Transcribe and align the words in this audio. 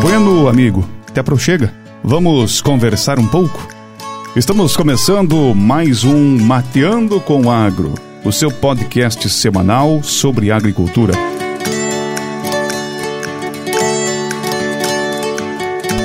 Bueno, 0.00 0.48
amigo, 0.48 0.88
até 1.08 1.36
chega. 1.36 1.74
Vamos 2.04 2.60
conversar 2.60 3.18
um 3.18 3.26
pouco? 3.26 3.66
Estamos 4.36 4.76
começando 4.76 5.52
mais 5.56 6.04
um 6.04 6.38
Mateando 6.38 7.20
com 7.20 7.50
Agro, 7.50 7.94
o 8.24 8.30
seu 8.30 8.48
podcast 8.48 9.28
semanal 9.28 10.00
sobre 10.04 10.52
agricultura. 10.52 11.14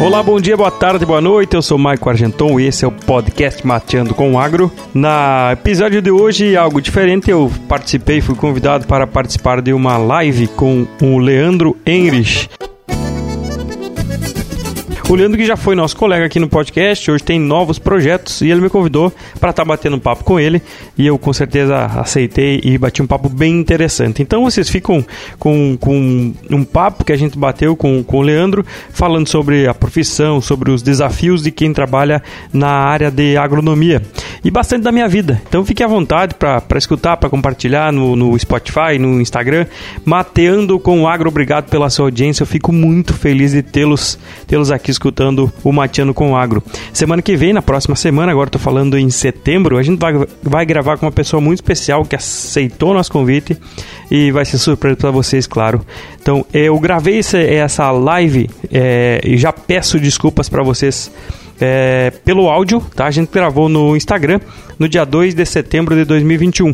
Olá, 0.02 0.24
bom 0.24 0.42
dia, 0.42 0.58
boa 0.58 0.72
tarde, 0.72 1.06
boa 1.06 1.22
noite. 1.22 1.56
Eu 1.56 1.62
sou 1.62 1.78
Maico 1.78 2.10
Argenton 2.10 2.60
e 2.60 2.66
esse 2.66 2.84
é 2.84 2.88
o 2.88 2.92
podcast 2.92 3.66
Mateando 3.66 4.16
com 4.16 4.34
o 4.34 4.40
Agro. 4.40 4.72
Na 4.92 5.52
episódio 5.54 6.02
de 6.02 6.10
hoje, 6.10 6.58
algo 6.58 6.82
diferente, 6.82 7.30
eu 7.30 7.52
participei, 7.70 8.22
fui 8.22 8.34
convidado 8.34 8.88
para 8.88 9.06
participar 9.06 9.62
de 9.62 9.72
uma 9.72 9.98
live 9.98 10.48
com 10.48 10.88
o 11.00 11.20
Leandro 11.20 11.78
Henrich. 11.86 12.50
O 15.10 15.16
Leandro, 15.16 15.38
que 15.38 15.46
já 15.46 15.58
foi 15.58 15.76
nosso 15.76 15.98
colega 15.98 16.26
aqui 16.26 16.40
no 16.40 16.48
podcast, 16.48 17.12
hoje 17.12 17.22
tem 17.22 17.38
novos 17.38 17.78
projetos 17.78 18.40
e 18.42 18.50
ele 18.50 18.62
me 18.62 18.70
convidou 18.70 19.12
para 19.38 19.50
estar 19.50 19.64
tá 19.64 19.68
batendo 19.68 19.98
um 19.98 20.00
papo 20.00 20.24
com 20.24 20.40
ele 20.40 20.62
e 20.98 21.06
eu 21.06 21.20
com 21.20 21.34
certeza 21.34 21.86
aceitei 21.86 22.62
e 22.64 22.78
bati 22.78 23.02
um 23.02 23.08
papo 23.08 23.28
bem 23.28 23.60
interessante. 23.60 24.22
Então 24.22 24.44
vocês 24.44 24.70
ficam 24.70 25.06
com, 25.38 25.78
com 25.80 26.34
um 26.50 26.64
papo 26.64 27.04
que 27.04 27.12
a 27.12 27.18
gente 27.18 27.38
bateu 27.38 27.76
com, 27.76 28.02
com 28.02 28.18
o 28.18 28.22
Leandro, 28.22 28.66
falando 28.92 29.28
sobre 29.28 29.68
a 29.68 29.74
profissão, 29.74 30.40
sobre 30.40 30.72
os 30.72 30.82
desafios 30.82 31.44
de 31.44 31.52
quem 31.52 31.74
trabalha 31.74 32.24
na 32.52 32.70
área 32.70 33.12
de 33.12 33.36
agronomia 33.36 34.02
e 34.42 34.50
bastante 34.50 34.84
da 34.84 34.92
minha 34.92 35.08
vida. 35.08 35.42
Então 35.48 35.66
fique 35.66 35.84
à 35.84 35.88
vontade 35.88 36.34
para 36.36 36.78
escutar, 36.78 37.18
para 37.18 37.30
compartilhar 37.30 37.92
no, 37.92 38.16
no 38.16 38.40
Spotify, 38.40 38.98
no 38.98 39.22
Instagram. 39.22 39.66
Mateando 40.06 40.80
com 40.80 41.02
o 41.02 41.08
Agro, 41.08 41.28
obrigado 41.28 41.70
pela 41.70 41.90
sua 41.90 42.06
audiência. 42.06 42.44
Eu 42.44 42.48
fico 42.48 42.72
muito 42.72 43.14
feliz 43.14 43.52
de 43.52 43.62
tê-los 43.62 44.18
tê-los 44.48 44.72
aqui 44.72 44.94
escutando 45.04 45.52
o 45.64 45.72
Mateando 45.74 46.14
com 46.14 46.32
o 46.32 46.36
Agro. 46.36 46.64
Semana 46.94 47.22
que 47.22 47.36
vem, 47.36 47.52
na 47.52 47.62
próxima 47.62 47.96
semana, 47.96 48.32
agora 48.32 48.48
estou 48.48 48.62
falando 48.62 48.98
em 48.98 49.10
setembro, 49.10 49.78
a 49.78 49.84
gente 49.84 50.00
vai, 50.00 50.14
vai 50.42 50.66
gravar 50.66 50.98
com 50.98 51.06
uma 51.06 51.12
pessoa 51.12 51.42
muito 51.42 51.58
especial 51.58 52.06
que 52.06 52.16
aceitou 52.16 52.92
o 52.92 52.94
nosso 52.94 53.12
convite 53.12 53.58
e 54.10 54.32
vai 54.32 54.46
ser 54.46 54.58
surpresa 54.58 54.96
para 54.96 55.12
vocês, 55.12 55.46
claro. 55.46 55.86
Então, 56.22 56.46
eu 56.54 56.80
gravei 56.80 57.20
essa, 57.20 57.38
essa 57.38 57.92
live 57.92 58.50
é, 58.72 59.20
e 59.26 59.38
já 59.38 59.52
peço 59.52 60.00
desculpas 60.00 60.48
para 60.48 60.64
vocês 60.64 61.12
é, 61.60 62.12
pelo 62.24 62.50
áudio, 62.50 62.82
tá? 62.96 63.06
A 63.06 63.12
gente 63.12 63.30
gravou 63.30 63.70
no 63.70 63.96
Instagram 63.96 64.40
no 64.78 64.88
dia 64.88 65.06
2 65.06 65.34
de 65.34 65.46
setembro 65.46 65.96
de 65.96 66.06
2021. 66.06 66.74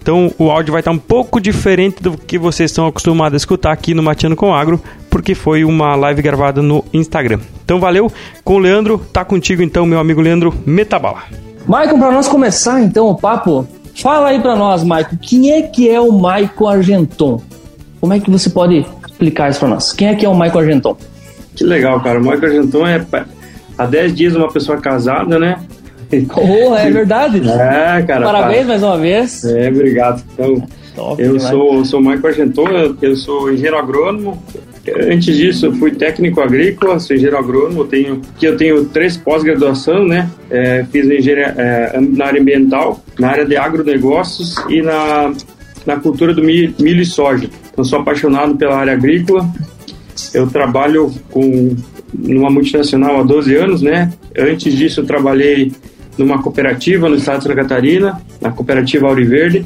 Então 0.00 0.32
o 0.38 0.50
áudio 0.50 0.72
vai 0.72 0.80
estar 0.80 0.90
um 0.90 0.98
pouco 0.98 1.40
diferente 1.40 2.02
do 2.02 2.16
que 2.16 2.38
vocês 2.38 2.70
estão 2.70 2.86
acostumados 2.86 3.34
a 3.34 3.36
escutar 3.36 3.72
aqui 3.72 3.94
no 3.94 4.02
Mateando 4.02 4.36
com 4.36 4.54
Agro, 4.54 4.80
porque 5.10 5.34
foi 5.34 5.64
uma 5.64 5.94
live 5.96 6.22
gravada 6.22 6.62
no 6.62 6.84
Instagram. 6.92 7.40
Então 7.64 7.80
valeu, 7.80 8.10
com 8.44 8.54
o 8.54 8.58
Leandro, 8.58 8.98
tá 9.12 9.24
contigo 9.24 9.62
então, 9.62 9.84
meu 9.84 9.98
amigo 9.98 10.20
Leandro 10.20 10.54
Metabala. 10.64 11.22
Maicon, 11.66 11.98
para 11.98 12.12
nós 12.12 12.28
começar 12.28 12.80
então 12.80 13.08
o 13.08 13.14
papo, 13.14 13.66
fala 13.94 14.28
aí 14.28 14.40
para 14.40 14.56
nós, 14.56 14.82
Maicon, 14.82 15.18
quem 15.20 15.52
é 15.52 15.62
que 15.62 15.90
é 15.90 16.00
o 16.00 16.10
Maicon 16.12 16.68
Argenton? 16.68 17.42
Como 18.00 18.14
é 18.14 18.20
que 18.20 18.30
você 18.30 18.48
pode 18.48 18.86
explicar 19.06 19.50
isso 19.50 19.58
para 19.58 19.68
nós? 19.68 19.92
Quem 19.92 20.08
é 20.08 20.14
que 20.14 20.24
é 20.24 20.28
o 20.28 20.34
Maicon 20.34 20.60
Argenton? 20.60 20.96
Que 21.54 21.64
legal, 21.64 22.00
cara. 22.00 22.20
O 22.20 22.24
Maicon 22.24 22.46
Argenton 22.46 22.86
é 22.86 23.04
há 23.78 23.86
10 23.86 24.14
dias 24.14 24.34
uma 24.34 24.52
pessoa 24.52 24.78
casada, 24.78 25.38
né? 25.38 25.58
Oh, 26.36 26.74
é 26.74 26.90
verdade. 26.90 27.40
É, 27.48 28.02
cara. 28.02 28.24
Parabéns 28.24 28.66
mais 28.66 28.82
uma 28.82 28.98
vez. 28.98 29.44
É, 29.44 29.68
obrigado. 29.68 30.22
Então, 30.34 30.66
Top, 30.94 31.22
eu 31.22 31.38
sou, 31.38 31.84
sou 31.84 32.00
Michael 32.00 32.26
Argenton, 32.26 32.68
eu, 32.68 32.96
eu 33.00 33.16
sou 33.16 33.52
engenheiro 33.52 33.78
agrônomo. 33.78 34.42
Antes 35.10 35.36
disso, 35.36 35.66
eu 35.66 35.74
fui 35.74 35.90
técnico 35.90 36.40
agrícola, 36.40 36.98
sou 36.98 37.14
engenheiro 37.14 37.38
agrônomo. 37.38 37.84
Tenho, 37.84 38.22
que 38.38 38.46
eu 38.46 38.56
tenho 38.56 38.84
três 38.86 39.16
pós-graduação, 39.16 40.04
né? 40.06 40.30
É, 40.50 40.84
fiz 40.90 41.04
engenharia 41.04 41.54
é, 41.58 42.00
na 42.00 42.26
área 42.26 42.40
ambiental, 42.40 43.02
na 43.18 43.28
área 43.28 43.44
de 43.44 43.56
agronegócios 43.56 44.56
e 44.68 44.80
na, 44.80 45.32
na 45.84 45.96
cultura 45.96 46.32
do 46.32 46.42
milho, 46.42 46.74
milho 46.80 47.02
e 47.02 47.06
soja. 47.06 47.50
Então, 47.70 47.84
sou 47.84 48.00
apaixonado 48.00 48.56
pela 48.56 48.76
área 48.76 48.94
agrícola. 48.94 49.46
Eu 50.32 50.48
trabalho 50.48 51.12
com 51.30 51.76
numa 52.12 52.50
multinacional 52.50 53.20
há 53.20 53.22
12 53.22 53.54
anos, 53.56 53.82
né? 53.82 54.12
Antes 54.36 54.74
disso, 54.74 55.00
eu 55.00 55.06
trabalhei 55.06 55.72
numa 56.16 56.42
cooperativa 56.42 57.08
no 57.08 57.16
estado 57.16 57.38
de 57.38 57.44
Santa 57.44 57.56
Catarina, 57.56 58.20
na 58.40 58.50
cooperativa 58.50 59.06
Auriverde. 59.06 59.64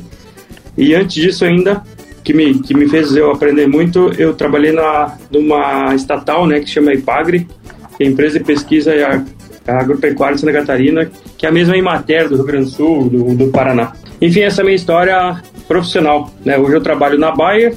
E 0.76 0.94
antes 0.94 1.14
disso 1.14 1.44
ainda, 1.44 1.82
que 2.22 2.32
me, 2.32 2.58
que 2.60 2.74
me 2.74 2.88
fez 2.88 3.14
eu 3.16 3.30
aprender 3.30 3.66
muito, 3.66 4.12
eu 4.18 4.34
trabalhei 4.34 4.72
na, 4.72 5.16
numa 5.30 5.94
estatal, 5.94 6.46
né, 6.46 6.60
que 6.60 6.68
chama 6.68 6.92
IPAGRE, 6.92 7.46
que 7.96 8.04
é 8.04 8.06
a 8.06 8.10
empresa 8.10 8.38
de 8.38 8.44
pesquisa 8.44 8.92
agropecuária 9.66 10.34
de 10.34 10.40
Santa 10.40 10.52
Catarina, 10.52 11.10
que 11.36 11.46
é 11.46 11.48
a 11.48 11.52
mesma 11.52 11.76
Imater 11.76 12.28
do 12.28 12.36
Rio 12.36 12.44
Grande 12.44 12.64
do 12.66 12.70
Sul, 12.70 13.08
do, 13.08 13.34
do 13.34 13.48
Paraná. 13.48 13.92
Enfim, 14.20 14.40
essa 14.40 14.60
é 14.60 14.62
a 14.62 14.64
minha 14.64 14.76
história 14.76 15.42
profissional. 15.66 16.30
Né? 16.44 16.58
Hoje 16.58 16.76
eu 16.76 16.80
trabalho 16.80 17.18
na 17.18 17.30
Bayer, 17.32 17.74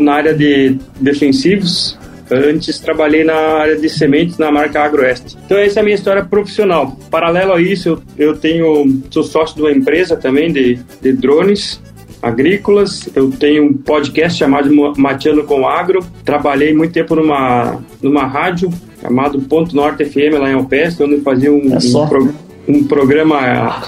na 0.00 0.14
área 0.14 0.34
de 0.34 0.78
defensivos, 1.00 1.97
Antes 2.30 2.78
trabalhei 2.78 3.24
na 3.24 3.34
área 3.34 3.76
de 3.76 3.88
sementes 3.88 4.38
na 4.38 4.50
marca 4.50 4.82
Agroeste. 4.82 5.36
Então 5.44 5.58
essa 5.58 5.78
é 5.78 5.82
a 5.82 5.84
minha 5.84 5.94
história 5.94 6.24
profissional. 6.24 6.96
Paralelo 7.10 7.52
a 7.52 7.60
isso, 7.60 7.88
eu, 7.88 8.28
eu 8.28 8.36
tenho 8.36 9.00
sou 9.10 9.22
sócio 9.22 9.56
de 9.56 9.62
uma 9.62 9.72
empresa 9.72 10.16
também 10.16 10.52
de, 10.52 10.78
de 11.00 11.12
drones 11.12 11.80
agrícolas. 12.22 13.08
Eu 13.14 13.30
tenho 13.30 13.64
um 13.64 13.72
podcast 13.72 14.38
chamado 14.38 14.70
Mateando 14.96 15.44
com 15.44 15.66
Agro. 15.66 16.04
Trabalhei 16.24 16.74
muito 16.74 16.92
tempo 16.92 17.14
numa 17.14 17.80
numa 18.02 18.26
rádio 18.26 18.70
chamado 19.00 19.40
Ponto 19.42 19.74
Norte 19.74 20.04
FM 20.04 20.38
lá 20.38 20.50
em 20.50 20.54
Alpestre, 20.54 21.04
onde 21.04 21.14
eu 21.14 21.22
fazia 21.22 21.52
um, 21.52 21.72
é 21.72 21.78
um, 21.78 22.08
pro, 22.08 22.34
um 22.66 22.84
programa 22.84 23.82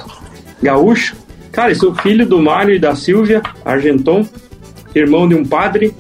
gaúcho. 0.62 1.17
Cara, 1.53 1.73
eu 1.73 1.77
sou 1.77 1.95
filho 1.95 2.25
do 2.25 2.41
Mário 2.41 2.75
e 2.75 2.79
da 2.79 2.95
Silvia 2.95 3.43
Argenton, 3.65 4.25
irmão 4.95 5.29
de 5.29 5.34
um 5.34 5.45
padre 5.45 5.93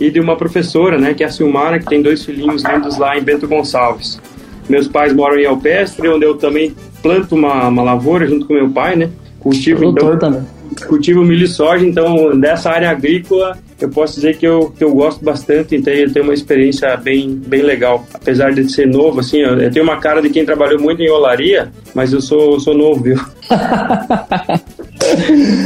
e 0.00 0.10
de 0.10 0.20
uma 0.20 0.36
professora, 0.36 0.98
né, 0.98 1.14
que 1.14 1.22
é 1.22 1.26
a 1.26 1.30
Silmara, 1.30 1.78
que 1.78 1.86
tem 1.86 2.02
dois 2.02 2.24
filhinhos 2.24 2.62
lindos 2.64 2.98
lá 2.98 3.16
em 3.16 3.22
Bento 3.22 3.46
Gonçalves. 3.46 4.20
Meus 4.68 4.88
pais 4.88 5.12
moram 5.12 5.38
em 5.38 5.46
Alpestre, 5.46 6.08
onde 6.08 6.24
eu 6.24 6.34
também 6.36 6.74
planto 7.02 7.34
uma, 7.34 7.68
uma 7.68 7.82
lavoura 7.82 8.26
junto 8.26 8.46
com 8.46 8.54
meu 8.54 8.70
pai, 8.70 8.96
né? 8.96 9.10
Cultivo 9.38 9.84
então, 9.84 10.18
também. 10.18 10.42
cultivo 10.88 11.22
milho 11.22 11.44
e 11.44 11.48
soja, 11.48 11.84
então 11.84 12.38
dessa 12.38 12.70
área 12.70 12.90
agrícola 12.90 13.58
eu 13.80 13.88
posso 13.88 14.16
dizer 14.16 14.36
que 14.36 14.46
eu, 14.46 14.72
que 14.76 14.84
eu 14.84 14.94
gosto 14.94 15.24
bastante, 15.24 15.74
então 15.74 15.92
eu 15.92 16.12
tenho 16.12 16.24
uma 16.24 16.34
experiência 16.34 16.96
bem, 16.96 17.34
bem 17.34 17.62
legal. 17.62 18.06
Apesar 18.12 18.52
de 18.52 18.70
ser 18.70 18.86
novo, 18.86 19.20
assim, 19.20 19.38
eu, 19.38 19.60
eu 19.60 19.70
tenho 19.70 19.84
uma 19.84 19.98
cara 19.98 20.22
de 20.22 20.30
quem 20.30 20.44
trabalhou 20.44 20.80
muito 20.80 21.02
em 21.02 21.10
olaria, 21.10 21.70
mas 21.94 22.12
eu 22.12 22.20
sou, 22.20 22.60
sou 22.60 22.74
novo, 22.74 23.02
viu? 23.02 23.16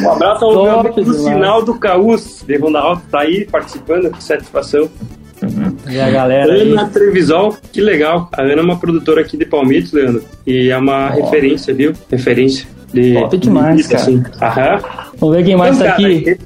um 0.05 0.11
abraço 0.11 0.45
ao 0.45 0.63
meu 0.63 0.81
amigo 0.81 1.03
do 1.03 1.15
Sinal 1.15 1.65
do 1.65 1.79
Caús, 1.79 2.45
de 2.47 2.57
Ronda 2.57 2.81
Alto, 2.81 3.03
tá 3.11 3.21
aí 3.21 3.45
participando, 3.45 4.11
que 4.11 4.23
satisfação. 4.23 4.89
Uhum. 5.43 5.77
E 5.89 6.01
a 6.01 6.11
galera 6.11 6.53
Ana 6.53 6.83
aí? 6.83 6.91
Trevisol, 6.91 7.57
que 7.73 7.81
legal. 7.81 8.29
A 8.33 8.43
Ana 8.43 8.61
é 8.61 8.63
uma 8.63 8.79
produtora 8.79 9.21
aqui 9.21 9.37
de 9.37 9.45
Palmitos, 9.45 9.93
Leandro. 9.93 10.25
E 10.47 10.71
é 10.71 10.77
uma 10.77 11.15
oh. 11.15 11.25
referência, 11.25 11.73
viu? 11.73 11.93
Referência. 12.11 12.67
De, 12.93 13.15
Top 13.15 13.37
demais, 13.37 13.77
de, 13.77 13.89
cara. 13.89 14.03
Assim. 14.03 14.23
Aham. 14.41 15.08
Vamos 15.21 15.37
ver 15.37 15.45
quem 15.45 15.57
mais 15.57 15.77
então, 15.77 15.89
tá 15.89 15.97
cara, 15.97 16.09
aqui. 16.09 16.39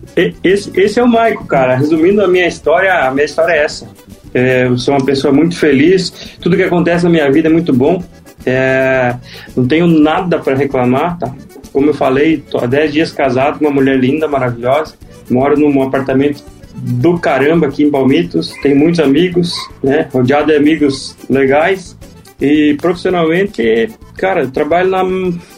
Esse, 0.43 0.81
esse 0.81 0.99
é 0.99 1.03
o 1.03 1.09
Maico, 1.09 1.45
cara. 1.47 1.77
Resumindo 1.77 2.23
a 2.23 2.29
minha 2.29 2.47
história, 2.47 3.07
a 3.07 3.11
minha 3.11 3.25
história 3.25 3.53
é 3.53 3.65
essa. 3.65 3.89
É, 4.33 4.65
eu 4.65 4.79
sou 4.79 4.95
uma 4.95 5.05
pessoa 5.05 5.33
muito 5.33 5.57
feliz. 5.57 6.11
Tudo 6.41 6.57
que 6.57 6.63
acontece 6.63 7.05
na 7.05 7.11
minha 7.11 7.31
vida 7.31 7.49
é 7.49 7.53
muito 7.53 7.73
bom. 7.73 8.03
É, 8.47 9.15
não 9.55 9.67
tenho 9.67 9.87
nada 9.87 10.39
para 10.39 10.57
reclamar, 10.57 11.19
tá? 11.19 11.35
Como 11.73 11.91
eu 11.91 11.95
falei, 11.95 12.39
tô 12.51 12.59
há 12.59 12.67
10 12.67 12.93
dias 12.93 13.13
casado 13.13 13.59
com 13.59 13.67
uma 13.67 13.71
mulher 13.71 13.99
linda, 13.99 14.27
maravilhosa. 14.27 14.95
Moro 15.31 15.59
num 15.59 15.83
apartamento 15.83 16.43
do 16.75 17.19
caramba 17.19 17.67
aqui 17.67 17.85
em 17.85 17.91
Palmitos. 17.91 18.55
Tenho 18.63 18.77
muitos 18.77 19.01
amigos, 19.01 19.55
né? 19.83 20.09
Rodeado 20.13 20.47
de 20.47 20.57
amigos 20.57 21.15
legais. 21.29 21.97
E 22.41 22.75
profissionalmente, 22.81 23.91
cara, 24.17 24.49
trabalho 24.49 24.91
na, 24.91 25.05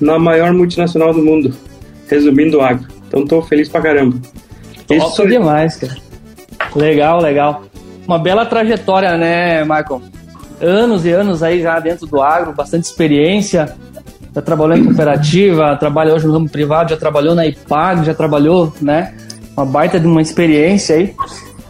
na 0.00 0.18
maior 0.18 0.52
multinacional 0.52 1.14
do 1.14 1.24
mundo, 1.24 1.54
resumindo 2.08 2.60
agro. 2.60 2.93
Então 3.14 3.26
tô 3.26 3.42
feliz 3.42 3.68
pra 3.68 3.80
caramba. 3.80 4.16
Top 4.88 5.00
Isso 5.00 5.28
demais, 5.28 5.76
cara. 5.76 5.96
Legal, 6.74 7.20
legal. 7.20 7.62
Uma 8.06 8.18
bela 8.18 8.44
trajetória, 8.44 9.16
né, 9.16 9.62
Michael? 9.62 10.02
Anos 10.60 11.06
e 11.06 11.10
anos 11.10 11.42
aí 11.42 11.62
já 11.62 11.78
dentro 11.78 12.06
do 12.06 12.20
agro, 12.20 12.52
bastante 12.52 12.84
experiência 12.84 13.74
já 14.34 14.42
trabalhou 14.42 14.76
em 14.76 14.84
cooperativa, 14.84 15.76
trabalha 15.76 16.12
hoje 16.12 16.26
no 16.26 16.32
ramo 16.32 16.48
privado, 16.48 16.90
já 16.90 16.96
trabalhou 16.96 17.34
na 17.36 17.46
IPAG, 17.46 18.04
já 18.04 18.14
trabalhou, 18.14 18.72
né? 18.82 19.14
Uma 19.56 19.64
baita 19.64 20.00
de 20.00 20.06
uma 20.06 20.20
experiência 20.20 20.96
aí. 20.96 21.14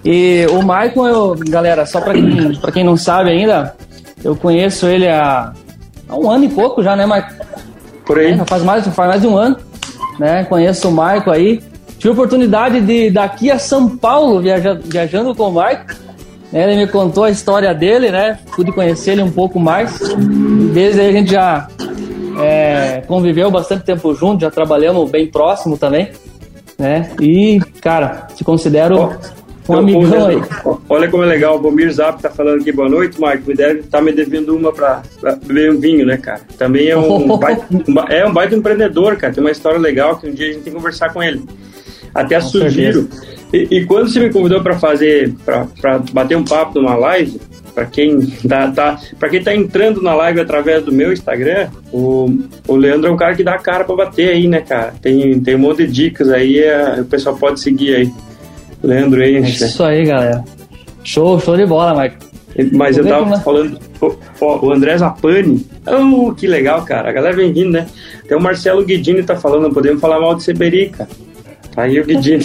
E 0.02 0.46
o 0.50 0.62
Maicon, 0.62 1.06
eu, 1.06 1.36
galera, 1.46 1.84
só 1.84 2.00
para 2.00 2.14
quem, 2.14 2.54
pra 2.56 2.72
quem 2.72 2.82
não 2.82 2.96
sabe 2.96 3.30
ainda, 3.30 3.76
eu 4.22 4.34
conheço 4.34 4.86
ele 4.86 5.06
há, 5.06 5.52
há 6.08 6.16
um 6.16 6.30
ano 6.30 6.44
e 6.44 6.48
pouco 6.48 6.82
já, 6.82 6.96
né, 6.96 7.04
Maicon? 7.04 7.44
Por 8.06 8.18
aí. 8.18 8.32
É, 8.32 8.44
faz, 8.46 8.62
mais, 8.62 8.86
faz 8.86 9.08
mais 9.10 9.20
de 9.20 9.26
um 9.26 9.36
ano, 9.36 9.56
né? 10.18 10.44
Conheço 10.44 10.88
o 10.88 10.92
Maicon 10.92 11.30
aí. 11.30 11.62
Tive 11.98 12.12
oportunidade 12.12 12.80
de 12.80 13.10
daqui 13.10 13.50
a 13.50 13.58
São 13.58 13.96
Paulo 13.96 14.40
viajar, 14.40 14.78
viajando 14.84 15.34
com 15.34 15.48
o 15.48 15.52
Maicon, 15.52 15.94
Ele 16.52 16.76
me 16.76 16.86
contou 16.86 17.24
a 17.24 17.30
história 17.30 17.74
dele, 17.74 18.10
né? 18.10 18.38
Pude 18.54 18.72
conhecer 18.72 19.12
ele 19.12 19.22
um 19.22 19.30
pouco 19.30 19.58
mais. 19.58 19.98
Desde 20.72 21.00
aí 21.00 21.08
a 21.08 21.12
gente 21.12 21.30
já 21.30 21.68
é, 22.38 23.02
conviveu 23.06 23.50
bastante 23.50 23.84
tempo 23.84 24.14
junto, 24.14 24.42
já 24.42 24.50
trabalhamos 24.50 25.10
bem 25.10 25.26
próximo 25.26 25.76
também, 25.78 26.10
né? 26.78 27.10
E, 27.20 27.60
cara, 27.80 28.26
te 28.34 28.44
considero 28.44 29.16
um 29.68 29.74
amigão 29.74 30.26
aí. 30.26 30.42
Olha 30.88 31.10
como 31.10 31.22
é 31.22 31.26
legal, 31.26 31.56
o 31.56 31.58
Bomir 31.58 31.90
Zap 31.92 32.20
tá 32.20 32.30
falando 32.30 32.60
aqui, 32.60 32.72
boa 32.72 32.88
noite, 32.88 33.20
Marco. 33.20 33.48
Me 33.48 33.54
deve 33.54 33.82
tá 33.84 34.00
me 34.00 34.12
devendo 34.12 34.56
uma 34.56 34.72
pra, 34.72 35.02
pra 35.20 35.36
beber 35.36 35.72
um 35.72 35.80
vinho, 35.80 36.06
né, 36.06 36.16
cara? 36.16 36.40
Também 36.58 36.88
é 36.88 36.96
um, 36.96 37.36
baita, 37.38 37.66
é 38.10 38.26
um 38.26 38.32
baita 38.32 38.54
empreendedor, 38.54 39.16
cara. 39.16 39.32
Tem 39.32 39.42
uma 39.42 39.50
história 39.50 39.78
legal 39.78 40.16
que 40.18 40.28
um 40.28 40.32
dia 40.32 40.48
a 40.48 40.52
gente 40.52 40.62
tem 40.62 40.72
que 40.72 40.78
conversar 40.78 41.12
com 41.12 41.22
ele. 41.22 41.42
Até 42.14 42.40
com 42.40 42.46
sugiro. 42.46 43.08
E, 43.52 43.68
e, 43.70 43.86
quando 43.86 44.08
você 44.08 44.20
me 44.20 44.30
convidou 44.30 44.62
para 44.62 44.78
fazer, 44.78 45.32
para 45.44 45.98
bater 46.12 46.36
um 46.36 46.44
papo 46.44 46.80
numa 46.80 46.96
live, 46.96 47.40
para 47.74 47.86
quem 47.86 48.20
tá, 48.48 48.70
tá 48.70 49.00
para 49.18 49.28
quem 49.28 49.42
tá 49.42 49.54
entrando 49.54 50.02
na 50.02 50.14
live 50.14 50.40
através 50.40 50.82
do 50.84 50.92
meu 50.92 51.12
Instagram, 51.12 51.68
o, 51.92 52.28
o 52.66 52.76
Leandro 52.76 53.08
é 53.08 53.12
um 53.12 53.16
cara 53.16 53.34
que 53.34 53.42
dá 53.42 53.54
a 53.54 53.58
cara 53.58 53.84
para 53.84 53.96
bater 53.96 54.30
aí, 54.30 54.46
né, 54.46 54.60
cara? 54.60 54.94
Tem, 55.00 55.40
tem 55.40 55.56
um 55.56 55.60
monte 55.60 55.86
de 55.86 55.92
dicas 55.92 56.30
aí, 56.30 56.58
é, 56.58 57.00
o 57.00 57.04
pessoal 57.04 57.36
pode 57.36 57.60
seguir 57.60 57.94
aí. 57.94 58.12
Leandro 58.84 59.22
aí. 59.22 59.36
É 59.36 59.40
isso 59.40 59.82
aí, 59.82 60.04
galera. 60.04 60.44
Show, 61.02 61.40
show 61.40 61.56
de 61.56 61.66
bola, 61.66 62.00
Mike. 62.00 62.16
Mas 62.72 62.96
Vou 62.96 63.06
eu 63.06 63.10
tava 63.10 63.40
falando, 63.40 63.80
o, 64.40 64.72
André 64.72 64.96
Zapani, 64.96 65.66
oh, 65.86 66.32
que 66.32 66.46
legal, 66.46 66.84
cara. 66.84 67.10
A 67.10 67.12
galera 67.12 67.34
vem 67.34 67.52
vindo, 67.52 67.70
né? 67.70 67.86
Tem 68.28 68.36
o 68.36 68.40
Marcelo 68.40 68.84
Guidini 68.84 69.24
tá 69.24 69.34
falando, 69.34 69.64
não 69.64 69.72
podemos 69.72 70.00
falar 70.00 70.20
mal 70.20 70.36
de 70.36 70.44
Seberi, 70.44 70.90
cara. 70.90 71.10
Tá 71.74 71.82
aí 71.82 71.98
o 71.98 72.04
Guidini. 72.04 72.44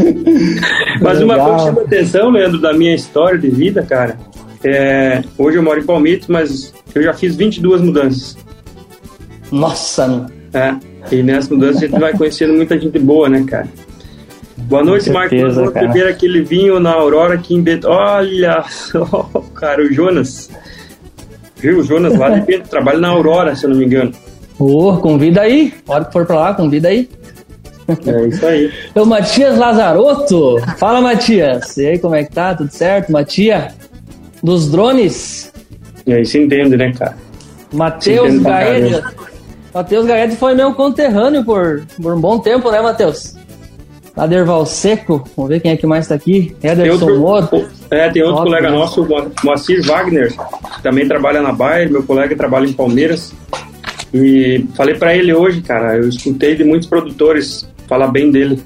Mas 1.02 1.20
uma 1.20 1.38
coisa 1.38 1.56
que 1.56 1.64
chama 1.64 1.82
atenção, 1.82 2.30
Leandro, 2.30 2.58
da 2.58 2.72
minha 2.72 2.94
história 2.94 3.38
de 3.38 3.50
vida, 3.50 3.82
cara, 3.82 4.16
é, 4.64 5.22
hoje 5.36 5.58
eu 5.58 5.62
moro 5.62 5.80
em 5.80 5.84
Palmitos, 5.84 6.28
mas 6.28 6.72
eu 6.94 7.02
já 7.02 7.14
fiz 7.14 7.34
22 7.34 7.80
mudanças. 7.80 8.36
Nossa, 9.50 10.06
meu. 10.06 10.26
É, 10.52 10.74
e 11.10 11.22
nessas 11.22 11.48
mudanças 11.50 11.82
a 11.82 11.86
gente 11.86 11.98
vai 11.98 12.12
conhecendo 12.12 12.54
muita 12.54 12.78
gente 12.78 12.98
boa, 12.98 13.28
né, 13.28 13.44
cara? 13.46 13.68
Boa 14.70 14.84
noite, 14.84 15.10
Marcos. 15.10 15.56
Vamos 15.56 15.72
beber 15.72 16.06
aquele 16.06 16.42
vinho 16.42 16.78
na 16.78 16.92
Aurora 16.92 17.34
aqui 17.34 17.56
em 17.56 17.60
Bet... 17.60 17.84
Olha 17.84 18.62
só, 18.68 19.28
cara, 19.52 19.82
o 19.82 19.92
Jonas. 19.92 20.48
Viu? 21.56 21.80
O 21.80 21.82
Jonas 21.82 22.16
lá 22.16 22.30
de 22.30 22.42
Bento, 22.42 22.68
trabalha 22.68 23.00
na 23.00 23.08
Aurora, 23.08 23.56
se 23.56 23.66
eu 23.66 23.70
não 23.70 23.76
me 23.76 23.84
engano. 23.84 24.12
Ô, 24.60 24.90
oh, 24.90 24.98
convida 24.98 25.40
aí. 25.40 25.74
Hora 25.88 26.04
que 26.04 26.12
for 26.12 26.24
pra 26.24 26.36
lá, 26.36 26.54
convida 26.54 26.86
aí. 26.86 27.10
É 27.88 28.26
isso 28.28 28.46
aí. 28.46 28.70
o 28.94 29.04
Matias 29.04 29.58
Lazarotto. 29.58 30.60
Fala, 30.78 31.00
Matias. 31.00 31.76
E 31.76 31.88
aí, 31.88 31.98
como 31.98 32.14
é 32.14 32.22
que 32.22 32.30
tá? 32.30 32.54
Tudo 32.54 32.70
certo? 32.70 33.10
Matias, 33.10 33.74
dos 34.40 34.70
drones. 34.70 35.52
E 36.06 36.12
aí 36.12 36.24
se 36.24 36.38
entende, 36.38 36.76
né, 36.76 36.92
cara? 36.96 37.16
Matheus 37.72 38.38
Gaede. 38.38 39.02
Matheus 39.74 40.06
Gaede 40.06 40.36
foi 40.36 40.54
meu 40.54 40.72
conterrâneo 40.74 41.44
por, 41.44 41.82
por 42.00 42.14
um 42.14 42.20
bom 42.20 42.38
tempo, 42.38 42.70
né, 42.70 42.80
Matheus? 42.80 43.39
Aderval 44.16 44.66
Seco, 44.66 45.24
vamos 45.36 45.50
ver 45.50 45.60
quem 45.60 45.70
é 45.70 45.76
que 45.76 45.86
mais 45.86 46.04
está 46.04 46.14
aqui. 46.14 46.54
Ederson 46.62 47.06
tem 47.06 47.16
outro, 47.16 47.68
É, 47.90 48.10
tem 48.10 48.22
outro 48.22 48.42
colega 48.42 48.70
nosso, 48.70 49.06
Moacir 49.44 49.84
Wagner, 49.84 50.32
que 50.76 50.82
também 50.82 51.06
trabalha 51.06 51.40
na 51.40 51.52
Bayer, 51.52 51.90
meu 51.90 52.02
colega 52.02 52.36
trabalha 52.36 52.66
em 52.66 52.72
Palmeiras. 52.72 53.32
E 54.12 54.66
falei 54.74 54.96
para 54.96 55.14
ele 55.16 55.32
hoje, 55.32 55.62
cara, 55.62 55.96
eu 55.96 56.08
escutei 56.08 56.56
de 56.56 56.64
muitos 56.64 56.88
produtores 56.88 57.68
falar 57.86 58.08
bem 58.08 58.30
dele. 58.30 58.60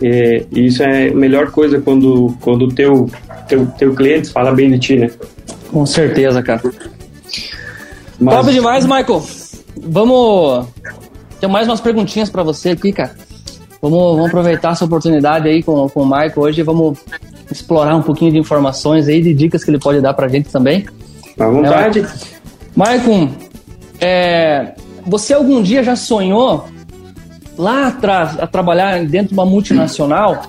E, 0.00 0.46
e 0.52 0.66
isso 0.66 0.82
é 0.82 1.08
a 1.08 1.14
melhor 1.14 1.50
coisa 1.50 1.80
quando 1.80 2.34
quando 2.40 2.62
o 2.62 2.72
teu, 2.72 3.10
teu, 3.48 3.66
teu 3.78 3.94
cliente 3.94 4.30
fala 4.30 4.52
bem 4.52 4.70
de 4.70 4.78
ti, 4.78 4.96
né? 4.96 5.10
Com 5.70 5.84
certeza, 5.84 6.42
cara. 6.42 6.62
Mas... 8.18 8.34
Top 8.34 8.52
demais, 8.52 8.84
Michael. 8.86 9.22
Vamos. 9.82 10.66
Tem 11.40 11.48
mais 11.48 11.66
umas 11.66 11.80
perguntinhas 11.80 12.28
para 12.28 12.42
você 12.42 12.70
aqui, 12.70 12.92
cara. 12.92 13.14
Vamos, 13.80 14.16
vamos 14.16 14.26
aproveitar 14.26 14.72
essa 14.72 14.84
oportunidade 14.84 15.48
aí 15.48 15.62
com, 15.62 15.88
com 15.88 16.02
o 16.02 16.04
Michael 16.04 16.32
hoje 16.36 16.60
e 16.60 16.64
vamos 16.64 16.98
explorar 17.50 17.96
um 17.96 18.02
pouquinho 18.02 18.32
de 18.32 18.38
informações 18.38 19.08
aí, 19.08 19.22
de 19.22 19.32
dicas 19.32 19.64
que 19.64 19.70
ele 19.70 19.78
pode 19.78 20.00
dar 20.00 20.14
pra 20.14 20.28
gente 20.28 20.50
também. 20.50 20.86
À 21.38 21.48
vontade. 21.48 22.00
É, 22.00 22.06
Michael, 22.76 23.30
é, 24.00 24.74
você 25.06 25.32
algum 25.32 25.62
dia 25.62 25.82
já 25.82 25.96
sonhou 25.96 26.66
lá 27.56 27.88
atrás 27.88 28.38
a 28.38 28.46
trabalhar 28.46 29.04
dentro 29.04 29.28
de 29.28 29.34
uma 29.34 29.46
multinacional? 29.46 30.42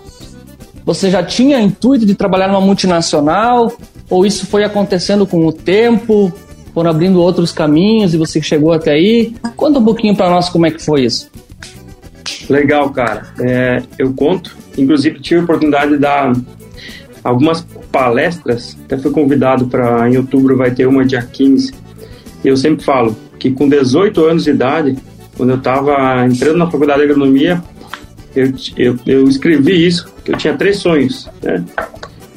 Você 0.86 1.10
já 1.10 1.24
tinha 1.24 1.60
intuito 1.60 2.06
de 2.06 2.16
trabalhar 2.16 2.48
numa 2.48 2.62
multinacional? 2.62 3.72
Ou 4.10 4.26
isso 4.26 4.46
foi 4.46 4.64
acontecendo 4.64 5.26
com 5.26 5.46
o 5.46 5.54
tempo? 5.54 6.32
Foram 6.74 6.90
abrindo 6.90 7.22
outros 7.22 7.52
caminhos 7.52 8.14
e 8.14 8.18
você 8.18 8.42
chegou 8.42 8.74
até 8.74 8.92
aí? 8.92 9.34
Conta 9.56 9.80
um 9.80 9.86
pouquinho 9.86 10.16
para 10.16 10.30
nós 10.30 10.50
como 10.50 10.66
é 10.66 10.72
que 10.72 10.82
foi 10.82 11.06
isso. 11.06 11.30
Legal, 12.52 12.90
cara. 12.90 13.28
É, 13.40 13.82
eu 13.98 14.14
conto. 14.14 14.58
Inclusive, 14.78 15.22
tive 15.22 15.40
a 15.40 15.44
oportunidade 15.44 15.92
de 15.92 15.98
dar 16.00 16.34
algumas 17.24 17.62
palestras. 17.90 18.78
Até 18.84 18.98
fui 18.98 19.10
convidado 19.12 19.68
para, 19.68 20.10
em 20.10 20.18
outubro, 20.18 20.58
vai 20.58 20.72
ter 20.72 20.86
uma 20.86 21.06
dia 21.06 21.22
15. 21.22 21.74
E 22.44 22.48
eu 22.50 22.58
sempre 22.58 22.84
falo 22.84 23.16
que 23.40 23.52
com 23.52 23.70
18 23.70 24.26
anos 24.26 24.44
de 24.44 24.50
idade, 24.50 24.98
quando 25.38 25.52
eu 25.52 25.56
estava 25.56 26.26
entrando 26.26 26.58
na 26.58 26.70
faculdade 26.70 27.00
de 27.00 27.06
agronomia, 27.06 27.64
eu, 28.36 28.52
eu, 28.76 29.00
eu 29.06 29.24
escrevi 29.30 29.88
isso, 29.88 30.14
que 30.26 30.34
eu 30.34 30.38
tinha 30.38 30.54
três 30.54 30.78
sonhos. 30.78 31.30
Né? 31.42 31.64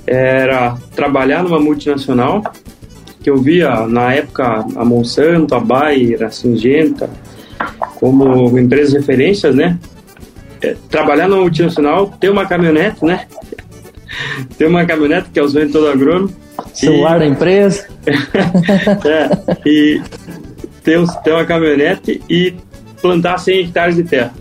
Era 0.06 0.76
trabalhar 0.94 1.42
numa 1.42 1.58
multinacional, 1.58 2.40
que 3.20 3.28
eu 3.28 3.36
via 3.38 3.84
na 3.88 4.12
época 4.12 4.64
a 4.76 4.84
Monsanto, 4.84 5.56
a 5.56 5.60
Bayer, 5.60 6.22
a 6.22 6.30
Singenta, 6.30 7.10
como 7.96 8.56
empresas 8.60 8.92
referências, 8.92 9.56
né? 9.56 9.76
É, 10.64 10.76
trabalhar 10.88 11.28
numa 11.28 11.42
multinacional, 11.42 12.06
ter 12.18 12.30
uma 12.30 12.46
caminhonete, 12.46 13.04
né? 13.04 13.26
ter 14.56 14.66
uma 14.66 14.86
caminhonete, 14.86 15.28
que 15.28 15.38
é 15.38 15.42
o 15.42 15.48
sonho 15.48 15.70
todo 15.70 15.88
agrônomo. 15.88 16.30
Celular 16.72 17.16
e... 17.16 17.18
da 17.18 17.26
empresa. 17.26 17.86
é, 19.04 19.68
e 19.68 20.00
ter, 20.82 21.04
ter 21.22 21.32
uma 21.32 21.44
caminhonete 21.44 22.22
e 22.30 22.54
plantar 23.02 23.36
100 23.36 23.60
hectares 23.60 23.96
de 23.96 24.04
terra. 24.04 24.32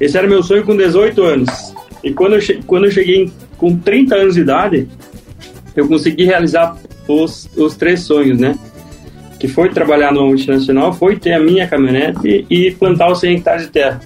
Esse 0.00 0.16
era 0.16 0.26
meu 0.26 0.42
sonho 0.42 0.64
com 0.64 0.74
18 0.74 1.22
anos. 1.22 1.74
E 2.02 2.12
quando 2.12 2.36
eu, 2.36 2.40
quando 2.66 2.86
eu 2.86 2.90
cheguei 2.90 3.30
com 3.58 3.76
30 3.76 4.14
anos 4.14 4.34
de 4.34 4.40
idade, 4.40 4.88
eu 5.76 5.86
consegui 5.86 6.24
realizar 6.24 6.74
os, 7.06 7.50
os 7.54 7.76
três 7.76 8.00
sonhos, 8.00 8.38
né? 8.38 8.58
que 9.42 9.48
foi 9.48 9.70
trabalhar 9.70 10.12
no 10.12 10.24
multinacional 10.24 10.92
foi 10.92 11.16
ter 11.16 11.32
a 11.32 11.40
minha 11.40 11.66
caminhonete 11.66 12.46
e 12.48 12.70
plantar 12.70 13.10
os 13.10 13.18
100 13.18 13.38
hectares 13.38 13.66
de 13.66 13.72
terra. 13.72 14.00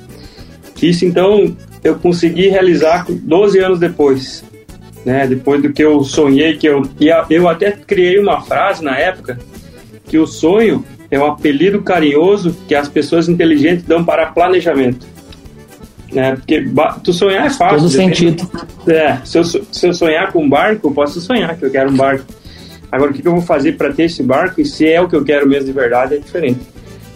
Isso 0.82 1.04
então 1.04 1.56
eu 1.82 1.94
consegui 1.96 2.48
realizar 2.48 3.06
12 3.08 3.58
anos 3.58 3.78
depois, 3.78 4.44
né? 5.04 5.26
Depois 5.26 5.62
do 5.62 5.72
que 5.72 5.82
eu 5.82 6.02
sonhei 6.04 6.56
que 6.56 6.66
eu 6.66 6.82
e 7.00 7.10
eu 7.30 7.48
até 7.48 7.72
criei 7.72 8.18
uma 8.18 8.40
frase 8.42 8.84
na 8.84 8.98
época 8.98 9.38
que 10.04 10.18
o 10.18 10.26
sonho 10.26 10.84
é 11.10 11.18
um 11.18 11.26
apelido 11.26 11.82
carinhoso 11.82 12.56
que 12.66 12.74
as 12.74 12.88
pessoas 12.88 13.28
inteligentes 13.28 13.84
dão 13.84 14.04
para 14.04 14.26
planejamento. 14.26 15.06
Né? 16.12 16.36
Porque 16.36 16.64
tu 17.02 17.12
sonhar 17.12 17.46
é 17.46 17.50
fácil. 17.50 17.78
Todo 17.78 17.88
sentido. 17.88 18.48
É, 18.86 19.18
se 19.24 19.38
eu, 19.38 19.44
se 19.44 19.86
eu 19.86 19.92
sonhar 19.92 20.32
com 20.32 20.44
um 20.44 20.48
barco, 20.48 20.88
eu 20.88 20.92
posso 20.92 21.20
sonhar 21.20 21.56
que 21.56 21.64
eu 21.64 21.70
quero 21.70 21.90
um 21.90 21.96
barco. 21.96 22.24
Agora, 22.90 23.10
o 23.10 23.14
que 23.14 23.26
eu 23.26 23.32
vou 23.32 23.42
fazer 23.42 23.72
para 23.72 23.92
ter 23.92 24.04
esse 24.04 24.22
barco 24.22 24.60
e 24.60 24.64
se 24.64 24.88
é 24.88 25.00
o 25.00 25.08
que 25.08 25.16
eu 25.16 25.24
quero 25.24 25.48
mesmo 25.48 25.66
de 25.66 25.72
verdade 25.72 26.14
é 26.14 26.18
diferente. 26.18 26.60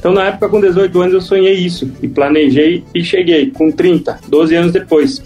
Então, 0.01 0.15
na 0.15 0.29
época, 0.29 0.49
com 0.49 0.61
18 0.61 0.99
anos, 0.99 1.15
eu 1.15 1.21
sonhei 1.21 1.55
isso 1.55 1.93
e 2.03 2.09
planejei 2.09 2.83
e 2.95 3.05
cheguei 3.05 3.51
com 3.51 3.71
30, 3.71 4.19
12 4.27 4.55
anos 4.57 4.73
depois. 4.73 5.23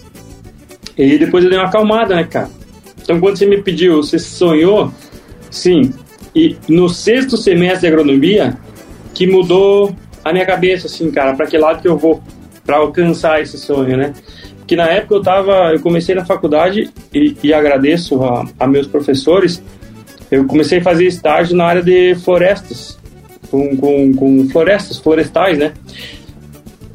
E 0.98 1.16
depois 1.16 1.44
eu 1.44 1.50
dei 1.50 1.58
uma 1.58 1.68
acalmada, 1.68 2.16
né, 2.16 2.24
cara? 2.24 2.50
Então, 3.00 3.20
quando 3.20 3.36
você 3.36 3.46
me 3.46 3.62
pediu, 3.62 4.02
você 4.02 4.18
sonhou? 4.18 4.92
Sim. 5.48 5.92
E 6.34 6.56
no 6.68 6.88
sexto 6.88 7.36
semestre 7.36 7.82
de 7.82 7.86
agronomia, 7.86 8.58
que 9.14 9.28
mudou 9.28 9.94
a 10.24 10.32
minha 10.32 10.44
cabeça, 10.44 10.88
assim, 10.88 11.08
cara, 11.08 11.34
para 11.34 11.46
que 11.46 11.56
lado 11.56 11.80
que 11.80 11.86
eu 11.86 11.96
vou 11.96 12.20
para 12.66 12.78
alcançar 12.78 13.40
esse 13.40 13.56
sonho, 13.56 13.96
né? 13.96 14.12
Que 14.66 14.74
na 14.74 14.88
época 14.88 15.14
eu 15.14 15.22
tava, 15.22 15.72
eu 15.72 15.80
comecei 15.80 16.16
na 16.16 16.24
faculdade 16.24 16.90
e, 17.14 17.36
e 17.44 17.54
agradeço 17.54 18.20
a, 18.24 18.44
a 18.58 18.66
meus 18.66 18.88
professores 18.88 19.62
eu 20.34 20.46
comecei 20.46 20.78
a 20.78 20.82
fazer 20.82 21.06
estágio 21.06 21.56
na 21.56 21.64
área 21.64 21.82
de 21.82 22.14
florestas, 22.16 22.98
com, 23.54 23.76
com, 23.76 24.14
com 24.14 24.48
florestas, 24.48 24.98
florestais, 24.98 25.58
né? 25.58 25.72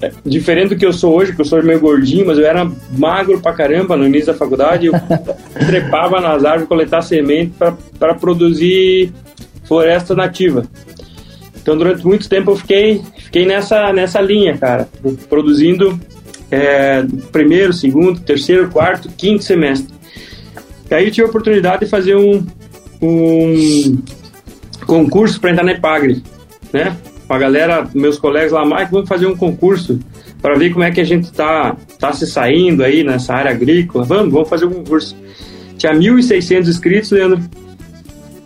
É, 0.01 0.11
diferente 0.25 0.69
do 0.69 0.77
que 0.77 0.85
eu 0.85 0.93
sou 0.93 1.15
hoje, 1.15 1.33
que 1.33 1.41
eu 1.41 1.45
sou 1.45 1.61
meio 1.63 1.79
gordinho, 1.79 2.25
mas 2.25 2.37
eu 2.37 2.45
era 2.45 2.69
magro 2.97 3.39
pra 3.39 3.53
caramba 3.53 3.95
no 3.95 4.05
início 4.05 4.27
da 4.27 4.33
faculdade. 4.33 4.87
Eu 4.87 4.93
trepava 5.65 6.19
nas 6.19 6.43
árvores 6.43 6.67
coletar 6.67 7.01
semente 7.01 7.53
para 7.97 8.13
produzir 8.15 9.11
floresta 9.63 10.13
nativa. 10.15 10.65
Então, 11.61 11.77
durante 11.77 12.05
muito 12.05 12.27
tempo, 12.27 12.51
eu 12.51 12.55
fiquei, 12.55 13.01
fiquei 13.17 13.45
nessa, 13.45 13.93
nessa 13.93 14.19
linha, 14.19 14.57
cara, 14.57 14.87
produzindo 15.29 15.99
é, 16.49 17.05
primeiro, 17.31 17.71
segundo, 17.73 18.19
terceiro, 18.21 18.69
quarto, 18.69 19.09
quinto 19.09 19.43
semestre. 19.43 19.93
E 20.89 20.93
aí 20.93 21.05
eu 21.05 21.11
tive 21.11 21.27
a 21.27 21.29
oportunidade 21.29 21.85
de 21.85 21.91
fazer 21.91 22.15
um, 22.15 22.45
um 23.01 24.01
concurso 24.85 25.39
para 25.39 25.51
entrar 25.51 25.63
na 25.63 25.73
Epagre, 25.73 26.23
né? 26.71 26.95
Com 27.27 27.33
a 27.33 27.37
galera, 27.37 27.87
meus 27.93 28.17
colegas 28.17 28.51
lá, 28.51 28.65
Mike, 28.65 28.91
vamos 28.91 29.07
fazer 29.07 29.27
um 29.27 29.35
concurso 29.35 29.99
para 30.41 30.55
ver 30.55 30.71
como 30.71 30.83
é 30.83 30.91
que 30.91 30.99
a 30.99 31.03
gente 31.03 31.31
tá, 31.31 31.75
tá 31.99 32.11
se 32.13 32.25
saindo 32.25 32.83
aí 32.83 33.03
nessa 33.03 33.33
área 33.33 33.51
agrícola. 33.51 34.03
Vamos, 34.03 34.33
vamos 34.33 34.49
fazer 34.49 34.65
um 34.65 34.71
concurso. 34.71 35.15
Tinha 35.77 35.93
1.600 35.93 36.67
inscritos, 36.67 37.11
Leandro. 37.11 37.39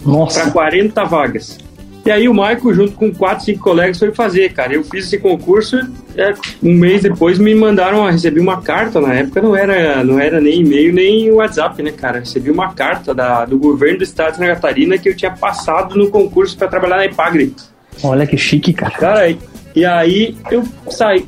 Nossa. 0.06 0.42
Para 0.42 0.52
40 0.52 1.04
vagas. 1.06 1.58
E 2.06 2.12
aí 2.12 2.28
o 2.28 2.34
Maico, 2.34 2.74
junto 2.74 2.92
com 2.94 3.14
quatro, 3.14 3.46
cinco 3.46 3.64
colegas, 3.64 3.98
foi 3.98 4.12
fazer, 4.12 4.52
cara. 4.52 4.74
Eu 4.74 4.84
fiz 4.84 5.06
esse 5.06 5.18
concurso, 5.18 5.80
é, 6.18 6.34
um 6.62 6.74
mês 6.74 7.02
depois 7.02 7.40
me 7.40 7.56
mandaram, 7.56 8.06
recebi 8.06 8.42
uma 8.42 8.62
carta, 8.62 9.00
na 9.00 9.14
época 9.14 9.42
não 9.42 9.56
era, 9.56 10.04
não 10.04 10.20
era 10.20 10.42
nem 10.42 10.60
e-mail, 10.60 10.94
nem 10.94 11.32
WhatsApp, 11.32 11.82
né, 11.82 11.94
cara? 11.94 12.20
Recebi 12.20 12.52
uma 12.52 12.74
carta 12.74 13.14
da, 13.14 13.46
do 13.46 13.58
governo 13.58 14.00
do 14.00 14.04
estado 14.04 14.32
de 14.32 14.38
Santa 14.38 14.54
Catarina 14.54 14.98
que 14.98 15.08
eu 15.08 15.16
tinha 15.16 15.32
passado 15.32 15.96
no 15.96 16.10
concurso 16.10 16.58
para 16.58 16.68
trabalhar 16.68 16.98
na 16.98 17.06
Ipagre. 17.06 17.56
Olha 18.02 18.26
que 18.26 18.38
chique, 18.38 18.74
cara. 18.74 18.92
Cara, 18.92 19.38
e 19.76 19.86
aí 19.86 20.36
eu 20.52 20.64
saí, 20.90 21.26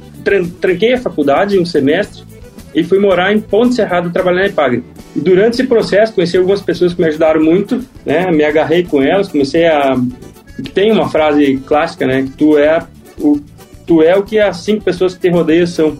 tranquei 0.59 0.93
a 0.93 0.97
faculdade 0.97 1.59
um 1.59 1.65
semestre 1.65 2.23
e 2.73 2.83
fui 2.83 2.99
morar 2.99 3.33
em 3.33 3.39
Ponte 3.39 3.75
Serrado 3.75 4.09
trabalhando 4.09 4.41
na 4.41 4.47
Ipagre. 4.47 4.83
E 5.15 5.19
durante 5.19 5.53
esse 5.53 5.63
processo 5.63 6.13
conheci 6.13 6.37
algumas 6.37 6.61
pessoas 6.61 6.93
que 6.93 7.01
me 7.01 7.07
ajudaram 7.07 7.41
muito, 7.41 7.83
né? 8.05 8.29
Me 8.31 8.43
agarrei 8.43 8.83
com 8.83 9.01
elas, 9.01 9.29
comecei 9.29 9.65
a 9.65 9.95
tem 10.73 10.91
uma 10.91 11.09
frase 11.09 11.57
clássica, 11.65 12.05
né? 12.05 12.23
Que 12.23 12.31
tu 12.31 12.57
é 12.57 12.85
o 13.19 13.39
tu 13.85 14.01
é 14.01 14.15
o 14.15 14.23
que 14.23 14.39
as 14.39 14.57
cinco 14.57 14.83
pessoas 14.83 15.13
que 15.13 15.21
te 15.21 15.29
rodeiam 15.29 15.67
são. 15.67 15.97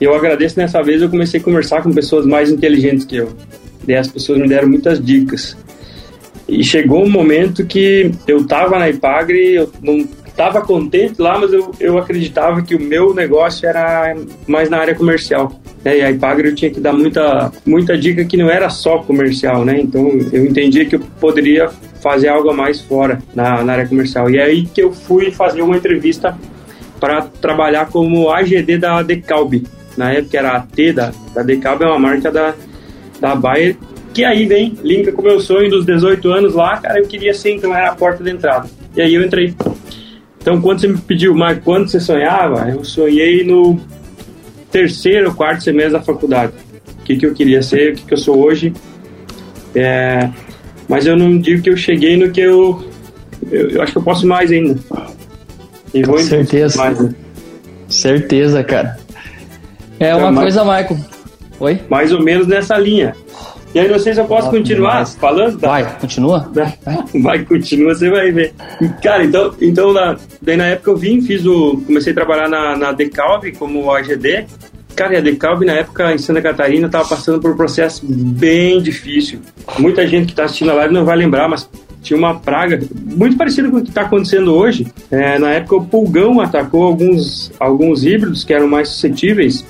Eu 0.00 0.14
agradeço 0.14 0.58
nessa 0.58 0.82
vez 0.82 1.00
eu 1.00 1.08
comecei 1.08 1.40
a 1.40 1.42
conversar 1.42 1.82
com 1.82 1.92
pessoas 1.92 2.26
mais 2.26 2.50
inteligentes 2.50 3.04
que 3.04 3.16
eu. 3.16 3.32
E 3.86 3.94
as 3.94 4.08
pessoas 4.08 4.38
me 4.38 4.48
deram 4.48 4.68
muitas 4.68 5.04
dicas. 5.04 5.56
E 6.48 6.62
chegou 6.64 7.04
um 7.04 7.10
momento 7.10 7.64
que 7.64 8.10
eu 8.26 8.46
tava 8.46 8.78
na 8.78 8.88
Ipagre, 8.88 9.54
eu 9.54 9.72
não 9.82 10.06
tava 10.36 10.62
contente 10.62 11.20
lá, 11.20 11.38
mas 11.38 11.52
eu, 11.52 11.72
eu 11.78 11.98
acreditava 11.98 12.62
que 12.62 12.74
o 12.74 12.80
meu 12.80 13.14
negócio 13.14 13.68
era 13.68 14.14
mais 14.46 14.68
na 14.68 14.78
área 14.78 14.94
comercial. 14.94 15.52
Né? 15.84 15.98
E 15.98 16.02
a 16.02 16.10
Ipagre 16.10 16.48
eu 16.48 16.54
tinha 16.54 16.70
que 16.70 16.80
dar 16.80 16.92
muita, 16.92 17.52
muita 17.66 17.96
dica 17.96 18.24
que 18.24 18.36
não 18.36 18.50
era 18.50 18.68
só 18.70 18.98
comercial, 18.98 19.64
né? 19.64 19.80
Então 19.80 20.08
eu 20.32 20.46
entendi 20.46 20.84
que 20.86 20.96
eu 20.96 21.00
poderia 21.20 21.68
fazer 22.02 22.28
algo 22.28 22.50
a 22.50 22.54
mais 22.54 22.80
fora 22.80 23.22
na, 23.34 23.62
na 23.62 23.72
área 23.72 23.88
comercial. 23.88 24.28
E 24.30 24.38
é 24.38 24.44
aí 24.44 24.66
que 24.66 24.82
eu 24.82 24.92
fui 24.92 25.30
fazer 25.30 25.62
uma 25.62 25.76
entrevista 25.76 26.36
para 26.98 27.22
trabalhar 27.22 27.86
como 27.86 28.30
AGD 28.30 28.78
da 28.78 29.02
Decalb. 29.02 29.64
Na 29.96 30.12
época 30.12 30.38
era 30.38 30.52
a 30.52 30.60
T 30.60 30.92
da, 30.92 31.12
da 31.34 31.42
Decalb, 31.42 31.82
é 31.82 31.86
uma 31.86 31.98
marca 31.98 32.30
da, 32.30 32.54
da 33.20 33.34
Bayer, 33.34 33.76
que 34.12 34.24
aí 34.24 34.46
vem, 34.46 34.74
linka 34.82 35.12
com 35.12 35.22
o 35.22 35.24
meu 35.24 35.40
sonho 35.40 35.70
dos 35.70 35.86
18 35.86 36.30
anos 36.30 36.54
lá, 36.54 36.76
cara, 36.76 36.98
eu 36.98 37.06
queria 37.06 37.32
ser, 37.32 37.52
então 37.52 37.74
era 37.74 37.90
a 37.90 37.94
porta 37.94 38.22
de 38.22 38.30
entrada. 38.30 38.68
E 38.94 39.00
aí 39.00 39.14
eu 39.14 39.24
entrei. 39.24 39.54
Então, 40.38 40.60
quando 40.60 40.80
você 40.80 40.88
me 40.88 40.98
pediu, 40.98 41.34
Marco, 41.34 41.62
quando 41.62 41.88
você 41.88 42.00
sonhava, 42.00 42.68
eu 42.68 42.84
sonhei 42.84 43.44
no 43.44 43.80
terceiro 44.70 45.28
ou 45.28 45.34
quarto 45.34 45.62
semestre 45.62 45.92
da 45.92 46.02
faculdade. 46.02 46.52
O 47.00 47.04
que, 47.04 47.16
que 47.16 47.26
eu 47.26 47.32
queria 47.32 47.62
ser, 47.62 47.92
o 47.92 47.96
que, 47.96 48.06
que 48.06 48.14
eu 48.14 48.18
sou 48.18 48.38
hoje. 48.38 48.72
É, 49.74 50.28
mas 50.88 51.06
eu 51.06 51.16
não 51.16 51.38
digo 51.38 51.62
que 51.62 51.70
eu 51.70 51.76
cheguei 51.76 52.16
no 52.16 52.30
que 52.30 52.40
eu. 52.40 52.84
Eu, 53.50 53.70
eu 53.70 53.82
acho 53.82 53.92
que 53.92 53.98
eu 53.98 54.02
posso 54.02 54.26
mais 54.26 54.50
ainda. 54.50 54.78
E 55.94 56.02
vou 56.02 56.18
certeza. 56.18 56.78
Mais, 56.78 57.00
né? 57.00 57.14
Certeza, 57.88 58.64
cara. 58.64 58.98
É 60.00 60.14
uma 60.14 60.32
mais, 60.32 60.54
coisa, 60.54 60.64
Michael. 60.64 60.98
Oi? 61.60 61.80
Mais 61.88 62.12
ou 62.12 62.22
menos 62.22 62.46
nessa 62.46 62.76
linha. 62.76 63.14
E 63.74 63.78
aí, 63.78 63.88
não 63.88 63.98
sei 63.98 64.12
se 64.12 64.20
eu 64.20 64.26
posso 64.26 64.50
continuar 64.50 64.90
demais. 64.90 65.16
falando. 65.16 65.58
Tá? 65.58 65.68
Vai, 65.68 65.98
continua. 65.98 66.50
Vai. 67.22 67.44
continua, 67.44 67.94
você 67.94 68.10
vai 68.10 68.30
ver. 68.30 68.54
Cara, 69.02 69.24
então, 69.24 69.54
então 69.60 69.92
na, 69.92 70.16
daí 70.42 70.56
na 70.56 70.66
época 70.66 70.90
eu 70.90 70.96
vim, 70.96 71.22
fiz 71.22 71.46
o. 71.46 71.82
Comecei 71.86 72.12
a 72.12 72.14
trabalhar 72.14 72.48
na, 72.48 72.76
na 72.76 72.92
Decalv 72.92 73.50
como 73.58 73.90
AGD. 73.90 74.46
Cara, 74.94 75.14
e 75.14 75.16
a 75.16 75.20
Decalb 75.20 75.64
na 75.64 75.72
época 75.72 76.12
em 76.12 76.18
Santa 76.18 76.42
Catarina 76.42 76.86
estava 76.86 77.08
passando 77.08 77.40
por 77.40 77.52
um 77.52 77.56
processo 77.56 78.04
bem 78.06 78.80
difícil. 78.82 79.40
Muita 79.78 80.06
gente 80.06 80.26
que 80.26 80.32
está 80.32 80.44
assistindo 80.44 80.70
a 80.70 80.74
live 80.74 80.92
não 80.92 81.06
vai 81.06 81.16
lembrar, 81.16 81.48
mas 81.48 81.68
tinha 82.02 82.18
uma 82.18 82.38
praga 82.38 82.78
muito 82.94 83.38
parecida 83.38 83.70
com 83.70 83.78
o 83.78 83.82
que 83.82 83.88
está 83.88 84.02
acontecendo 84.02 84.54
hoje. 84.54 84.86
É, 85.10 85.38
na 85.38 85.50
época 85.50 85.76
o 85.76 85.84
pulgão 85.84 86.40
atacou 86.40 86.82
alguns, 86.82 87.50
alguns 87.58 88.04
híbridos 88.04 88.44
que 88.44 88.52
eram 88.52 88.68
mais 88.68 88.90
suscetíveis 88.90 89.64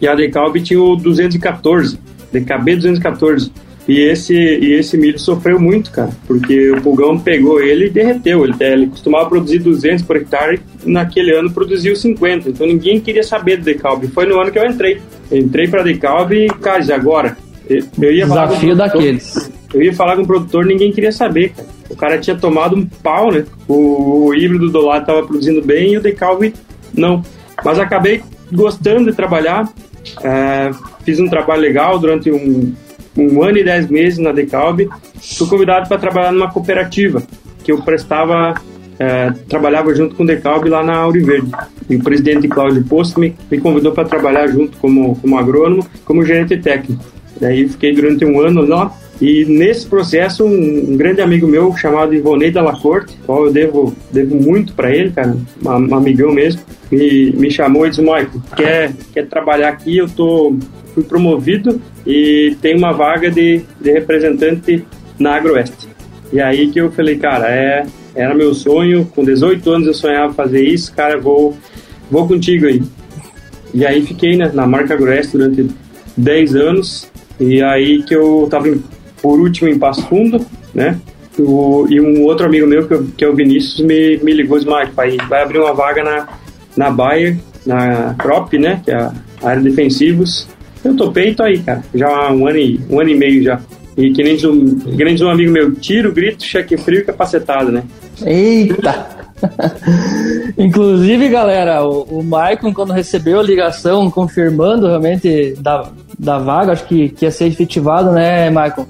e 0.00 0.08
a 0.08 0.14
Decalb 0.14 0.60
tinha 0.62 0.82
o 0.82 0.96
214, 0.96 1.98
DKB 2.32 2.76
214. 2.76 3.52
E 3.88 4.02
esse, 4.02 4.34
e 4.34 4.74
esse 4.74 4.96
milho 4.96 5.18
sofreu 5.18 5.58
muito, 5.58 5.90
cara, 5.90 6.10
porque 6.26 6.70
o 6.70 6.80
pulgão 6.80 7.18
pegou 7.18 7.60
ele 7.60 7.86
e 7.86 7.90
derreteu. 7.90 8.44
Ele, 8.44 8.54
ele 8.60 8.86
costumava 8.86 9.28
produzir 9.28 9.58
200 9.58 10.04
por 10.04 10.16
hectare, 10.16 10.60
naquele 10.84 11.34
ano 11.34 11.50
produziu 11.50 11.96
50. 11.96 12.50
Então 12.50 12.66
ninguém 12.66 13.00
queria 13.00 13.22
saber 13.22 13.56
do 13.56 13.64
decalbe. 13.64 14.06
Foi 14.08 14.26
no 14.26 14.38
ano 14.38 14.52
que 14.52 14.58
eu 14.58 14.66
entrei. 14.66 15.00
entrei 15.32 15.66
para 15.66 15.82
decalbe 15.82 16.46
e, 16.46 16.48
cara, 16.48 16.94
agora. 16.94 17.36
Eu 17.68 18.12
ia 18.12 18.26
Desafio 18.26 18.76
daqueles. 18.76 19.50
Eu 19.72 19.82
ia 19.82 19.92
falar 19.92 20.16
com 20.16 20.22
o 20.22 20.26
produtor, 20.26 20.64
ninguém 20.66 20.92
queria 20.92 21.12
saber, 21.12 21.50
cara. 21.50 21.68
O 21.88 21.96
cara 21.96 22.18
tinha 22.18 22.36
tomado 22.36 22.76
um 22.76 22.86
pau, 22.86 23.32
né? 23.32 23.44
O, 23.66 24.26
o 24.26 24.34
híbrido 24.34 24.70
do 24.70 24.80
lado 24.80 25.00
estava 25.00 25.26
produzindo 25.26 25.62
bem 25.62 25.94
e 25.94 25.96
o 25.96 26.00
decalbe 26.00 26.54
não. 26.94 27.24
Mas 27.64 27.78
acabei 27.78 28.22
gostando 28.52 29.10
de 29.10 29.16
trabalhar. 29.16 29.68
É, 30.22 30.70
fiz 31.10 31.18
um 31.18 31.28
trabalho 31.28 31.60
legal 31.60 31.98
durante 31.98 32.30
um, 32.30 32.72
um 33.16 33.42
ano 33.42 33.58
e 33.58 33.64
dez 33.64 33.88
meses 33.88 34.18
na 34.20 34.30
Decalb, 34.30 34.88
fui 35.36 35.48
convidado 35.48 35.88
para 35.88 35.98
trabalhar 35.98 36.30
numa 36.30 36.50
cooperativa 36.50 37.22
que 37.64 37.72
eu 37.72 37.82
prestava, 37.82 38.54
é, 38.98 39.32
trabalhava 39.48 39.92
junto 39.92 40.14
com 40.14 40.22
o 40.22 40.26
Decalb 40.26 40.68
lá 40.68 40.84
na 40.84 40.96
Auriverde. 40.96 41.50
E 41.88 41.96
o 41.96 42.02
presidente 42.02 42.46
Cláudio 42.46 42.84
Posto 42.84 43.18
me, 43.18 43.34
me 43.50 43.58
convidou 43.58 43.90
para 43.92 44.08
trabalhar 44.08 44.46
junto 44.46 44.78
como, 44.78 45.16
como 45.16 45.36
agrônomo, 45.36 45.84
como 46.04 46.24
gerente 46.24 46.56
técnico. 46.56 47.04
Daí 47.40 47.68
fiquei 47.68 47.94
durante 47.94 48.24
um 48.24 48.40
ano 48.40 48.62
lá 48.62 48.94
e 49.20 49.44
nesse 49.44 49.86
processo, 49.86 50.46
um, 50.46 50.96
grande 50.96 51.20
amigo 51.20 51.46
meu 51.46 51.76
chamado 51.76 52.14
Ivonei 52.14 52.50
Della 52.50 52.72
Corte, 52.80 53.14
qual 53.26 53.46
eu 53.46 53.52
devo, 53.52 53.94
devo 54.10 54.34
muito 54.34 54.72
para 54.72 54.90
ele, 54.94 55.10
cara, 55.10 55.36
um, 55.62 55.68
um, 55.68 55.94
amigão 55.94 56.32
mesmo, 56.32 56.62
me, 56.90 57.30
me 57.32 57.50
chamou 57.50 57.86
e 57.86 57.90
disse: 57.90 58.00
Michael, 58.00 58.30
quer, 58.56 58.92
quer 59.12 59.26
trabalhar 59.26 59.68
aqui? 59.68 59.98
Eu 59.98 60.08
tô, 60.08 60.56
fui 60.94 61.02
promovido 61.02 61.78
e 62.06 62.56
tem 62.62 62.74
uma 62.74 62.92
vaga 62.92 63.30
de, 63.30 63.60
de 63.78 63.92
representante 63.92 64.84
na 65.18 65.36
Agroeste. 65.36 65.88
E 66.32 66.40
aí 66.40 66.70
que 66.70 66.80
eu 66.80 66.90
falei, 66.90 67.18
cara, 67.18 67.50
é, 67.50 67.84
era 68.14 68.34
meu 68.34 68.54
sonho, 68.54 69.04
com 69.14 69.22
18 69.22 69.70
anos 69.70 69.86
eu 69.86 69.94
sonhava 69.94 70.32
fazer 70.32 70.64
isso, 70.64 70.94
cara, 70.94 71.18
vou, 71.18 71.54
vou 72.10 72.26
contigo 72.26 72.66
aí. 72.66 72.82
E 73.74 73.84
aí 73.84 74.00
fiquei 74.00 74.34
né, 74.34 74.50
na 74.54 74.66
marca 74.66 74.94
Agroeste 74.94 75.36
durante 75.36 75.68
10 76.16 76.56
anos, 76.56 77.09
e 77.40 77.62
aí 77.62 78.02
que 78.02 78.14
eu 78.14 78.46
tava 78.50 78.68
em, 78.68 78.82
por 79.22 79.40
último 79.40 79.68
em 79.68 79.78
Passo 79.78 80.06
Fundo, 80.06 80.44
né? 80.74 81.00
O, 81.38 81.86
e 81.88 82.00
um 82.00 82.24
outro 82.24 82.46
amigo 82.46 82.66
meu, 82.66 82.86
que, 82.86 83.12
que 83.16 83.24
é 83.24 83.28
o 83.28 83.34
Vinícius, 83.34 83.80
me, 83.80 84.18
me 84.18 84.32
ligou 84.32 84.58
e 84.58 84.64
disse, 84.64 84.92
pai, 84.94 85.16
vai 85.28 85.42
abrir 85.42 85.58
uma 85.58 85.72
vaga 85.72 86.04
na, 86.04 86.28
na 86.76 86.90
Bayer, 86.90 87.38
na 87.64 88.14
Crop, 88.18 88.52
né? 88.58 88.82
Que 88.84 88.90
é 88.90 88.96
a 88.96 89.12
área 89.42 89.62
de 89.62 89.70
defensivos, 89.70 90.46
eu 90.84 90.96
topei 90.96 91.30
e 91.30 91.34
tô 91.34 91.42
aí, 91.42 91.58
cara. 91.58 91.82
Já 91.94 92.08
há 92.08 92.32
um 92.32 92.46
ano 92.46 92.58
e, 92.58 92.80
um 92.88 93.00
ano 93.00 93.10
e 93.10 93.14
meio 93.14 93.42
já. 93.42 93.60
E 93.96 94.12
que 94.12 94.22
nem 94.22 94.34
diz 94.34 94.44
um, 94.44 94.78
que 94.78 95.04
nem 95.04 95.14
diz 95.14 95.22
um 95.22 95.30
amigo 95.30 95.52
meu, 95.52 95.74
tiro, 95.74 96.12
grito, 96.12 96.44
cheque 96.44 96.76
frio 96.76 97.00
e 97.00 97.04
capacetado, 97.04 97.70
né? 97.70 97.82
Eita! 98.24 99.08
Inclusive, 100.56 101.28
galera, 101.28 101.84
o, 101.84 102.02
o 102.02 102.22
Maicon, 102.22 102.72
quando 102.72 102.92
recebeu 102.92 103.40
a 103.40 103.42
ligação 103.42 104.10
confirmando 104.10 104.86
realmente 104.86 105.54
da, 105.58 105.90
da 106.20 106.38
vaga, 106.38 106.72
acho 106.72 106.84
que, 106.84 107.08
que 107.08 107.24
ia 107.24 107.30
ser 107.30 107.46
efetivado, 107.46 108.12
né, 108.12 108.50
Maicon? 108.50 108.86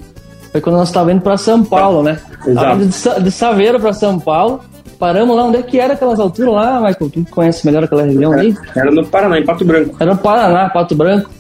Foi 0.51 0.61
quando 0.61 0.77
nós 0.77 0.89
estávamos 0.89 1.15
indo 1.15 1.23
para 1.23 1.37
São 1.37 1.65
Paulo, 1.65 2.03
né? 2.03 2.19
Exato. 2.47 2.79
De, 2.79 3.25
de 3.25 3.31
Saveiro 3.31 3.79
para 3.79 3.93
São 3.93 4.19
Paulo. 4.19 4.61
Paramos 4.99 5.37
lá, 5.37 5.45
onde 5.45 5.59
é 5.59 5.63
que 5.63 5.79
era 5.79 5.95
aquelas 5.95 6.19
alturas 6.19 6.53
lá, 6.53 6.81
Michael? 6.81 7.11
Tu 7.11 7.27
conhece 7.31 7.65
melhor 7.65 7.85
aquela 7.85 8.03
região 8.03 8.33
aí? 8.33 8.55
Era 8.77 8.91
no 8.91 9.07
Paraná, 9.07 9.39
em 9.39 9.45
Pato 9.45 9.65
Branco. 9.65 9.97
Era 9.99 10.13
no 10.13 10.19
Paraná, 10.19 10.69
Pato 10.69 10.95
Branco 10.95 11.31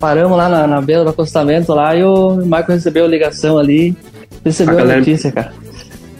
paramos 0.00 0.36
lá 0.36 0.48
na, 0.48 0.66
na 0.66 0.80
beira 0.80 1.04
do 1.04 1.10
acostamento 1.10 1.74
lá 1.74 1.94
e 1.94 2.02
o 2.02 2.36
Michael 2.36 2.64
recebeu 2.68 3.04
a 3.04 3.08
ligação 3.08 3.58
ali, 3.58 3.94
recebeu 4.42 4.78
a, 4.78 4.82
a 4.82 4.96
notícia, 4.96 5.30
cara. 5.30 5.52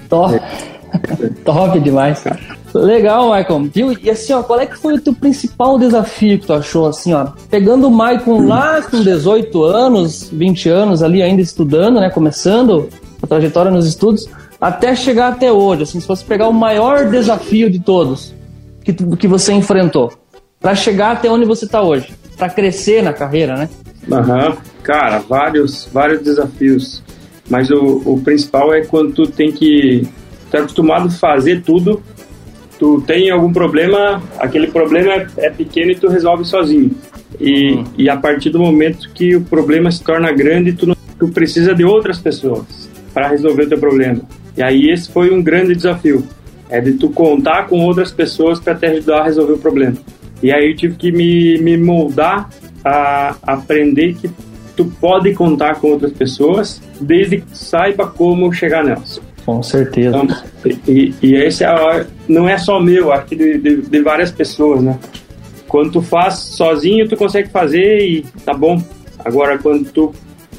Top, 0.09 0.35
é. 0.35 0.41
top 1.45 1.81
demais, 1.81 2.21
cara. 2.21 2.39
Legal, 2.75 3.35
Michael. 3.35 3.69
Viu? 3.73 3.93
E 4.03 4.11
assim, 4.11 4.33
ó, 4.33 4.43
qual 4.43 4.61
é 4.61 4.67
que 4.67 4.77
foi 4.77 4.95
o 4.95 5.01
teu 5.01 5.13
principal 5.13 5.79
desafio 5.79 6.39
que 6.39 6.47
tu 6.47 6.53
achou, 6.53 6.87
assim, 6.87 7.13
ó? 7.13 7.29
Pegando 7.51 7.89
o 7.89 7.91
Michael 7.91 8.47
lá 8.47 8.83
com 8.83 9.03
18 9.03 9.63
anos, 9.65 10.31
20 10.33 10.69
anos 10.69 11.03
ali 11.03 11.23
ainda 11.23 11.43
estudando, 11.43 12.01
né? 12.01 12.11
Começando 12.11 12.89
a 13.23 13.27
trajetória 13.27 13.71
nos 13.71 13.87
estudos, 13.87 14.29
até 14.61 14.95
chegar 14.95 15.33
até 15.33 15.51
hoje, 15.51 15.83
assim, 15.83 16.01
se 16.01 16.07
fosse 16.07 16.25
pegar 16.25 16.49
o 16.49 16.53
maior 16.53 17.11
desafio 17.11 17.71
de 17.71 17.79
todos 17.79 18.35
que, 18.85 18.93
que 18.93 19.29
você 19.29 19.53
enfrentou, 19.53 20.13
para 20.61 20.75
chegar 20.75 21.13
até 21.13 21.31
onde 21.31 21.45
você 21.45 21.65
está 21.65 21.83
hoje 21.83 22.13
para 22.41 22.49
crescer 22.49 23.03
na 23.03 23.13
carreira, 23.13 23.55
né? 23.55 23.69
Aham, 24.11 24.57
cara, 24.83 25.19
vários, 25.19 25.87
vários 25.93 26.23
desafios. 26.23 27.03
Mas 27.51 27.71
o, 27.71 28.03
o 28.07 28.21
principal 28.23 28.73
é 28.73 28.83
quando 28.83 29.13
tu 29.13 29.27
tem 29.27 29.53
que. 29.53 30.09
Tu 30.51 30.57
é 30.57 30.61
acostumado 30.61 31.09
a 31.09 31.11
fazer 31.11 31.63
tudo, 31.63 32.03
tu 32.81 33.03
tem 33.03 33.31
algum 33.31 33.53
problema, 33.53 34.23
aquele 34.39 34.69
problema 34.69 35.13
é, 35.13 35.27
é 35.37 35.51
pequeno 35.51 35.91
e 35.91 35.95
tu 35.95 36.09
resolve 36.09 36.47
sozinho. 36.47 36.91
E, 37.39 37.75
uhum. 37.75 37.85
e 37.99 38.09
a 38.09 38.17
partir 38.17 38.49
do 38.49 38.59
momento 38.59 39.11
que 39.13 39.37
o 39.37 39.43
problema 39.43 39.93
se 39.93 40.03
torna 40.03 40.33
grande, 40.33 40.73
tu, 40.73 40.87
não, 40.87 40.97
tu 41.19 41.29
precisa 41.29 41.75
de 41.75 41.85
outras 41.85 42.19
pessoas 42.19 42.89
para 43.13 43.29
resolver 43.29 43.65
o 43.65 43.69
teu 43.69 43.79
problema. 43.79 44.23
E 44.57 44.63
aí 44.63 44.91
esse 44.91 45.13
foi 45.13 45.31
um 45.31 45.43
grande 45.43 45.75
desafio, 45.75 46.27
é 46.71 46.81
de 46.81 46.95
tu 46.95 47.11
contar 47.11 47.67
com 47.67 47.85
outras 47.85 48.11
pessoas 48.11 48.59
para 48.59 48.75
te 48.75 48.87
ajudar 48.87 49.21
a 49.21 49.25
resolver 49.25 49.53
o 49.53 49.59
problema. 49.59 49.97
E 50.43 50.51
aí 50.51 50.71
eu 50.71 50.75
tive 50.75 50.97
que 50.97 51.13
me, 51.13 51.59
me 51.59 51.77
moldar 51.77 52.49
a 52.83 53.37
aprender 53.43 54.15
que 54.15 54.31
tu 54.75 54.87
pode 54.87 55.35
contar 55.35 55.75
com 55.75 55.89
outras 55.89 56.13
pessoas, 56.13 56.81
desde 56.99 57.43
que 57.43 57.59
saiba 57.59 58.07
como 58.07 58.51
chegar 58.51 58.83
nelas. 58.83 59.21
Com 59.45 59.63
certeza. 59.63 60.17
Então, 60.17 60.37
e, 60.87 61.15
e 61.23 61.35
esse 61.35 61.65
é, 61.65 62.07
não 62.29 62.49
é 62.49 62.59
só 62.59 62.81
meu, 62.81 63.13
acho 63.13 63.27
que 63.27 63.37
de, 63.37 63.59
de, 63.59 63.77
de, 63.83 64.01
várias 64.01 64.31
pessoas, 64.31 64.83
né? 64.83 64.99
Quando 65.67 65.93
tu 65.93 66.03
faz 66.03 66.35
sozinho, 66.35 67.09
tu 67.09 67.17
consegue 67.17 67.49
fazer 67.49 67.99
e 68.01 68.25
tá 68.45 68.53
bom. 68.53 68.83
Agora, 69.25 69.59
quando 69.59 69.91
tu, 69.91 70.13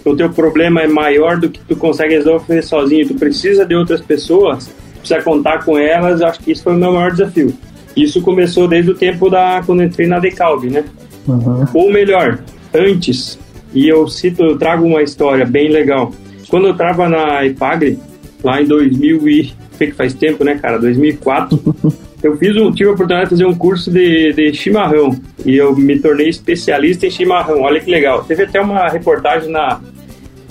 o 0.06 0.16
teu 0.16 0.30
problema 0.30 0.82
é 0.82 0.88
maior 0.88 1.38
do 1.38 1.50
que 1.50 1.60
tu 1.60 1.76
consegue 1.76 2.16
resolver 2.16 2.62
sozinho, 2.62 3.08
tu 3.08 3.16
precisa 3.16 3.66
de 3.66 3.76
outras 3.76 4.02
pessoas, 4.02 4.70
precisa 5.00 5.22
contar 5.22 5.66
com 5.66 5.78
elas, 5.78 6.22
acho 6.22 6.40
que 6.40 6.52
isso 6.52 6.64
foi 6.64 6.74
o 6.74 6.78
meu 6.78 6.94
maior 6.94 7.12
desafio. 7.12 7.54
Isso 7.96 8.22
começou 8.22 8.68
desde 8.68 8.92
o 8.92 8.96
tempo 8.96 9.30
da 9.30 9.62
quando 9.66 9.84
entrei 9.84 10.08
na 10.08 10.20
Decalb, 10.20 10.70
né? 10.70 10.86
Uhum. 11.28 11.66
Ou 11.74 11.92
melhor, 11.92 12.40
antes. 12.74 13.38
E 13.74 13.88
eu 13.88 14.08
cito, 14.08 14.44
eu 14.44 14.58
trago 14.58 14.86
uma 14.86 15.02
história 15.02 15.46
bem 15.46 15.70
legal. 15.70 16.14
Quando 16.50 16.68
eu 16.68 16.72
estava 16.72 17.08
na 17.08 17.46
Ipagre, 17.46 18.00
lá 18.44 18.62
em 18.62 18.66
2000 18.66 19.30
e 19.30 19.54
que 19.78 19.92
faz 19.92 20.14
tempo, 20.14 20.44
né, 20.44 20.56
cara? 20.56 20.78
2004. 20.80 21.60
eu 22.22 22.38
fiz 22.38 22.56
um, 22.56 22.72
tive 22.72 22.90
a 22.90 22.94
oportunidade 22.94 23.30
de 23.30 23.36
fazer 23.36 23.46
um 23.46 23.56
curso 23.56 23.90
de, 23.90 24.34
de 24.34 24.54
chimarrão 24.54 25.20
e 25.44 25.56
eu 25.56 25.76
me 25.76 25.98
tornei 26.00 26.30
especialista 26.30 27.08
em 27.08 27.12
chimarrão. 27.12 27.62
Olha 27.62 27.80
que 27.80 27.90
legal. 27.90 28.24
Teve 28.24 28.44
até 28.44 28.62
uma 28.62 28.88
reportagem 28.90 29.50
na 29.50 29.80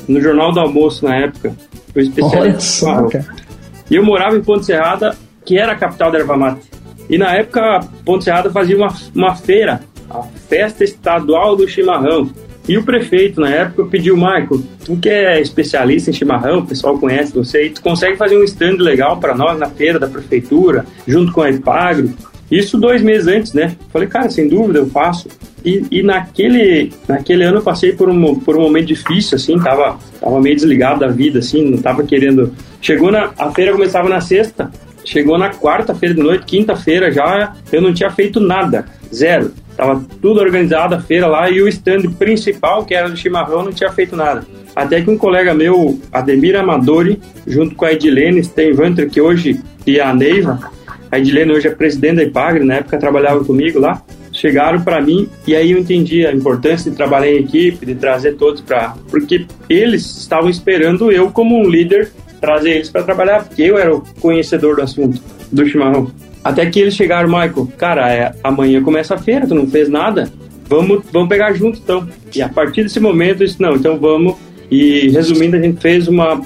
no 0.09 0.20
Jornal 0.20 0.52
do 0.52 0.61
Almoço 0.61 1.04
na 1.04 1.16
época. 1.16 1.54
Foi 1.92 2.02
especialista 2.02 2.59
em 2.59 2.61
chimarrão. 2.61 3.11
E 3.90 3.97
eu 3.97 4.04
morava 4.04 4.37
em 4.37 4.42
Ponte 4.42 4.66
Serrada, 4.66 5.16
que 5.44 5.59
era 5.59 5.73
a 5.73 5.76
capital 5.76 6.11
da 6.11 6.18
erva 6.18 6.37
mate. 6.37 6.68
E 7.09 7.18
na 7.18 7.35
época, 7.35 7.80
Ponte 8.04 8.25
Serrada 8.25 8.50
fazia 8.50 8.76
uma, 8.76 8.94
uma 9.14 9.35
feira, 9.35 9.80
a 10.09 10.23
Festa 10.49 10.85
Estadual 10.85 11.56
do 11.56 11.68
Chimarrão. 11.68 12.30
E 12.69 12.76
o 12.79 12.85
prefeito, 12.85 13.40
na 13.40 13.50
época, 13.50 13.85
pediu, 13.87 14.17
Marco, 14.17 14.62
tu 14.85 14.97
que 14.97 15.09
é 15.09 15.40
especialista 15.40 16.11
em 16.11 16.12
chimarrão, 16.12 16.61
o 16.61 16.67
pessoal 16.67 16.99
conhece 16.99 17.33
você, 17.33 17.67
e 17.67 17.71
tu 17.71 17.83
consegue 17.83 18.17
fazer 18.17 18.37
um 18.37 18.45
stand 18.45 18.76
legal 18.79 19.19
para 19.19 19.35
nós 19.35 19.59
na 19.59 19.69
feira 19.69 19.99
da 19.99 20.07
prefeitura, 20.07 20.85
junto 21.07 21.33
com 21.33 21.43
a 21.43 21.50
Epagro? 21.50 22.11
Isso 22.50 22.79
dois 22.79 23.00
meses 23.00 23.29
antes, 23.29 23.52
né? 23.52 23.76
Falei, 23.93 24.09
cara, 24.09 24.29
sem 24.29 24.49
dúvida, 24.49 24.81
eu 24.81 24.87
faço. 24.87 25.29
E, 25.64 25.85
e, 25.90 26.02
naquele, 26.02 26.93
naquele 27.07 27.45
ano 27.45 27.59
eu 27.59 27.62
passei 27.62 27.93
por 27.93 28.09
um, 28.09 28.35
por 28.37 28.57
um 28.57 28.62
momento 28.62 28.87
difícil, 28.87 29.37
assim, 29.37 29.59
tava, 29.59 29.99
tava 30.21 30.40
meio 30.40 30.57
desligado 30.57 31.00
da 31.00 31.09
vida, 31.09 31.38
assim, 31.38 31.71
não 31.71 31.79
tava 31.79 32.02
querendo... 32.02 32.52
Chegou 32.81 33.12
na... 33.12 33.31
A 33.38 33.50
feira 33.52 33.73
começava 33.73 34.09
na 34.09 34.21
sexta, 34.21 34.71
chegou 35.05 35.38
na 35.38 35.50
quarta-feira 35.50 36.14
de 36.14 36.21
noite, 36.21 36.45
quinta-feira 36.45 37.12
já, 37.12 37.55
eu 37.71 37.81
não 37.81 37.93
tinha 37.93 38.11
feito 38.11 38.40
nada, 38.40 38.87
zero. 39.14 39.52
Tava 39.77 40.05
tudo 40.21 40.41
organizado 40.41 40.95
a 40.95 41.00
feira 41.00 41.27
lá 41.27 41.50
e 41.50 41.62
o 41.62 41.69
stand 41.69 42.03
principal, 42.19 42.85
que 42.85 42.95
era 42.95 43.09
do 43.09 43.17
chimarrão, 43.17 43.65
não 43.65 43.73
tinha 43.73 43.91
feito 43.91 44.15
nada. 44.17 44.45
Até 44.75 45.00
que 45.00 45.11
um 45.11 45.17
colega 45.17 45.55
meu, 45.55 45.99
Ademir 46.12 46.56
Amadori, 46.56 47.21
junto 47.47 47.75
com 47.75 47.85
a 47.85 47.93
Edilene 47.93 48.43
Stenvanter, 48.45 49.09
que 49.09 49.21
hoje, 49.21 49.61
e 49.87 50.00
a 50.00 50.15
Neiva, 50.15 50.59
a 51.11 51.19
Edilene 51.19 51.52
hoje 51.52 51.69
é 51.69 51.71
presidente 51.71 52.17
da 52.17 52.23
Ipagre, 52.25 52.65
na 52.65 52.75
época 52.75 52.99
trabalhava 52.99 53.45
comigo 53.45 53.80
lá, 53.80 54.02
chegaram 54.33 54.80
para 54.83 55.00
mim 55.00 55.28
e 55.47 55.56
aí 55.56 55.73
eu 55.73 55.78
entendi 55.78 56.25
a 56.25 56.33
importância 56.33 56.91
de 56.91 56.97
trabalhar 56.97 57.30
em 57.30 57.39
equipe, 57.39 57.85
de 57.85 57.95
trazer 57.95 58.37
todos 58.37 58.61
para. 58.61 58.95
Porque 59.11 59.47
eles 59.69 60.04
estavam 60.19 60.49
esperando 60.49 61.11
eu, 61.11 61.30
como 61.30 61.59
um 61.59 61.69
líder, 61.69 62.13
trazer 62.41 62.71
eles 62.71 62.89
para 62.89 63.02
trabalhar, 63.02 63.45
porque 63.45 63.63
eu 63.63 63.78
era 63.78 63.95
o 63.95 64.02
conhecedor 64.21 64.76
do 64.76 64.83
assunto, 64.83 65.21
do 65.50 65.67
chimarrão. 65.67 66.11
Até 66.43 66.67
que 66.67 66.81
eles 66.81 66.95
chegaram, 66.95 67.29
Michael, 67.29 67.69
cara, 67.76 68.13
é, 68.13 68.35
amanhã 68.43 68.83
começa 68.83 69.15
a 69.15 69.19
feira, 69.19 69.47
tu 69.47 69.55
não 69.55 69.67
fez 69.67 69.89
nada, 69.89 70.31
vamos, 70.67 71.03
vamos 71.13 71.29
pegar 71.29 71.53
junto 71.53 71.79
então. 71.79 72.09
E 72.35 72.41
a 72.41 72.49
partir 72.49 72.83
desse 72.83 73.00
momento, 73.00 73.43
eu 73.43 73.47
disse, 73.47 73.61
não, 73.61 73.75
então 73.75 73.99
vamos. 73.99 74.37
E 74.71 75.11
resumindo, 75.11 75.57
a 75.57 75.61
gente 75.61 75.81
fez 75.81 76.09
uma, 76.09 76.41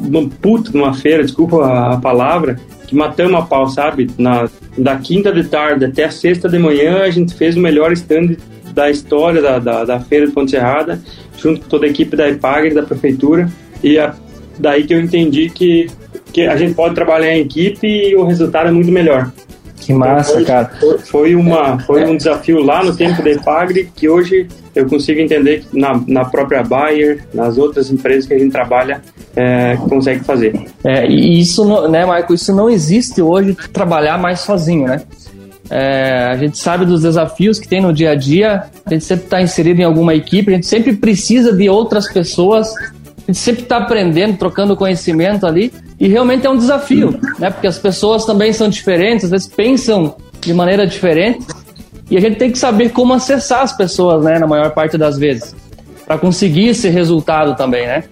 uma 0.00 0.28
puta 0.28 0.70
numa 0.72 0.94
feira, 0.94 1.22
desculpa 1.22 1.64
a, 1.64 1.94
a 1.94 1.98
palavra, 1.98 2.58
que 2.86 2.96
matamos 2.96 3.38
a 3.38 3.42
pau, 3.42 3.68
sabe? 3.68 4.10
Na, 4.18 4.48
da 4.76 4.96
quinta 4.96 5.32
de 5.32 5.44
tarde 5.44 5.84
até 5.84 6.04
a 6.04 6.10
sexta 6.10 6.48
de 6.48 6.58
manhã, 6.58 7.02
a 7.02 7.10
gente 7.10 7.34
fez 7.34 7.56
o 7.56 7.60
melhor 7.60 7.92
stand 7.92 8.36
da 8.72 8.90
história 8.90 9.40
da, 9.40 9.58
da, 9.58 9.84
da 9.84 10.00
feira 10.00 10.26
de 10.26 10.32
Ponte 10.32 10.50
Serrada, 10.50 11.00
junto 11.36 11.60
com 11.62 11.68
toda 11.68 11.86
a 11.86 11.88
equipe 11.88 12.16
da 12.16 12.28
IPAGRE, 12.28 12.74
da 12.74 12.82
prefeitura. 12.82 13.48
E 13.82 13.98
a, 13.98 14.14
daí 14.58 14.84
que 14.84 14.94
eu 14.94 15.00
entendi 15.00 15.50
que 15.50 15.86
que 16.36 16.46
a 16.46 16.54
gente 16.54 16.74
pode 16.74 16.94
trabalhar 16.94 17.34
em 17.34 17.40
equipe 17.40 17.86
e 17.86 18.14
o 18.14 18.22
resultado 18.26 18.68
é 18.68 18.70
muito 18.70 18.92
melhor. 18.92 19.32
Que 19.80 19.90
massa, 19.90 20.32
então, 20.32 20.34
foi, 20.34 20.44
cara. 20.44 20.98
Foi, 21.06 21.34
uma, 21.34 21.78
foi 21.78 22.04
um 22.04 22.14
desafio 22.14 22.62
lá 22.62 22.84
no 22.84 22.94
tempo 22.94 23.22
da 23.22 23.30
Epagre 23.30 23.90
que 23.96 24.06
hoje 24.06 24.46
eu 24.74 24.86
consigo 24.86 25.18
entender 25.18 25.64
que 25.64 25.78
na, 25.80 25.98
na 26.06 26.26
própria 26.26 26.62
Bayer, 26.62 27.24
nas 27.32 27.56
outras 27.56 27.90
empresas 27.90 28.26
que 28.26 28.34
a 28.34 28.38
gente 28.38 28.52
trabalha, 28.52 29.00
é, 29.34 29.78
consegue 29.88 30.22
fazer. 30.24 30.52
É, 30.84 31.06
e 31.06 31.40
isso, 31.40 31.88
né, 31.88 32.04
Michael, 32.04 32.34
isso 32.34 32.54
não 32.54 32.68
existe 32.68 33.22
hoje 33.22 33.56
trabalhar 33.72 34.18
mais 34.18 34.40
sozinho, 34.40 34.86
né? 34.86 35.00
É, 35.70 36.26
a 36.30 36.36
gente 36.36 36.58
sabe 36.58 36.84
dos 36.84 37.00
desafios 37.00 37.58
que 37.58 37.66
tem 37.66 37.80
no 37.80 37.94
dia 37.94 38.10
a 38.10 38.14
dia, 38.14 38.64
a 38.84 38.90
gente 38.90 39.04
sempre 39.06 39.24
está 39.24 39.40
inserido 39.40 39.80
em 39.80 39.84
alguma 39.84 40.14
equipe, 40.14 40.50
a 40.50 40.54
gente 40.54 40.66
sempre 40.66 40.94
precisa 40.94 41.50
de 41.50 41.66
outras 41.68 42.12
pessoas 42.12 42.74
a 43.26 43.32
gente 43.32 43.38
sempre 43.38 43.62
está 43.62 43.78
aprendendo, 43.78 44.36
trocando 44.36 44.76
conhecimento 44.76 45.46
ali, 45.46 45.72
e 45.98 46.06
realmente 46.06 46.46
é 46.46 46.50
um 46.50 46.56
desafio, 46.56 47.18
né? 47.38 47.50
Porque 47.50 47.66
as 47.66 47.78
pessoas 47.78 48.24
também 48.24 48.52
são 48.52 48.68
diferentes, 48.68 49.24
às 49.24 49.30
vezes 49.32 49.48
pensam 49.48 50.14
de 50.40 50.54
maneira 50.54 50.86
diferente, 50.86 51.44
e 52.08 52.16
a 52.16 52.20
gente 52.20 52.36
tem 52.36 52.52
que 52.52 52.58
saber 52.58 52.90
como 52.90 53.12
acessar 53.12 53.62
as 53.62 53.76
pessoas, 53.76 54.22
né? 54.22 54.38
Na 54.38 54.46
maior 54.46 54.70
parte 54.70 54.96
das 54.96 55.18
vezes, 55.18 55.56
para 56.06 56.16
conseguir 56.18 56.68
esse 56.68 56.88
resultado 56.88 57.56
também, 57.56 57.84
né? 57.86 58.04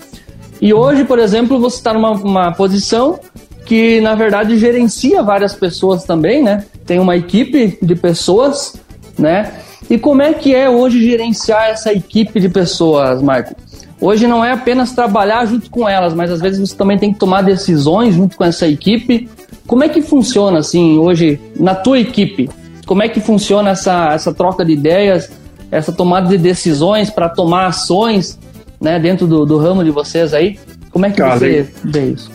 E 0.60 0.74
hoje, 0.74 1.04
por 1.04 1.20
exemplo, 1.20 1.60
você 1.60 1.76
está 1.76 1.94
numa 1.94 2.50
posição 2.52 3.20
que, 3.64 4.00
na 4.00 4.16
verdade, 4.16 4.58
gerencia 4.58 5.22
várias 5.22 5.54
pessoas 5.54 6.02
também, 6.02 6.42
né? 6.42 6.64
Tem 6.84 6.98
uma 6.98 7.16
equipe 7.16 7.78
de 7.80 7.94
pessoas, 7.94 8.74
né? 9.16 9.52
E 9.88 9.98
como 9.98 10.22
é 10.22 10.32
que 10.32 10.54
é 10.54 10.68
hoje 10.68 11.00
gerenciar 11.02 11.68
essa 11.68 11.92
equipe 11.92 12.40
de 12.40 12.48
pessoas, 12.48 13.22
Marco? 13.22 13.54
Hoje 14.04 14.26
não 14.26 14.44
é 14.44 14.52
apenas 14.52 14.92
trabalhar 14.92 15.46
junto 15.46 15.70
com 15.70 15.88
elas, 15.88 16.12
mas 16.12 16.30
às 16.30 16.38
vezes 16.38 16.60
você 16.60 16.76
também 16.76 16.98
tem 16.98 17.10
que 17.10 17.18
tomar 17.18 17.40
decisões 17.40 18.14
junto 18.14 18.36
com 18.36 18.44
essa 18.44 18.68
equipe. 18.68 19.30
Como 19.66 19.82
é 19.82 19.88
que 19.88 20.02
funciona 20.02 20.58
assim 20.58 20.98
hoje 20.98 21.40
na 21.58 21.74
tua 21.74 21.98
equipe? 21.98 22.50
Como 22.84 23.02
é 23.02 23.08
que 23.08 23.18
funciona 23.18 23.70
essa, 23.70 24.12
essa 24.12 24.34
troca 24.34 24.62
de 24.62 24.72
ideias, 24.72 25.32
essa 25.70 25.90
tomada 25.90 26.28
de 26.28 26.36
decisões 26.36 27.08
para 27.08 27.30
tomar 27.30 27.68
ações 27.68 28.38
né, 28.78 28.98
dentro 28.98 29.26
do, 29.26 29.46
do, 29.46 29.56
ramo 29.56 29.82
de 29.82 29.90
vocês 29.90 30.34
aí? 30.34 30.58
Como 30.90 31.06
é 31.06 31.10
que 31.10 31.16
Cara, 31.16 31.38
você 31.38 31.66
vê 31.82 32.10
isso? 32.10 32.30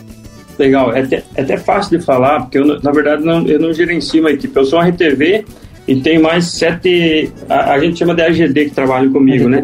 Legal, 0.58 0.92
é 0.92 1.02
até, 1.02 1.22
é 1.36 1.42
até 1.42 1.56
fácil 1.56 1.96
de 1.96 2.04
falar, 2.04 2.40
porque 2.40 2.58
eu, 2.58 2.82
na 2.82 2.90
verdade, 2.90 3.24
não, 3.24 3.46
eu 3.46 3.60
não 3.60 3.72
gerencio 3.72 4.22
uma 4.22 4.32
equipe. 4.32 4.58
Eu 4.58 4.64
sou 4.64 4.80
uma 4.80 4.88
RTV 4.88 5.44
e 5.86 6.00
tenho 6.00 6.20
mais 6.20 6.46
sete. 6.46 7.30
A, 7.48 7.74
a 7.74 7.78
gente 7.78 7.96
chama 7.96 8.12
de 8.12 8.22
AGD 8.22 8.64
que 8.64 8.70
trabalha 8.72 9.08
comigo, 9.08 9.48
né? 9.48 9.62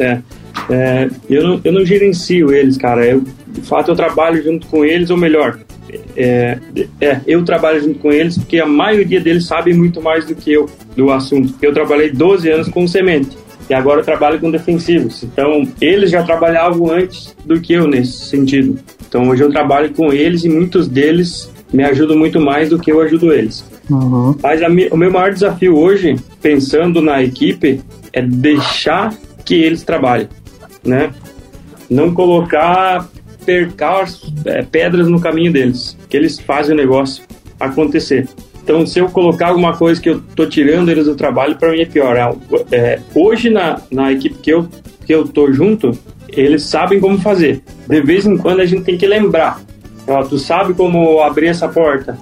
É. 0.00 0.18
É, 0.70 1.08
eu, 1.28 1.42
não, 1.42 1.60
eu 1.64 1.72
não 1.72 1.84
gerencio 1.84 2.52
eles, 2.52 2.76
cara. 2.76 3.04
Eu, 3.06 3.22
de 3.48 3.60
fato, 3.62 3.90
eu 3.90 3.96
trabalho 3.96 4.42
junto 4.42 4.66
com 4.66 4.84
eles, 4.84 5.10
ou 5.10 5.16
melhor, 5.16 5.58
é, 6.16 6.58
é, 7.00 7.20
eu 7.26 7.44
trabalho 7.44 7.80
junto 7.80 7.98
com 7.98 8.10
eles 8.10 8.36
porque 8.36 8.58
a 8.58 8.66
maioria 8.66 9.20
deles 9.20 9.46
sabe 9.46 9.72
muito 9.74 10.00
mais 10.00 10.26
do 10.26 10.34
que 10.34 10.52
eu 10.52 10.68
do 10.96 11.10
assunto. 11.10 11.54
Eu 11.60 11.72
trabalhei 11.72 12.10
12 12.10 12.50
anos 12.50 12.68
com 12.68 12.86
semente 12.86 13.36
e 13.68 13.74
agora 13.74 14.00
eu 14.00 14.04
trabalho 14.04 14.40
com 14.40 14.50
defensivos. 14.50 15.22
Então, 15.22 15.66
eles 15.80 16.10
já 16.10 16.22
trabalhavam 16.22 16.90
antes 16.90 17.34
do 17.44 17.60
que 17.60 17.74
eu 17.74 17.86
nesse 17.86 18.26
sentido. 18.26 18.78
Então, 19.06 19.28
hoje 19.28 19.42
eu 19.42 19.50
trabalho 19.50 19.90
com 19.90 20.12
eles 20.12 20.44
e 20.44 20.48
muitos 20.48 20.88
deles 20.88 21.50
me 21.72 21.84
ajudam 21.84 22.16
muito 22.16 22.40
mais 22.40 22.70
do 22.70 22.78
que 22.78 22.92
eu 22.92 23.00
ajudo 23.00 23.32
eles. 23.32 23.64
Uhum. 23.90 24.36
Mas 24.42 24.60
o 24.90 24.96
meu 24.96 25.10
maior 25.10 25.32
desafio 25.32 25.76
hoje, 25.76 26.16
pensando 26.40 27.00
na 27.00 27.22
equipe, 27.22 27.80
é 28.12 28.22
deixar 28.22 29.14
que 29.44 29.54
eles 29.54 29.82
trabalhem 29.82 30.28
né? 30.84 31.12
Não 31.88 32.12
colocar 32.12 33.08
percar 33.44 34.06
é, 34.46 34.62
pedras 34.62 35.06
no 35.06 35.20
caminho 35.20 35.52
deles, 35.52 35.96
que 36.08 36.16
eles 36.16 36.38
fazem 36.40 36.74
o 36.74 36.76
negócio 36.76 37.22
acontecer. 37.60 38.26
Então, 38.62 38.86
se 38.86 38.98
eu 38.98 39.10
colocar 39.10 39.48
alguma 39.48 39.76
coisa 39.76 40.00
que 40.00 40.08
eu 40.08 40.22
tô 40.34 40.46
tirando 40.46 40.88
eles 40.88 41.04
do 41.04 41.14
trabalho, 41.14 41.56
para 41.56 41.70
mim 41.70 41.80
é 41.80 41.84
pior. 41.84 42.16
É, 42.72 42.98
hoje, 43.14 43.50
na, 43.50 43.80
na 43.90 44.10
equipe 44.10 44.36
que 44.36 44.50
eu 44.50 44.66
que 45.04 45.14
eu 45.14 45.28
tô 45.28 45.52
junto, 45.52 45.92
eles 46.28 46.62
sabem 46.62 46.98
como 46.98 47.18
fazer. 47.18 47.62
De 47.86 48.00
vez 48.00 48.24
em 48.24 48.38
quando 48.38 48.60
a 48.60 48.66
gente 48.66 48.84
tem 48.84 48.96
que 48.96 49.06
lembrar. 49.06 49.60
Ó, 50.06 50.22
tu 50.22 50.38
sabe 50.38 50.72
como 50.72 51.20
abrir 51.20 51.48
essa 51.48 51.68
porta? 51.68 52.16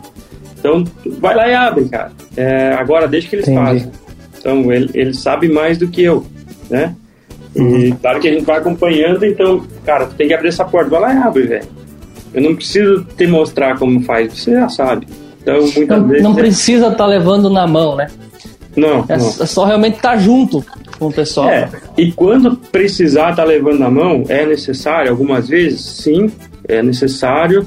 Então, 0.58 0.84
vai 1.20 1.34
lá 1.34 1.48
e 1.48 1.54
abre, 1.54 1.88
cara. 1.88 2.12
É, 2.36 2.72
agora 2.72 3.06
deixa 3.06 3.28
que 3.28 3.36
eles 3.36 3.48
Entendi. 3.48 3.84
façam. 3.84 3.92
Então, 4.38 4.72
ele, 4.72 4.90
ele 4.94 5.14
sabe 5.14 5.48
mais 5.48 5.78
do 5.78 5.86
que 5.86 6.02
eu, 6.02 6.26
né? 6.68 6.94
Uhum. 7.54 7.78
E 7.78 7.92
claro 7.92 8.20
que 8.20 8.28
a 8.28 8.32
gente 8.32 8.44
vai 8.44 8.58
acompanhando, 8.58 9.24
então, 9.24 9.64
cara, 9.84 10.06
tu 10.06 10.14
tem 10.14 10.28
que 10.28 10.34
abrir 10.34 10.48
essa 10.48 10.64
porta, 10.64 10.90
vai 10.90 11.00
lá 11.00 11.14
e 11.14 11.18
abre, 11.18 11.42
velho. 11.44 11.68
Eu 12.32 12.42
não 12.42 12.54
preciso 12.54 13.04
te 13.16 13.26
mostrar 13.26 13.78
como 13.78 14.02
faz, 14.02 14.32
você 14.32 14.52
já 14.52 14.68
sabe. 14.68 15.06
Então, 15.42 15.60
muitas 15.60 16.00
não, 16.00 16.08
vezes. 16.08 16.22
Não 16.22 16.32
é... 16.32 16.34
precisa 16.34 16.86
estar 16.86 16.98
tá 16.98 17.06
levando 17.06 17.50
na 17.50 17.66
mão, 17.66 17.96
né? 17.96 18.06
Não. 18.76 19.04
É, 19.08 19.16
não. 19.16 19.26
é 19.26 19.46
só 19.46 19.64
realmente 19.64 19.96
estar 19.96 20.12
tá 20.12 20.16
junto 20.16 20.64
com 20.98 21.08
o 21.08 21.12
pessoal. 21.12 21.48
É, 21.48 21.68
e 21.96 22.10
quando 22.12 22.56
precisar 22.56 23.30
estar 23.30 23.42
tá 23.42 23.48
levando 23.48 23.78
na 23.78 23.90
mão, 23.90 24.24
é 24.28 24.46
necessário, 24.46 25.10
algumas 25.10 25.48
vezes, 25.48 25.80
sim, 25.80 26.30
é 26.66 26.82
necessário. 26.82 27.66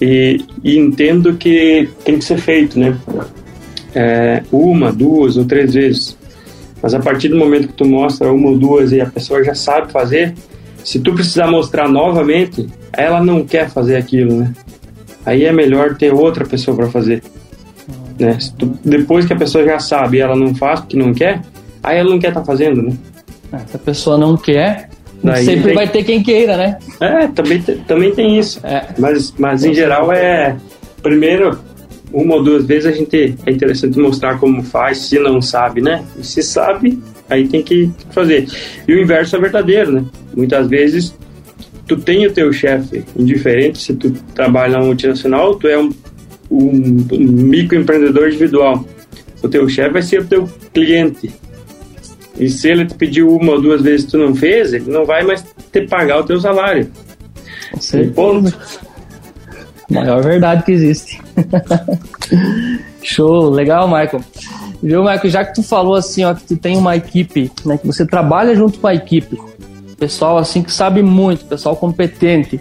E, 0.00 0.44
e 0.62 0.76
entendo 0.76 1.34
que 1.34 1.88
tem 2.04 2.18
que 2.18 2.24
ser 2.24 2.38
feito, 2.38 2.78
né? 2.78 2.96
É, 3.94 4.42
uma, 4.50 4.92
duas 4.92 5.36
ou 5.36 5.44
três 5.44 5.74
vezes. 5.74 6.16
Mas 6.84 6.92
a 6.92 7.00
partir 7.00 7.28
do 7.28 7.36
momento 7.38 7.68
que 7.68 7.72
tu 7.72 7.86
mostra 7.86 8.30
uma 8.30 8.50
ou 8.50 8.58
duas 8.58 8.92
e 8.92 9.00
a 9.00 9.06
pessoa 9.06 9.42
já 9.42 9.54
sabe 9.54 9.90
fazer, 9.90 10.34
se 10.84 11.00
tu 11.00 11.14
precisar 11.14 11.46
mostrar 11.46 11.88
novamente, 11.88 12.68
ela 12.92 13.24
não 13.24 13.42
quer 13.42 13.70
fazer 13.70 13.96
aquilo, 13.96 14.36
né? 14.36 14.52
Aí 15.24 15.46
é 15.46 15.50
melhor 15.50 15.94
ter 15.96 16.12
outra 16.12 16.44
pessoa 16.44 16.76
para 16.76 16.90
fazer. 16.90 17.22
Né? 18.20 18.36
Tu, 18.58 18.66
depois 18.84 19.24
que 19.24 19.32
a 19.32 19.36
pessoa 19.36 19.64
já 19.64 19.78
sabe 19.78 20.18
e 20.18 20.20
ela 20.20 20.36
não 20.36 20.54
faz 20.54 20.80
porque 20.80 20.94
não 20.94 21.14
quer, 21.14 21.40
aí 21.82 21.96
ela 21.96 22.10
não 22.10 22.18
quer 22.18 22.28
estar 22.28 22.40
tá 22.40 22.46
fazendo, 22.46 22.82
né? 22.82 22.92
É, 23.50 23.58
se 23.60 23.76
a 23.76 23.78
pessoa 23.78 24.18
não 24.18 24.36
quer, 24.36 24.90
Daí 25.22 25.42
sempre 25.42 25.68
tem... 25.68 25.74
vai 25.74 25.88
ter 25.88 26.04
quem 26.04 26.22
queira, 26.22 26.54
né? 26.58 26.78
É, 27.00 27.28
também, 27.28 27.62
também 27.62 28.14
tem 28.14 28.38
isso. 28.38 28.60
É. 28.62 28.88
Mas, 28.98 29.32
mas 29.38 29.64
em 29.64 29.72
geral 29.72 30.12
é. 30.12 30.54
Primeiro, 31.02 31.58
uma 32.14 32.36
ou 32.36 32.42
duas 32.42 32.64
vezes 32.64 32.86
a 32.86 32.92
gente 32.92 33.34
é 33.44 33.50
interessante 33.50 33.98
mostrar 33.98 34.38
como 34.38 34.62
faz, 34.62 34.98
se 34.98 35.18
não 35.18 35.42
sabe, 35.42 35.80
né? 35.80 36.04
E 36.16 36.24
se 36.24 36.42
sabe, 36.42 37.02
aí 37.28 37.48
tem 37.48 37.62
que 37.62 37.90
fazer. 38.10 38.46
E 38.86 38.94
o 38.94 39.02
inverso 39.02 39.34
é 39.36 39.40
verdadeiro, 39.40 39.90
né? 39.90 40.04
Muitas 40.36 40.68
vezes 40.68 41.14
tu 41.86 41.96
tem 41.96 42.26
o 42.26 42.32
teu 42.32 42.52
chefe 42.52 43.04
indiferente, 43.16 43.78
se 43.78 43.94
tu 43.94 44.12
trabalha 44.34 44.78
na 44.78 44.84
multinacional, 44.84 45.56
tu 45.56 45.66
é 45.66 45.76
um, 45.76 45.92
um, 46.50 47.06
um 47.12 47.26
microempreendedor 47.26 48.28
individual. 48.28 48.84
O 49.42 49.48
teu 49.48 49.68
chefe 49.68 49.90
vai 49.90 50.02
ser 50.02 50.20
o 50.20 50.26
teu 50.26 50.48
cliente. 50.72 51.30
E 52.38 52.48
se 52.48 52.68
ele 52.68 52.86
te 52.86 52.94
pediu 52.94 53.28
uma 53.28 53.52
ou 53.52 53.60
duas 53.60 53.82
vezes 53.82 54.06
e 54.06 54.10
tu 54.10 54.18
não 54.18 54.34
fez, 54.34 54.72
ele 54.72 54.90
não 54.90 55.04
vai 55.04 55.24
mais 55.24 55.44
te 55.72 55.80
pagar 55.82 56.20
o 56.20 56.24
teu 56.24 56.40
salário. 56.40 56.88
Com 57.72 57.80
certeza. 57.80 58.93
Maior 59.90 60.22
verdade 60.22 60.64
que 60.64 60.72
existe. 60.72 61.20
Show, 63.02 63.50
legal, 63.50 63.86
Michael. 63.86 64.22
Viu, 64.82 65.02
Michael, 65.02 65.30
já 65.30 65.44
que 65.44 65.54
tu 65.54 65.62
falou 65.62 65.94
assim, 65.94 66.24
ó, 66.24 66.34
que 66.34 66.44
tu 66.44 66.56
tem 66.56 66.76
uma 66.76 66.96
equipe, 66.96 67.50
né, 67.64 67.76
que 67.76 67.86
você 67.86 68.06
trabalha 68.06 68.54
junto 68.54 68.78
com 68.78 68.86
a 68.86 68.94
equipe, 68.94 69.38
pessoal 69.98 70.38
assim 70.38 70.62
que 70.62 70.72
sabe 70.72 71.02
muito, 71.02 71.44
pessoal 71.44 71.76
competente. 71.76 72.60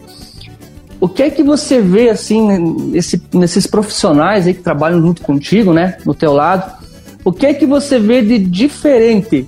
O 0.99 1.09
que 1.09 1.23
é 1.23 1.29
que 1.29 1.43
você 1.43 1.81
vê 1.81 2.09
assim 2.09 2.47
nesse, 2.91 3.21
nesses 3.33 3.67
profissionais 3.67 4.47
aí 4.47 4.53
que 4.53 4.61
trabalham 4.61 5.01
junto 5.01 5.21
contigo, 5.21 5.73
né, 5.73 5.97
no 6.05 6.13
teu 6.13 6.33
lado? 6.33 6.71
O 7.25 7.31
que 7.31 7.45
é 7.45 7.53
que 7.53 7.65
você 7.65 7.99
vê 7.99 8.21
de 8.21 8.37
diferente 8.37 9.47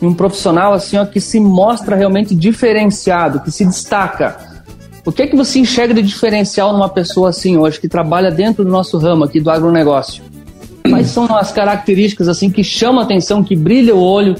em 0.00 0.06
um 0.06 0.14
profissional 0.14 0.72
assim 0.72 0.96
ó, 0.98 1.04
que 1.04 1.20
se 1.20 1.38
mostra 1.38 1.94
realmente 1.94 2.34
diferenciado, 2.34 3.40
que 3.40 3.50
se 3.50 3.64
destaca? 3.64 4.51
O 5.04 5.12
que 5.12 5.22
é 5.22 5.26
que 5.26 5.36
você 5.36 5.58
enxerga 5.58 5.94
de 5.94 6.02
diferencial 6.02 6.72
numa 6.72 6.88
pessoa 6.88 7.30
assim 7.30 7.56
hoje 7.56 7.80
que 7.80 7.88
trabalha 7.88 8.30
dentro 8.30 8.64
do 8.64 8.70
nosso 8.70 8.98
ramo 8.98 9.24
aqui 9.24 9.40
do 9.40 9.50
agronegócio? 9.50 10.22
Quais 10.88 11.08
são 11.08 11.24
as 11.36 11.52
características 11.52 12.28
assim 12.28 12.50
que 12.50 12.62
chamam 12.62 13.00
a 13.00 13.04
atenção, 13.04 13.42
que 13.42 13.56
brilha 13.56 13.94
o 13.94 14.00
olho 14.00 14.36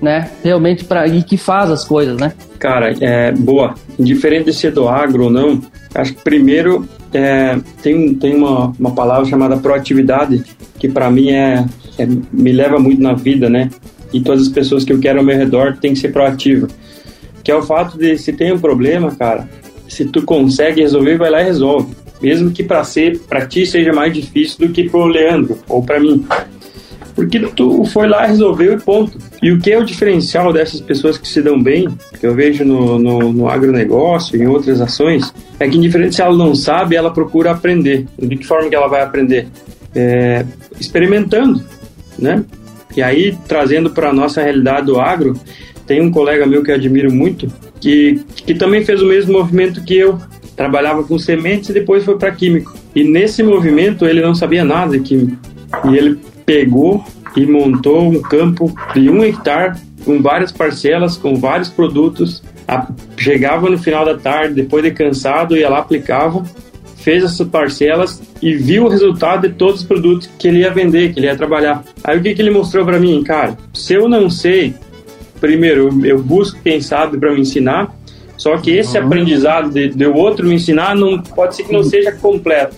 né? 0.00 0.30
Realmente 0.42 0.84
para 0.84 1.06
e 1.06 1.22
que 1.22 1.36
faz 1.36 1.70
as 1.70 1.84
coisas, 1.84 2.16
né? 2.16 2.32
Cara, 2.58 2.94
é 3.00 3.32
boa. 3.32 3.74
Indiferente 3.98 4.46
de 4.46 4.52
ser 4.54 4.72
do 4.72 4.88
agro 4.88 5.24
ou 5.24 5.30
não, 5.30 5.60
acho 5.94 6.14
que 6.14 6.22
primeiro 6.22 6.88
é, 7.12 7.58
tem, 7.82 8.14
tem 8.14 8.34
uma, 8.34 8.72
uma 8.78 8.92
palavra 8.92 9.26
chamada 9.26 9.56
proatividade 9.56 10.42
que 10.78 10.88
para 10.88 11.10
mim 11.10 11.30
é, 11.30 11.64
é, 11.98 12.08
me 12.32 12.52
leva 12.52 12.78
muito 12.78 13.02
na 13.02 13.12
vida, 13.12 13.50
né? 13.50 13.70
E 14.12 14.20
todas 14.20 14.42
as 14.42 14.48
pessoas 14.48 14.84
que 14.84 14.92
eu 14.92 14.98
quero 14.98 15.18
ao 15.18 15.24
meu 15.24 15.36
redor 15.36 15.76
tem 15.80 15.92
que 15.92 15.98
ser 15.98 16.12
proativa. 16.12 16.66
Que 17.44 17.50
é 17.50 17.54
o 17.54 17.62
fato 17.62 17.96
de 17.96 18.18
se 18.18 18.32
tem 18.32 18.52
um 18.52 18.58
problema, 18.58 19.14
cara, 19.14 19.48
se 19.90 20.04
tu 20.06 20.22
consegue 20.22 20.80
resolver, 20.80 21.18
vai 21.18 21.30
lá 21.30 21.42
e 21.42 21.44
resolve. 21.44 21.94
Mesmo 22.22 22.50
que 22.50 22.62
para 22.62 22.84
ser 22.84 23.18
para 23.20 23.46
ti 23.46 23.66
seja 23.66 23.92
mais 23.92 24.12
difícil 24.12 24.66
do 24.66 24.72
que 24.72 24.88
pro 24.88 25.06
Leandro 25.06 25.58
ou 25.68 25.82
para 25.82 25.98
mim 25.98 26.24
porque 27.20 27.38
tu 27.54 27.84
foi 27.84 28.08
lá, 28.08 28.24
resolveu 28.24 28.72
e 28.72 28.80
ponto. 28.80 29.18
E 29.42 29.52
o 29.52 29.60
que 29.60 29.70
é 29.70 29.78
o 29.78 29.84
diferencial 29.84 30.54
dessas 30.54 30.80
pessoas 30.80 31.18
que 31.18 31.28
se 31.28 31.42
dão 31.42 31.62
bem, 31.62 31.86
que 32.18 32.26
eu 32.26 32.34
vejo 32.34 32.64
no, 32.64 32.98
no, 32.98 33.30
no 33.30 33.48
agronegócio 33.48 34.36
e 34.36 34.42
em 34.42 34.46
outras 34.46 34.80
ações, 34.80 35.32
é 35.58 35.68
que 35.68 35.76
indiferente 35.76 36.14
se 36.14 36.22
ela 36.22 36.34
não 36.34 36.54
sabe, 36.54 36.96
ela 36.96 37.10
procura 37.10 37.50
aprender. 37.50 38.06
De 38.18 38.36
que 38.36 38.46
forma 38.46 38.70
que 38.70 38.74
ela 38.74 38.88
vai 38.88 39.02
aprender? 39.02 39.48
É, 39.94 40.46
experimentando, 40.78 41.62
né? 42.18 42.42
E 42.96 43.02
aí, 43.02 43.36
trazendo 43.46 43.90
para 43.90 44.08
a 44.08 44.14
nossa 44.14 44.42
realidade 44.42 44.86
do 44.86 44.98
agro, 44.98 45.38
tem 45.86 46.00
um 46.00 46.10
colega 46.10 46.46
meu 46.46 46.62
que 46.62 46.70
eu 46.70 46.74
admiro 46.74 47.12
muito, 47.12 47.52
que, 47.80 48.20
que 48.46 48.54
também 48.54 48.84
fez 48.84 49.02
o 49.02 49.06
mesmo 49.06 49.32
movimento 49.32 49.82
que 49.84 49.96
eu, 49.96 50.18
trabalhava 50.60 51.02
com 51.02 51.18
sementes 51.18 51.70
e 51.70 51.72
depois 51.72 52.04
foi 52.04 52.18
para 52.18 52.30
químico. 52.32 52.74
E 52.94 53.02
nesse 53.02 53.42
movimento 53.42 54.04
ele 54.04 54.20
não 54.20 54.34
sabia 54.34 54.62
nada 54.62 54.98
de 54.98 55.00
químico. 55.00 55.38
E 55.86 55.96
ele 55.96 56.18
pegou 56.44 57.02
e 57.34 57.46
montou 57.46 58.10
um 58.10 58.20
campo 58.20 58.70
de 58.92 59.08
um 59.08 59.24
hectare 59.24 59.78
com 60.04 60.20
várias 60.20 60.52
parcelas, 60.52 61.16
com 61.16 61.36
vários 61.36 61.70
produtos. 61.70 62.42
chegava 63.16 63.70
no 63.70 63.78
final 63.78 64.04
da 64.04 64.18
tarde, 64.18 64.54
depois 64.54 64.84
de 64.84 64.90
cansado, 64.90 65.56
ia 65.56 65.70
lá, 65.70 65.78
aplicava, 65.78 66.44
fez 66.96 67.24
essas 67.24 67.46
parcelas 67.48 68.22
e 68.42 68.54
viu 68.54 68.84
o 68.84 68.88
resultado 68.88 69.48
de 69.48 69.54
todos 69.54 69.80
os 69.80 69.86
produtos 69.86 70.28
que 70.38 70.46
ele 70.46 70.58
ia 70.58 70.70
vender, 70.70 71.12
que 71.12 71.20
ele 71.20 71.26
ia 71.26 71.36
trabalhar. 71.36 71.82
Aí 72.04 72.18
o 72.18 72.22
que, 72.22 72.34
que 72.34 72.42
ele 72.42 72.50
mostrou 72.50 72.84
para 72.84 72.98
mim? 72.98 73.22
Cara, 73.24 73.56
se 73.72 73.94
eu 73.94 74.08
não 74.08 74.28
sei, 74.28 74.74
primeiro 75.40 76.04
eu 76.04 76.22
busco 76.22 76.58
quem 76.62 76.80
sabe 76.80 77.18
para 77.18 77.32
me 77.32 77.40
ensinar, 77.40 77.94
só 78.36 78.56
que 78.56 78.70
esse 78.70 78.98
uhum. 78.98 79.06
aprendizado 79.06 79.70
de, 79.70 79.88
de 79.88 80.06
outro 80.06 80.46
me 80.46 80.54
ensinar 80.54 80.94
não 80.94 81.20
pode 81.20 81.56
ser 81.56 81.64
que 81.64 81.72
não 81.72 81.82
seja 81.82 82.12
completo. 82.12 82.76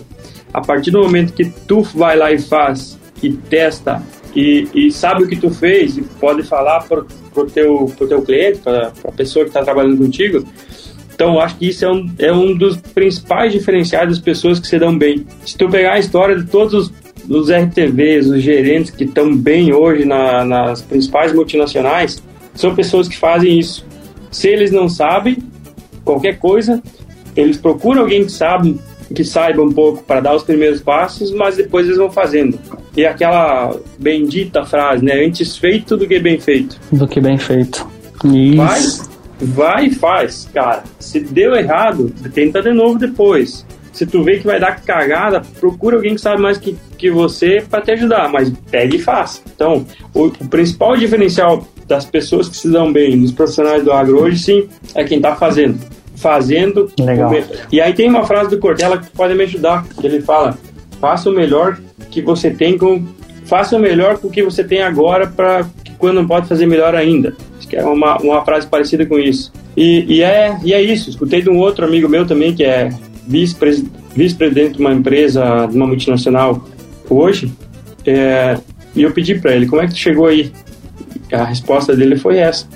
A 0.53 0.61
partir 0.61 0.91
do 0.91 1.01
momento 1.01 1.33
que 1.33 1.45
tu 1.45 1.81
vai 1.81 2.15
lá 2.15 2.31
e 2.31 2.39
faz 2.39 2.97
que 3.15 3.31
testa 3.31 4.03
e, 4.35 4.67
e 4.73 4.91
sabe 4.91 5.23
o 5.23 5.27
que 5.27 5.35
tu 5.35 5.49
fez 5.49 5.97
e 5.97 6.01
pode 6.01 6.43
falar 6.43 6.81
para 6.81 6.99
o 6.99 7.45
teu, 7.45 7.91
pro 7.97 8.07
teu 8.07 8.21
cliente, 8.21 8.59
para 8.59 8.91
a 9.07 9.11
pessoa 9.11 9.45
que 9.45 9.49
está 9.49 9.63
trabalhando 9.63 9.97
contigo. 9.97 10.45
Então, 11.13 11.39
acho 11.39 11.55
que 11.57 11.69
isso 11.69 11.85
é 11.85 11.91
um, 11.91 12.11
é 12.17 12.33
um 12.33 12.57
dos 12.57 12.75
principais 12.75 13.53
diferenciais 13.53 14.09
das 14.09 14.19
pessoas 14.19 14.59
que 14.59 14.67
se 14.67 14.79
dão 14.79 14.97
bem. 14.97 15.25
Se 15.45 15.57
tu 15.57 15.69
pegar 15.69 15.93
a 15.93 15.99
história 15.99 16.35
de 16.35 16.45
todos 16.45 16.73
os, 16.73 16.93
os 17.29 17.49
RTVs, 17.49 18.27
os 18.27 18.41
gerentes 18.41 18.91
que 18.91 19.03
estão 19.03 19.35
bem 19.35 19.73
hoje 19.73 20.05
na, 20.05 20.43
nas 20.43 20.81
principais 20.81 21.31
multinacionais, 21.31 22.21
são 22.55 22.75
pessoas 22.75 23.07
que 23.07 23.17
fazem 23.17 23.59
isso. 23.59 23.85
Se 24.31 24.47
eles 24.47 24.71
não 24.71 24.89
sabem 24.89 25.37
qualquer 26.03 26.37
coisa, 26.37 26.81
eles 27.35 27.57
procuram 27.57 28.01
alguém 28.01 28.25
que 28.25 28.31
sabe 28.31 28.79
que 29.13 29.23
saiba 29.23 29.61
um 29.61 29.71
pouco 29.71 30.03
para 30.03 30.21
dar 30.21 30.35
os 30.35 30.43
primeiros 30.43 30.81
passos, 30.81 31.31
mas 31.31 31.55
depois 31.55 31.85
eles 31.85 31.97
vão 31.97 32.11
fazendo. 32.11 32.57
E 32.95 33.05
aquela 33.05 33.75
bendita 33.99 34.65
frase, 34.65 35.03
né? 35.03 35.25
Antes 35.25 35.57
feito 35.57 35.95
do 35.95 36.07
que 36.07 36.19
bem 36.19 36.39
feito. 36.39 36.79
Do 36.91 37.07
que 37.07 37.19
bem 37.19 37.37
feito. 37.37 37.87
Isso. 38.25 38.55
Vai, 38.55 38.81
vai 39.41 39.85
e 39.87 39.95
faz, 39.95 40.49
cara. 40.53 40.83
Se 40.99 41.19
deu 41.19 41.53
errado, 41.53 42.13
tenta 42.33 42.61
de 42.61 42.71
novo 42.71 42.97
depois. 42.97 43.65
Se 43.91 44.07
tu 44.07 44.23
vê 44.23 44.39
que 44.39 44.45
vai 44.45 44.59
dar 44.59 44.81
cagada, 44.81 45.41
procura 45.59 45.97
alguém 45.97 46.15
que 46.15 46.21
sabe 46.21 46.41
mais 46.41 46.57
que, 46.57 46.75
que 46.97 47.11
você 47.11 47.63
para 47.69 47.81
te 47.81 47.91
ajudar, 47.91 48.27
mas 48.27 48.51
pega 48.71 48.95
e 48.95 48.99
faz. 48.99 49.43
Então, 49.55 49.85
o, 50.13 50.25
o, 50.25 50.47
principal 50.47 50.97
diferencial 50.97 51.67
das 51.87 52.05
pessoas 52.05 52.49
que 52.49 52.55
se 52.55 52.69
dão 52.69 52.91
bem, 52.91 53.19
dos 53.19 53.31
profissionais 53.31 53.83
do 53.83 53.91
agro 53.91 54.21
hoje, 54.21 54.39
sim, 54.39 54.67
é 54.95 55.03
quem 55.03 55.19
tá 55.19 55.35
fazendo 55.35 55.79
fazendo. 56.23 56.89
Legal. 56.97 57.31
E 57.69 57.81
aí 57.81 57.93
tem 57.93 58.07
uma 58.07 58.25
frase 58.25 58.49
do 58.49 58.57
Cortella 58.57 58.97
que 58.97 59.09
pode 59.09 59.35
me 59.35 59.43
ajudar. 59.43 59.85
Ele 60.01 60.21
fala: 60.21 60.57
faça 61.01 61.29
o 61.29 61.33
melhor 61.33 61.77
que 62.09 62.21
você 62.21 62.49
tem 62.49 62.77
com. 62.77 63.03
Faça 63.45 63.75
o 63.75 63.79
melhor 63.79 64.17
com 64.17 64.29
o 64.29 64.31
que 64.31 64.41
você 64.41 64.63
tem 64.63 64.81
agora 64.81 65.27
para 65.27 65.67
quando 65.97 66.15
não 66.15 66.27
pode 66.27 66.47
fazer 66.47 66.65
melhor 66.65 66.95
ainda. 66.95 67.35
Acho 67.57 67.67
que 67.67 67.75
é 67.75 67.83
uma, 67.83 68.17
uma 68.17 68.43
frase 68.45 68.65
parecida 68.65 69.05
com 69.05 69.19
isso. 69.19 69.51
E, 69.75 70.05
e, 70.07 70.23
é, 70.23 70.57
e 70.63 70.73
é 70.73 70.81
isso. 70.81 71.09
Escutei 71.09 71.41
de 71.41 71.49
um 71.49 71.59
outro 71.59 71.85
amigo 71.85 72.07
meu 72.07 72.25
também, 72.25 72.55
que 72.55 72.63
é 72.63 72.89
vice-presidente 73.27 73.91
vice 74.15 74.35
de 74.37 74.79
uma 74.79 74.93
empresa, 74.93 75.67
de 75.69 75.75
uma 75.75 75.87
multinacional 75.87 76.63
hoje. 77.09 77.51
É, 78.05 78.57
e 78.95 79.03
eu 79.03 79.11
pedi 79.11 79.35
para 79.35 79.53
ele: 79.53 79.67
como 79.67 79.81
é 79.81 79.87
que 79.87 79.93
tu 79.93 79.99
chegou 79.99 80.27
aí? 80.27 80.51
A 81.31 81.43
resposta 81.45 81.95
dele 81.95 82.15
foi 82.17 82.37
essa 82.37 82.67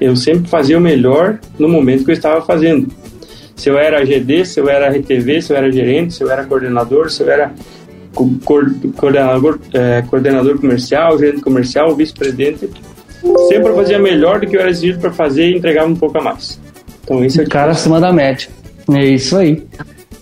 eu 0.00 0.16
sempre 0.16 0.48
fazia 0.48 0.76
o 0.76 0.80
melhor 0.80 1.38
no 1.58 1.68
momento 1.68 2.04
que 2.04 2.10
eu 2.10 2.14
estava 2.14 2.42
fazendo. 2.42 2.88
Se 3.56 3.68
eu 3.68 3.78
era 3.78 4.04
GD, 4.04 4.44
se 4.44 4.60
eu 4.60 4.68
era 4.68 4.88
RTV, 4.90 5.40
se 5.40 5.52
eu 5.52 5.56
era 5.56 5.70
gerente, 5.70 6.14
se 6.14 6.22
eu 6.22 6.30
era 6.30 6.44
coordenador, 6.44 7.10
se 7.10 7.22
eu 7.22 7.30
era 7.30 7.52
coordenador, 8.96 9.58
é, 9.72 10.02
coordenador 10.02 10.58
comercial, 10.58 11.18
gerente 11.18 11.40
comercial, 11.40 11.94
vice-presidente, 11.94 12.68
sempre 13.48 13.68
eu 13.68 13.74
fazia 13.74 13.98
melhor 13.98 14.40
do 14.40 14.46
que 14.46 14.56
eu 14.56 14.60
era 14.60 14.70
exigido 14.70 15.00
para 15.00 15.12
fazer 15.12 15.50
e 15.50 15.56
entregava 15.56 15.88
um 15.88 15.96
pouco 15.96 16.18
a 16.18 16.22
mais. 16.22 16.60
Então 17.04 17.24
isso 17.24 17.40
é 17.40 17.44
o 17.44 17.48
cara 17.48 17.72
acima 17.72 18.00
da 18.00 18.12
média. 18.12 18.48
É 18.92 19.04
isso 19.04 19.36
aí. 19.36 19.64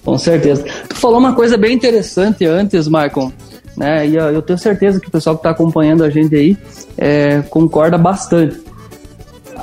Com 0.05 0.18
certeza. 0.18 0.64
Tu 0.88 0.97
falou 0.97 1.18
uma 1.18 1.35
coisa 1.35 1.57
bem 1.57 1.75
interessante 1.75 2.45
antes, 2.45 2.87
Michael, 2.87 3.33
né? 3.76 4.06
E 4.06 4.16
eu 4.16 4.42
tenho 4.42 4.58
certeza 4.58 5.00
que 5.00 5.08
o 5.08 5.11
pessoal 5.11 5.37
que 5.37 5.40
está 5.40 5.50
acompanhando 5.50 6.04
a 6.04 6.11
gente 6.11 6.35
aí 6.35 6.56
é, 6.96 7.42
concorda 7.50 7.96
bastante. 7.96 8.61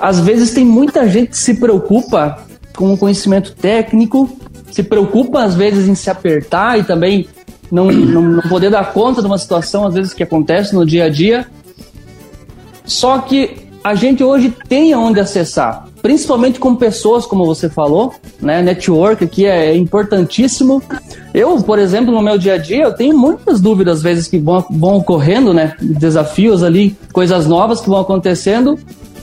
Às 0.01 0.19
vezes 0.19 0.51
tem 0.51 0.65
muita 0.65 1.07
gente 1.07 1.29
que 1.31 1.37
se 1.37 1.55
preocupa 1.55 2.45
com 2.75 2.93
o 2.93 2.97
conhecimento 2.97 3.53
técnico, 3.53 4.29
se 4.71 4.83
preocupa 4.83 5.43
às 5.43 5.55
vezes 5.55 5.87
em 5.87 5.95
se 5.95 6.09
apertar 6.09 6.79
e 6.79 6.83
também 6.83 7.27
não, 7.71 7.91
não, 7.91 8.21
não 8.21 8.41
poder 8.43 8.69
dar 8.69 8.93
conta 8.93 9.21
de 9.21 9.27
uma 9.27 9.37
situação 9.37 9.85
às 9.85 9.93
vezes 9.93 10.13
que 10.13 10.23
acontece 10.23 10.73
no 10.73 10.85
dia 10.85 11.05
a 11.05 11.09
dia. 11.09 11.47
Só 12.85 13.19
que 13.19 13.68
a 13.83 13.95
gente 13.95 14.23
hoje 14.23 14.53
tem 14.67 14.93
aonde 14.93 15.19
acessar, 15.19 15.87
principalmente 16.01 16.59
com 16.59 16.75
pessoas, 16.75 17.25
como 17.25 17.45
você 17.45 17.69
falou, 17.69 18.13
né? 18.41 18.61
Network 18.61 19.23
aqui 19.23 19.45
é 19.45 19.75
importantíssimo. 19.75 20.81
Eu, 21.33 21.61
por 21.61 21.79
exemplo, 21.79 22.13
no 22.13 22.21
meu 22.21 22.37
dia 22.37 22.55
a 22.55 22.57
dia, 22.57 22.83
eu 22.83 22.93
tenho 22.93 23.17
muitas 23.17 23.61
dúvidas 23.61 23.97
às 23.97 24.03
vezes 24.03 24.27
que 24.27 24.37
vão, 24.37 24.65
vão 24.69 24.97
ocorrendo, 24.97 25.53
né? 25.53 25.75
Desafios 25.81 26.63
ali, 26.63 26.95
coisas 27.13 27.47
novas 27.47 27.79
que 27.79 27.89
vão 27.89 27.99
acontecendo. 27.99 28.77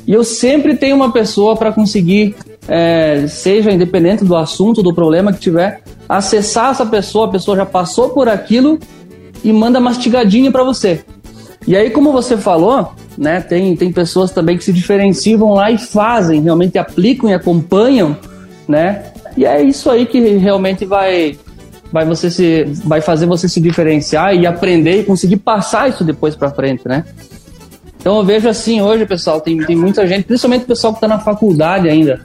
E 0.06 0.12
eu 0.12 0.24
sempre 0.24 0.76
tenho 0.76 0.96
uma 0.96 1.12
pessoa 1.12 1.56
para 1.56 1.72
conseguir, 1.72 2.34
é, 2.68 3.26
seja 3.28 3.72
independente 3.72 4.24
do 4.24 4.36
assunto, 4.36 4.82
do 4.82 4.94
problema 4.94 5.32
que 5.32 5.40
tiver, 5.40 5.82
acessar 6.08 6.70
essa 6.70 6.86
pessoa, 6.86 7.26
a 7.26 7.30
pessoa 7.30 7.56
já 7.56 7.66
passou 7.66 8.10
por 8.10 8.28
aquilo 8.28 8.78
e 9.44 9.52
manda 9.52 9.80
mastigadinho 9.80 10.50
para 10.52 10.62
você. 10.62 11.04
E 11.66 11.76
aí, 11.76 11.90
como 11.90 12.12
você 12.12 12.36
falou, 12.36 12.92
né, 13.16 13.40
tem, 13.40 13.74
tem 13.76 13.92
pessoas 13.92 14.30
também 14.30 14.56
que 14.58 14.64
se 14.64 14.72
diferenciam 14.72 15.54
lá 15.54 15.70
e 15.70 15.78
fazem, 15.78 16.42
realmente 16.42 16.78
aplicam 16.78 17.30
e 17.30 17.34
acompanham, 17.34 18.16
né? 18.68 19.12
E 19.36 19.44
é 19.44 19.62
isso 19.62 19.90
aí 19.90 20.06
que 20.06 20.18
realmente 20.36 20.84
vai 20.84 21.36
vai 21.92 22.04
você 22.04 22.30
se 22.30 22.64
vai 22.84 23.00
fazer 23.00 23.26
você 23.26 23.48
se 23.48 23.60
diferenciar 23.60 24.34
e 24.34 24.46
aprender 24.46 25.00
e 25.00 25.04
conseguir 25.04 25.36
passar 25.36 25.88
isso 25.88 26.04
depois 26.04 26.34
para 26.34 26.50
frente, 26.50 26.82
né? 26.86 27.04
Então 27.98 28.18
eu 28.18 28.24
vejo 28.24 28.48
assim 28.48 28.80
hoje, 28.80 29.04
pessoal, 29.04 29.40
tem, 29.40 29.56
tem 29.58 29.74
muita 29.74 30.06
gente, 30.06 30.24
principalmente 30.24 30.62
o 30.62 30.66
pessoal 30.66 30.92
que 30.92 30.98
está 30.98 31.08
na 31.08 31.18
faculdade 31.18 31.88
ainda, 31.88 32.20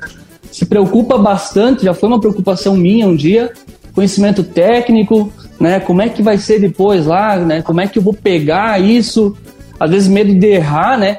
se 0.51 0.65
preocupa 0.65 1.17
bastante, 1.17 1.85
já 1.85 1.93
foi 1.93 2.07
uma 2.07 2.19
preocupação 2.19 2.75
minha 2.75 3.07
um 3.07 3.15
dia, 3.15 3.51
conhecimento 3.93 4.43
técnico, 4.43 5.31
né? 5.59 5.79
Como 5.79 6.01
é 6.01 6.09
que 6.09 6.21
vai 6.21 6.37
ser 6.37 6.59
depois 6.59 7.05
lá, 7.05 7.37
né? 7.37 7.61
Como 7.61 7.81
é 7.81 7.87
que 7.87 7.97
eu 7.97 8.03
vou 8.03 8.13
pegar 8.13 8.79
isso? 8.79 9.35
Às 9.81 9.89
vezes 9.89 10.07
medo 10.07 10.31
de 10.35 10.45
errar, 10.45 10.95
né? 10.95 11.17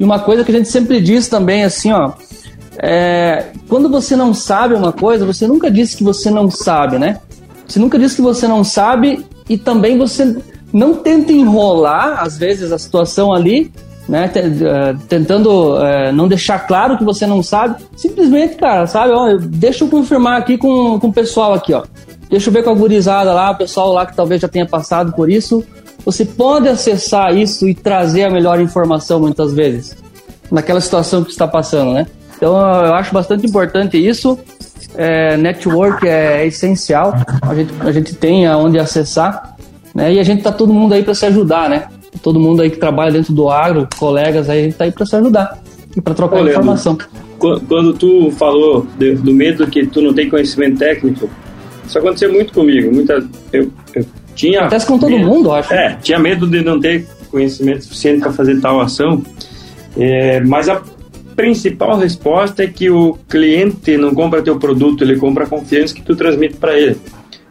E 0.00 0.02
uma 0.02 0.18
coisa 0.18 0.42
que 0.42 0.50
a 0.50 0.54
gente 0.54 0.70
sempre 0.70 1.02
diz 1.02 1.28
também, 1.28 1.64
assim, 1.64 1.92
ó, 1.92 2.12
é, 2.78 3.48
quando 3.68 3.90
você 3.90 4.16
não 4.16 4.32
sabe 4.32 4.72
uma 4.72 4.90
coisa, 4.90 5.26
você 5.26 5.46
nunca 5.46 5.70
disse 5.70 5.94
que 5.94 6.02
você 6.02 6.30
não 6.30 6.50
sabe, 6.50 6.98
né? 6.98 7.20
Você 7.66 7.78
nunca 7.78 7.98
disse 7.98 8.16
que 8.16 8.22
você 8.22 8.48
não 8.48 8.64
sabe 8.64 9.22
e 9.50 9.58
também 9.58 9.98
você 9.98 10.34
não 10.72 10.94
tenta 10.94 11.30
enrolar, 11.30 12.22
às 12.22 12.38
vezes, 12.38 12.72
a 12.72 12.78
situação 12.78 13.34
ali, 13.34 13.70
né? 14.08 14.30
Eh, 14.34 14.96
tentando 15.06 15.74
uh, 15.76 16.10
não 16.14 16.26
deixar 16.26 16.60
claro 16.60 16.96
que 16.96 17.04
você 17.04 17.26
não 17.26 17.42
sabe. 17.42 17.84
Simplesmente, 17.94 18.56
cara, 18.56 18.86
sabe? 18.86 19.12
Ó, 19.12 19.36
deixa 19.36 19.84
eu 19.84 19.88
confirmar 19.88 20.38
aqui 20.38 20.56
com, 20.56 20.98
com 20.98 21.08
o 21.08 21.12
pessoal 21.12 21.52
aqui, 21.52 21.74
ó. 21.74 21.82
Deixa 22.30 22.48
eu 22.48 22.52
ver 22.52 22.62
com 22.62 22.70
a 22.70 22.74
gurizada 22.74 23.30
lá, 23.34 23.50
o 23.50 23.56
pessoal 23.58 23.92
lá 23.92 24.06
que 24.06 24.16
talvez 24.16 24.40
já 24.40 24.48
tenha 24.48 24.64
passado 24.64 25.12
por 25.12 25.28
isso. 25.28 25.62
Você 26.04 26.24
pode 26.24 26.68
acessar 26.68 27.36
isso 27.36 27.68
e 27.68 27.74
trazer 27.74 28.24
a 28.24 28.30
melhor 28.30 28.60
informação 28.60 29.20
muitas 29.20 29.52
vezes 29.52 29.96
naquela 30.50 30.80
situação 30.80 31.22
que 31.22 31.30
está 31.30 31.46
passando, 31.46 31.92
né? 31.92 32.06
Então 32.36 32.56
eu 32.56 32.94
acho 32.94 33.12
bastante 33.12 33.46
importante 33.46 33.96
isso. 33.98 34.38
É, 34.94 35.36
network 35.36 36.06
é 36.08 36.46
essencial. 36.46 37.14
A 37.42 37.54
gente, 37.54 37.72
a 37.80 37.92
gente 37.92 38.14
tem 38.14 38.46
aonde 38.46 38.78
acessar, 38.78 39.56
né? 39.94 40.14
E 40.14 40.18
a 40.18 40.22
gente 40.22 40.42
tá 40.42 40.52
todo 40.52 40.72
mundo 40.72 40.94
aí 40.94 41.02
para 41.02 41.14
se 41.14 41.26
ajudar, 41.26 41.68
né? 41.68 41.88
todo 42.22 42.40
mundo 42.40 42.62
aí 42.62 42.70
que 42.70 42.76
trabalha 42.76 43.12
dentro 43.12 43.32
do 43.32 43.48
agro, 43.48 43.88
colegas 43.98 44.48
aí, 44.48 44.60
a 44.60 44.62
gente 44.64 44.76
tá 44.76 44.84
aí 44.84 44.92
para 44.92 45.06
se 45.06 45.16
ajudar 45.16 45.58
e 45.96 46.00
para 46.00 46.14
trocar 46.14 46.40
Olha, 46.40 46.50
informação. 46.50 46.98
Quando 47.38 47.92
tu 47.94 48.30
falou 48.32 48.86
de, 48.98 49.14
do 49.14 49.32
medo 49.32 49.66
que 49.66 49.86
tu 49.86 50.00
não 50.02 50.12
tem 50.12 50.28
conhecimento 50.28 50.78
técnico, 50.78 51.30
isso 51.86 51.98
aconteceu 51.98 52.32
muito 52.32 52.52
comigo. 52.52 52.92
Muita, 52.92 53.24
eu, 53.52 53.70
eu 53.94 54.04
tinha. 54.38 54.60
Acontece 54.60 54.86
com 54.86 54.98
todo 54.98 55.10
medo, 55.10 55.26
mundo, 55.26 55.52
acho. 55.52 55.74
É, 55.74 55.98
tinha 56.00 56.18
medo 56.18 56.46
de 56.46 56.62
não 56.62 56.80
ter 56.80 57.06
conhecimento 57.30 57.84
suficiente 57.84 58.20
para 58.20 58.32
fazer 58.32 58.60
tal 58.60 58.80
ação. 58.80 59.22
É, 59.96 60.40
mas 60.40 60.68
a 60.68 60.80
principal 61.34 61.98
resposta 61.98 62.62
é 62.62 62.68
que 62.68 62.88
o 62.88 63.18
cliente 63.28 63.96
não 63.96 64.14
compra 64.14 64.42
teu 64.42 64.58
produto, 64.58 65.02
ele 65.02 65.16
compra 65.16 65.44
a 65.44 65.46
confiança 65.46 65.94
que 65.94 66.02
tu 66.02 66.14
transmite 66.14 66.56
para 66.56 66.78
ele. 66.78 66.96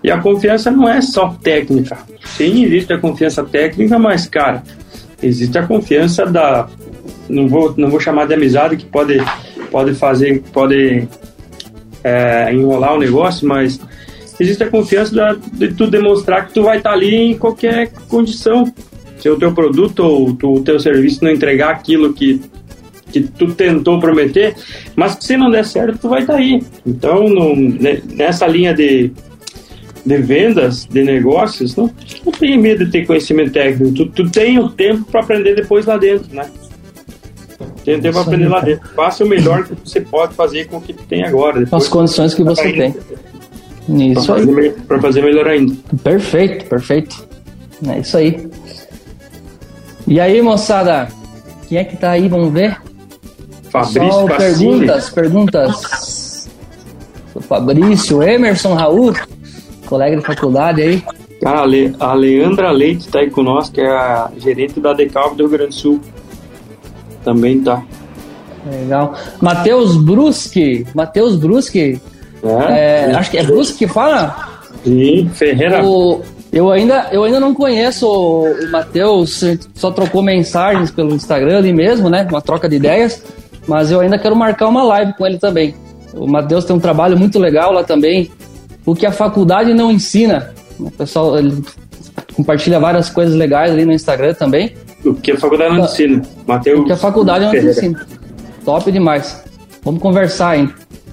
E 0.04 0.10
a 0.10 0.20
confiança 0.20 0.72
não 0.72 0.88
é 0.88 1.02
só 1.02 1.36
técnica. 1.42 1.98
Sim, 2.24 2.64
existe 2.64 2.94
a 2.94 2.98
confiança 2.98 3.44
técnica, 3.44 4.00
mas, 4.00 4.26
cara, 4.28 4.64
existe 5.22 5.58
a 5.58 5.68
confiança 5.68 6.26
da. 6.26 6.68
Não 7.28 7.48
vou, 7.48 7.74
não 7.76 7.90
vou 7.90 8.00
chamar 8.00 8.26
de 8.28 8.34
amizade, 8.34 8.78
que 8.78 8.86
pode, 8.86 9.22
pode 9.70 9.94
fazer, 9.96 10.42
pode 10.54 11.08
é, 12.04 12.54
enrolar 12.54 12.94
o 12.94 13.00
negócio, 13.00 13.46
mas 13.46 13.80
existe 14.40 14.64
a 14.64 14.70
confiança 14.70 15.16
da, 15.16 15.34
de 15.34 15.74
tu 15.74 15.88
demonstrar 15.88 16.48
que 16.48 16.54
tu 16.54 16.64
vai 16.64 16.78
estar 16.78 16.92
ali 16.92 17.16
em 17.16 17.38
qualquer 17.38 17.92
condição. 18.08 18.72
Se 19.20 19.30
o 19.30 19.38
teu 19.38 19.52
produto 19.52 20.00
ou 20.00 20.30
o 20.30 20.64
teu 20.64 20.80
serviço 20.80 21.24
não 21.24 21.32
entregar 21.32 21.72
aquilo 21.72 22.14
que, 22.14 22.40
que 23.12 23.22
tu 23.22 23.54
tentou 23.54 24.00
prometer, 24.00 24.56
mas 24.96 25.18
se 25.20 25.36
não 25.36 25.50
der 25.50 25.66
certo, 25.66 25.98
tu 25.98 26.10
vai 26.10 26.22
estar 26.22 26.36
aí. 26.36 26.62
Então, 26.86 27.26
nessa 28.16 28.46
linha 28.46 28.74
de 28.74 29.12
de 30.08 30.18
vendas, 30.20 30.86
de 30.86 31.04
negócios, 31.04 31.76
não, 31.76 31.92
não 32.26 32.32
tenha 32.32 32.58
medo 32.58 32.86
de 32.86 32.92
ter 32.92 33.06
conhecimento 33.06 33.52
técnico. 33.52 33.94
Tu, 33.94 34.06
tu 34.06 34.30
tem 34.30 34.58
o 34.58 34.70
tempo 34.70 35.04
para 35.12 35.20
aprender 35.20 35.54
depois 35.54 35.86
lá 35.86 35.98
dentro, 35.98 36.34
né? 36.34 36.50
Tem 37.84 38.00
tempo 38.00 38.14
para 38.14 38.22
aprender 38.22 38.48
lá 38.48 38.62
dentro. 38.62 38.88
Faça 38.96 39.26
o 39.26 39.28
melhor 39.28 39.66
que 39.66 39.76
você 39.84 40.00
pode 40.00 40.34
fazer 40.34 40.68
com 40.68 40.78
o 40.78 40.82
que 40.82 40.94
tem 40.94 41.26
agora. 41.26 41.66
Com 41.66 41.76
as 41.76 41.90
condições 41.90 42.34
que 42.34 42.42
você 42.42 42.72
tem. 42.72 42.96
Isso 43.90 44.34
pra 44.34 44.36
aí. 44.36 44.72
Para 44.72 45.02
fazer 45.02 45.22
melhor 45.22 45.48
ainda. 45.48 45.76
Perfeito, 46.04 46.66
perfeito. 46.66 47.28
É 47.88 48.00
isso 48.00 48.18
aí. 48.18 48.50
E 50.08 50.20
aí, 50.20 50.42
moçada? 50.42 51.08
Quem 51.68 51.78
é 51.78 51.84
que 51.84 51.98
tá 51.98 52.12
aí? 52.12 52.28
Vamos 52.28 52.52
ver? 52.52 52.78
Fabrício 53.70 54.26
perguntas, 54.38 55.10
perguntas. 55.10 56.50
O 57.36 57.42
Fabrício, 57.42 58.24
Emerson, 58.24 58.74
Raul 58.74 59.14
colega 59.88 60.18
de 60.18 60.24
faculdade 60.24 60.82
aí. 60.82 61.04
Cara, 61.42 61.62
a 62.00 62.14
Leandra 62.14 62.72
Leite 62.72 63.08
tá 63.08 63.20
aí 63.20 63.30
conosco, 63.30 63.74
que 63.74 63.82
é 63.82 63.90
a 63.90 64.30
gerente 64.38 64.80
da 64.80 64.94
Decalv 64.94 65.36
do 65.36 65.44
Rio 65.44 65.50
Grande 65.50 65.70
do 65.70 65.76
Sul. 65.76 66.02
Também 67.24 67.62
tá. 67.62 67.84
Legal. 68.70 69.16
Matheus 69.42 69.96
Bruschi. 69.96 70.86
Matheus 70.94 71.36
Bruschi. 71.36 72.02
É, 72.44 73.12
é, 73.12 73.16
acho 73.16 73.32
que 73.32 73.38
é 73.38 73.44
Bruschi 73.44 73.74
que 73.74 73.88
fala? 73.88 74.62
Sim, 74.84 75.30
Ferreira. 75.34 75.84
O, 75.84 76.22
eu, 76.52 76.72
ainda, 76.72 77.08
eu 77.12 77.24
ainda 77.24 77.40
não 77.40 77.54
conheço 77.54 78.08
o, 78.08 78.52
o 78.52 78.72
Matheus, 78.72 79.44
só 79.74 79.92
trocou 79.92 80.22
mensagens 80.22 80.92
pelo 80.92 81.14
Instagram 81.14 81.58
ali 81.58 81.74
mesmo, 81.74 82.10
né? 82.10 82.28
Uma 82.30 82.42
troca 82.42 82.70
de 82.70 82.76
ideias. 82.76 83.24
Mas 83.68 83.92
eu 83.92 84.00
ainda 84.00 84.18
quero 84.18 84.36
marcar 84.36 84.68
uma 84.68 84.84
live 84.84 85.14
com 85.14 85.26
ele 85.28 85.38
também. 85.38 85.76
O 86.14 86.26
Matheus 86.26 86.64
tem 86.64 86.76
um 86.76 86.80
trabalho 86.80 87.18
muito 87.18 87.38
legal 87.38 87.74
lá 87.74 87.84
também, 87.84 88.32
o 88.86 88.96
que 88.96 89.06
a 89.06 89.12
faculdade 89.12 89.74
não 89.74 89.92
ensina. 89.92 90.54
O 90.80 90.90
pessoal 90.90 91.34
compartilha 92.34 92.80
várias 92.80 93.10
coisas 93.10 93.36
legais 93.36 93.72
ali 93.72 93.84
no 93.84 93.92
Instagram 93.92 94.34
também. 94.34 94.74
O 95.04 95.14
que 95.14 95.34
a 95.34 95.38
faculdade 95.38 95.76
não 95.76 95.84
ensina. 95.84 96.22
Mateus 96.46 96.80
o 96.80 96.86
que 96.86 96.92
a 96.94 96.98
faculdade 96.98 97.46
não 97.46 97.54
ensina. 97.54 98.08
Top 98.64 98.90
demais. 98.92 99.44
Vamos 99.84 100.02
conversar, 100.02 100.58
hein? 100.58 100.70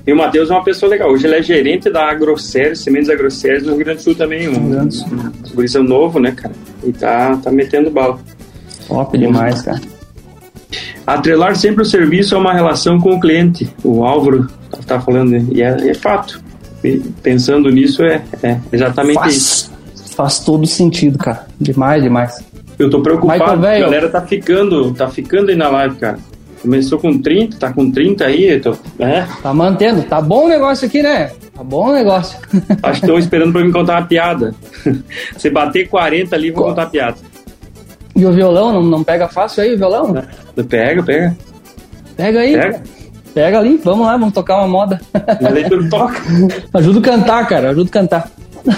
E 0.06 0.12
o 0.12 0.16
Matheus 0.16 0.50
é 0.50 0.52
uma 0.52 0.64
pessoa 0.64 0.90
legal. 0.90 1.10
Hoje 1.10 1.26
ele 1.26 1.36
é 1.36 1.42
gerente 1.42 1.88
da 1.88 2.10
Agroceres, 2.10 2.80
Sementes 2.80 3.08
Agroceres 3.08 3.62
no 3.62 3.74
Rio 3.74 3.84
Grande 3.84 3.98
do 3.98 4.02
Sul 4.02 4.14
também. 4.14 4.48
Um, 4.48 4.80
um, 4.80 5.80
um 5.80 5.82
novo, 5.82 6.20
né, 6.20 6.32
cara? 6.32 6.54
E 6.82 6.92
tá, 6.92 7.36
tá 7.36 7.50
metendo 7.50 7.90
bala. 7.90 8.18
Top 8.86 9.16
demais, 9.16 9.62
cara. 9.62 9.80
Atrelar 11.06 11.56
sempre 11.56 11.82
o 11.82 11.86
serviço 11.86 12.34
a 12.34 12.38
uma 12.38 12.52
relação 12.52 13.00
com 13.00 13.14
o 13.14 13.20
cliente. 13.20 13.68
O 13.82 14.04
Álvaro 14.04 14.46
tá 14.86 15.00
falando, 15.00 15.30
né? 15.30 15.46
e 15.50 15.62
é, 15.62 15.90
é 15.90 15.94
fato 15.94 16.42
pensando 17.22 17.70
nisso, 17.70 18.02
é, 18.02 18.22
é 18.42 18.58
exatamente 18.72 19.14
faz, 19.14 19.34
isso. 19.34 19.72
Faz 20.14 20.38
todo 20.40 20.66
sentido, 20.66 21.18
cara. 21.18 21.46
Demais, 21.58 22.02
demais. 22.02 22.44
Eu 22.78 22.90
tô 22.90 23.00
preocupado, 23.00 23.66
a 23.66 23.78
galera 23.78 24.08
tá 24.08 24.20
ficando, 24.20 24.92
tá 24.92 25.08
ficando 25.08 25.50
aí 25.50 25.56
na 25.56 25.68
live, 25.68 25.96
cara. 25.96 26.18
Começou 26.64 26.98
com 26.98 27.20
30, 27.20 27.58
tá 27.58 27.70
com 27.74 27.90
30 27.90 28.24
aí, 28.24 28.58
tô, 28.58 28.74
é. 28.98 29.26
Tá 29.42 29.52
mantendo. 29.52 30.02
Tá 30.04 30.18
bom 30.18 30.46
o 30.46 30.48
negócio 30.48 30.86
aqui, 30.86 31.02
né? 31.02 31.30
Tá 31.54 31.62
bom 31.62 31.90
o 31.90 31.92
negócio. 31.92 32.38
Acho 32.82 33.00
que 33.00 33.06
estão 33.06 33.18
esperando 33.18 33.52
pra 33.52 33.62
me 33.62 33.70
contar 33.70 34.00
uma 34.00 34.06
piada. 34.06 34.54
Se 35.36 35.50
bater 35.50 35.86
40 35.90 36.34
ali, 36.34 36.50
vou 36.50 36.62
Co... 36.62 36.70
contar 36.70 36.86
piada. 36.86 37.18
E 38.16 38.24
o 38.24 38.32
violão, 38.32 38.72
não, 38.72 38.82
não 38.82 39.04
pega 39.04 39.28
fácil 39.28 39.62
aí 39.62 39.74
o 39.74 39.76
violão? 39.76 40.14
Pega, 40.66 41.02
pega. 41.02 41.36
Pega 42.16 42.40
aí. 42.40 42.52
Pega. 42.54 42.82
Pega 43.34 43.58
ali, 43.58 43.78
vamos 43.84 44.06
lá, 44.06 44.16
vamos 44.16 44.32
tocar 44.32 44.56
uma 44.56 44.68
moda. 44.68 44.98
Tu 45.68 45.88
toca. 45.90 46.18
ajuda 46.72 46.98
a 46.98 47.02
cantar, 47.02 47.46
cara, 47.46 47.70
ajuda 47.70 47.90
a 47.90 47.92
cantar. 47.92 48.30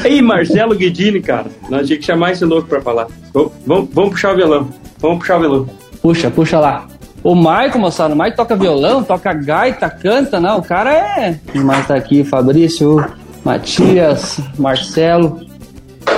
Aí, 0.02 0.20
Marcelo 0.20 0.74
Guidini, 0.74 1.20
cara, 1.20 1.46
nós 1.70 1.86
tínhamos 1.86 1.98
que 1.98 2.02
chamar 2.02 2.32
esse 2.32 2.44
louco 2.44 2.66
pra 2.66 2.80
falar. 2.80 3.06
Vamos, 3.32 3.88
vamos 3.92 4.10
puxar 4.10 4.32
o 4.32 4.36
violão. 4.36 4.68
Vamos 4.98 5.18
puxar 5.18 5.36
o 5.36 5.40
violão. 5.40 5.68
Puxa, 6.02 6.30
puxa 6.32 6.58
lá. 6.58 6.88
O 7.26 7.34
Maico, 7.34 7.76
moçada, 7.76 8.14
o 8.14 8.16
Maico 8.16 8.36
toca 8.36 8.54
violão, 8.54 9.02
toca 9.02 9.32
gaita, 9.32 9.90
canta, 9.90 10.38
não. 10.38 10.58
O 10.58 10.62
cara 10.62 10.94
é. 10.94 11.40
Mais 11.56 11.84
tá 11.84 11.96
aqui? 11.96 12.22
Fabrício, 12.22 13.04
Matias, 13.44 14.38
Marcelo, 14.56 15.40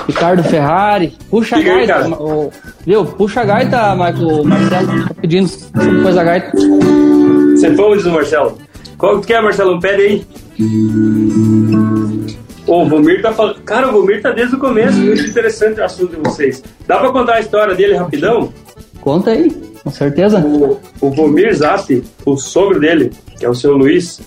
Ricardo 0.07 0.45
Ferrari. 0.45 1.17
Puxa 1.31 1.57
a 1.57 1.63
gaita. 1.63 1.97
Aí, 1.97 2.13
o, 2.13 2.51
viu? 2.85 3.07
Puxa 3.07 3.41
a 3.41 3.45
gaita, 3.47 3.95
Maico. 3.95 4.45
Marcelo 4.45 5.05
tá 5.09 5.15
pedindo 5.19 5.51
depois 5.73 6.19
a 6.19 6.25
gaita. 6.25 6.53
Você 6.55 7.75
foi 7.75 8.03
do 8.03 8.13
Marcelo. 8.13 8.59
Qual 8.99 9.19
que 9.23 9.29
quer, 9.29 9.41
Marcelo? 9.41 9.81
Pede 9.81 10.03
aí. 10.03 10.27
Ô, 12.67 12.83
o 12.83 12.87
Vomir 12.87 13.23
tá 13.23 13.33
falando. 13.33 13.63
Cara, 13.63 13.89
o 13.89 13.93
Vomir 13.93 14.21
tá 14.21 14.31
desde 14.31 14.57
o 14.57 14.59
começo. 14.59 14.99
Muito 14.99 15.23
interessante 15.23 15.81
o 15.81 15.85
assunto 15.87 16.17
de 16.17 16.29
vocês. 16.29 16.63
Dá 16.87 16.99
pra 16.99 17.11
contar 17.11 17.37
a 17.37 17.41
história 17.41 17.75
dele 17.75 17.97
rapidão? 17.97 18.53
Conta 19.01 19.31
aí. 19.31 19.69
Com 19.89 19.93
certeza. 19.93 20.39
O, 21.01 21.11
Vomir 21.11 21.55
Zap, 21.55 22.05
o 22.27 22.37
sogro 22.37 22.79
dele, 22.79 23.11
que 23.39 23.47
é 23.47 23.49
o 23.49 23.55
seu 23.55 23.73
Luiz, 23.75 24.21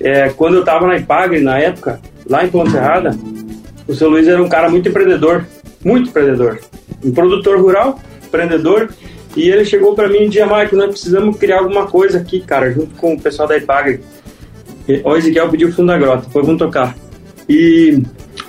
é, 0.00 0.30
quando 0.30 0.54
eu 0.54 0.64
tava 0.64 0.86
na 0.86 0.96
Ipagre, 0.96 1.40
na 1.40 1.58
época, 1.58 2.00
lá 2.26 2.42
em 2.42 2.48
Ponte 2.48 2.70
Serrada, 2.70 3.14
o 3.86 3.94
seu 3.94 4.08
Luiz 4.08 4.26
era 4.26 4.42
um 4.42 4.48
cara 4.48 4.70
muito 4.70 4.88
empreendedor, 4.88 5.44
muito 5.84 6.08
empreendedor. 6.08 6.58
Um 7.04 7.12
produtor 7.12 7.60
rural, 7.60 8.00
empreendedor, 8.26 8.88
e 9.36 9.50
ele 9.50 9.66
chegou 9.66 9.94
para 9.94 10.08
mim 10.08 10.24
um 10.24 10.28
dia, 10.30 10.46
Mike, 10.46 10.74
nós 10.74 10.88
precisamos 10.88 11.36
criar 11.36 11.58
alguma 11.58 11.86
coisa 11.86 12.16
aqui, 12.16 12.40
cara, 12.40 12.72
junto 12.72 12.94
com 12.94 13.12
o 13.12 13.20
pessoal 13.20 13.46
da 13.46 13.58
Ipagre. 13.58 14.00
O 15.04 15.16
Ezequiel 15.16 15.50
pediu 15.50 15.68
o 15.68 15.72
fundo 15.72 15.88
da 15.88 15.98
grota, 15.98 16.30
foi, 16.30 16.42
vamos 16.42 16.58
tocar. 16.58 16.96
E, 17.46 18.02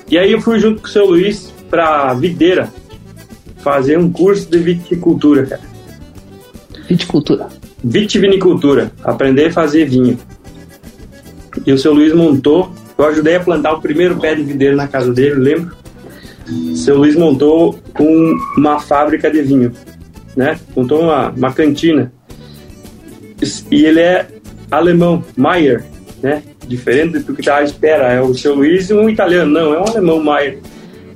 e 0.09 0.17
aí 0.17 0.31
eu 0.31 0.39
fui 0.39 0.57
junto 0.57 0.81
com 0.81 0.87
o 0.87 0.89
seu 0.89 1.05
Luiz 1.05 1.53
pra 1.69 2.13
Videira, 2.13 2.71
fazer 3.57 3.99
um 3.99 4.09
curso 4.09 4.49
de 4.49 4.57
viticultura, 4.57 5.45
cara. 5.45 5.78
Viticultura. 6.89 7.47
Vitivinicultura, 7.83 8.91
aprender 9.03 9.45
a 9.45 9.53
fazer 9.53 9.85
vinho. 9.85 10.17
E 11.63 11.71
o 11.71 11.77
seu 11.77 11.93
Luiz 11.93 12.11
montou, 12.13 12.73
eu 12.97 13.05
ajudei 13.05 13.35
a 13.35 13.39
plantar 13.39 13.73
o 13.73 13.81
primeiro 13.81 14.17
pé 14.17 14.33
de 14.33 14.41
videira 14.41 14.75
na 14.75 14.87
casa 14.87 15.13
dele, 15.13 15.35
lembro? 15.35 15.77
O 16.49 16.75
seu 16.75 16.97
Luiz 16.97 17.15
montou 17.15 17.77
um, 17.99 18.37
uma 18.57 18.79
fábrica 18.79 19.29
de 19.29 19.43
vinho, 19.43 19.71
né? 20.35 20.59
Montou 20.75 21.01
uma, 21.01 21.29
uma 21.29 21.53
cantina. 21.53 22.11
E 23.69 23.85
ele 23.85 23.99
é 23.99 24.25
alemão, 24.71 25.23
Mayer, 25.37 25.85
né? 26.23 26.41
Diferente 26.67 27.19
do 27.19 27.35
que 27.35 27.41
estava 27.41 27.59
à 27.59 27.63
espera. 27.63 28.11
É 28.11 28.19
o 28.19 28.33
seu 28.33 28.55
Luiz 28.55 28.89
um 28.89 29.07
italiano. 29.07 29.51
Não, 29.51 29.73
é 29.75 29.79
um 29.79 29.87
alemão, 29.87 30.23
Mayer. 30.23 30.57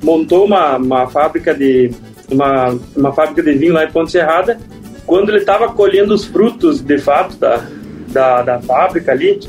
Montou 0.03 0.45
uma, 0.45 0.77
uma 0.77 1.07
fábrica 1.07 1.53
de 1.53 1.89
uma, 2.31 2.77
uma 2.95 3.11
fábrica 3.11 3.41
de 3.41 3.57
vinho 3.57 3.73
lá 3.73 3.85
em 3.85 3.91
Ponte 3.91 4.11
Serrada 4.11 4.59
quando 5.05 5.29
ele 5.29 5.39
estava 5.39 5.71
colhendo 5.71 6.13
os 6.13 6.25
frutos, 6.25 6.81
de 6.81 6.97
fato, 6.97 7.35
da, 7.37 7.65
da, 8.09 8.41
da 8.41 8.61
fábrica 8.61 9.11
ali, 9.11 9.39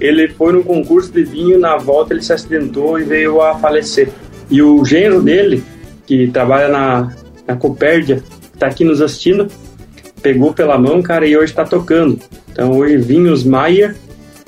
ele 0.00 0.28
foi 0.28 0.52
num 0.52 0.62
concurso 0.62 1.10
de 1.12 1.24
vinho, 1.24 1.58
na 1.58 1.76
volta 1.76 2.12
ele 2.12 2.22
se 2.22 2.32
acidentou 2.32 2.98
e 2.98 3.04
veio 3.04 3.40
a 3.40 3.58
falecer. 3.58 4.10
E 4.50 4.62
o 4.62 4.84
genro 4.84 5.22
dele, 5.22 5.62
que 6.06 6.28
trabalha 6.28 6.68
na, 6.68 7.12
na 7.46 7.56
Copérdia, 7.56 8.22
está 8.52 8.66
aqui 8.66 8.84
nos 8.84 9.00
assistindo, 9.00 9.48
pegou 10.22 10.52
pela 10.52 10.78
mão, 10.78 11.02
cara, 11.02 11.26
e 11.26 11.36
hoje 11.36 11.52
está 11.52 11.64
tocando. 11.64 12.18
Então 12.50 12.72
hoje 12.72 12.96
Vinhos 12.96 13.44
Maia 13.44 13.94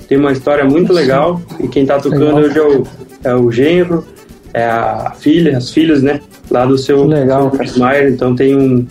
tem 0.09 0.19
uma 0.19 0.33
história 0.33 0.65
muito 0.65 0.93
legal, 0.93 1.41
e 1.61 1.69
quem 1.69 1.83
está 1.83 1.99
tocando 1.99 2.37
legal. 2.37 2.41
hoje 2.41 2.59
é 2.59 2.63
o, 2.63 2.87
é 3.25 3.35
o 3.35 3.51
genro, 3.51 4.07
é 4.55 4.65
a 4.65 5.13
filha, 5.19 5.59
as 5.59 5.71
filhas, 5.71 6.03
né, 6.03 6.21
lá 6.51 6.65
do 6.65 6.79
seu, 6.79 7.05
legal, 7.05 7.53
seu 7.55 7.79
Maier, 7.79 8.09
então 8.11 8.35
tem 8.35 8.57
um, 8.57 8.77
um 8.77 8.87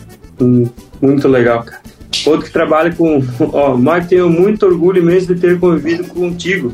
muito 1.01 1.27
legal, 1.27 1.63
cara. 1.63 1.81
Outro 2.25 2.45
que 2.45 2.51
trabalha 2.51 2.93
com. 2.93 3.21
Ó, 3.39 3.75
Mark, 3.77 4.07
tenho 4.07 4.29
muito 4.29 4.65
orgulho 4.65 5.01
imenso 5.01 5.33
de 5.33 5.39
ter 5.39 5.59
convivido 5.59 6.05
contigo. 6.05 6.73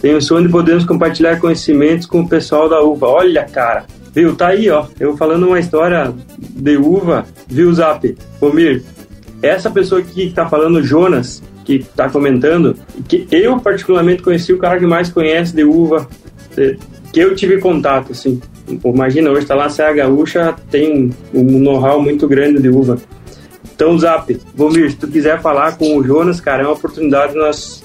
Tenho 0.00 0.16
o 0.16 0.22
sonho 0.22 0.46
de 0.46 0.52
podermos 0.52 0.84
compartilhar 0.84 1.38
conhecimentos 1.38 2.06
com 2.06 2.20
o 2.20 2.28
pessoal 2.28 2.68
da 2.68 2.80
uva. 2.80 3.06
Olha, 3.06 3.44
cara. 3.44 3.84
Viu? 4.14 4.34
Tá 4.34 4.48
aí, 4.48 4.68
ó. 4.68 4.86
Eu 4.98 5.16
falando 5.16 5.46
uma 5.46 5.60
história 5.60 6.12
de 6.38 6.76
uva. 6.76 7.24
Viu, 7.46 7.72
Zap? 7.72 8.16
Omir, 8.40 8.82
essa 9.42 9.70
pessoa 9.70 10.00
aqui 10.00 10.28
que 10.28 10.34
tá 10.34 10.48
falando, 10.48 10.82
Jonas, 10.82 11.42
que 11.64 11.84
tá 11.94 12.08
comentando, 12.08 12.76
que 13.06 13.28
eu 13.30 13.60
particularmente 13.60 14.22
conheci 14.22 14.52
o 14.52 14.58
cara 14.58 14.78
que 14.78 14.86
mais 14.86 15.10
conhece 15.10 15.54
de 15.54 15.64
uva, 15.64 16.08
que 17.12 17.20
eu 17.20 17.34
tive 17.36 17.58
contato, 17.58 18.12
assim. 18.12 18.40
Imagina, 18.84 19.30
hoje 19.30 19.46
tá 19.46 19.54
lá 19.54 19.64
na 19.64 19.70
Serra 19.70 19.92
Gaúcha, 19.92 20.54
tem 20.70 21.10
um 21.32 21.58
know-how 21.58 22.00
muito 22.00 22.28
grande 22.28 22.60
de 22.60 22.68
uva. 22.68 22.98
Então, 23.74 23.98
Zap, 23.98 24.38
Vomir, 24.54 24.90
se 24.90 24.96
tu 24.96 25.08
quiser 25.08 25.40
falar 25.40 25.78
com 25.78 25.96
o 25.96 26.04
Jonas, 26.04 26.40
cara, 26.40 26.62
é 26.62 26.66
uma 26.66 26.74
oportunidade 26.74 27.34
nós. 27.34 27.82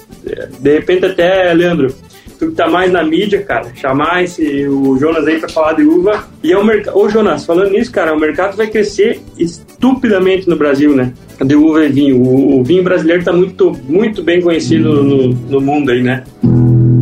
De 0.60 0.74
repente, 0.74 1.06
até, 1.06 1.52
Leandro, 1.54 1.94
tu 2.38 2.48
que 2.48 2.54
tá 2.54 2.68
mais 2.68 2.92
na 2.92 3.02
mídia, 3.02 3.42
cara, 3.42 3.72
chamar 3.74 4.22
esse, 4.22 4.66
o 4.68 4.98
Jonas 4.98 5.26
aí 5.26 5.38
para 5.38 5.48
falar 5.48 5.72
de 5.72 5.84
uva. 5.84 6.28
E 6.42 6.52
é 6.52 6.58
o 6.58 6.64
mercado. 6.64 6.98
Ô, 6.98 7.08
Jonas, 7.08 7.46
falando 7.46 7.70
nisso, 7.70 7.90
cara, 7.90 8.14
o 8.14 8.20
mercado 8.20 8.56
vai 8.56 8.66
crescer 8.66 9.20
estupidamente 9.38 10.48
no 10.48 10.56
Brasil, 10.56 10.94
né? 10.94 11.12
De 11.42 11.56
uva 11.56 11.84
e 11.84 11.88
vinho. 11.88 12.20
O, 12.20 12.60
o 12.60 12.64
vinho 12.64 12.82
brasileiro 12.82 13.24
tá 13.24 13.32
muito, 13.32 13.72
muito 13.88 14.22
bem 14.22 14.40
conhecido 14.40 15.02
no, 15.02 15.28
no 15.28 15.60
mundo 15.60 15.90
aí, 15.90 16.02
né? 16.02 16.24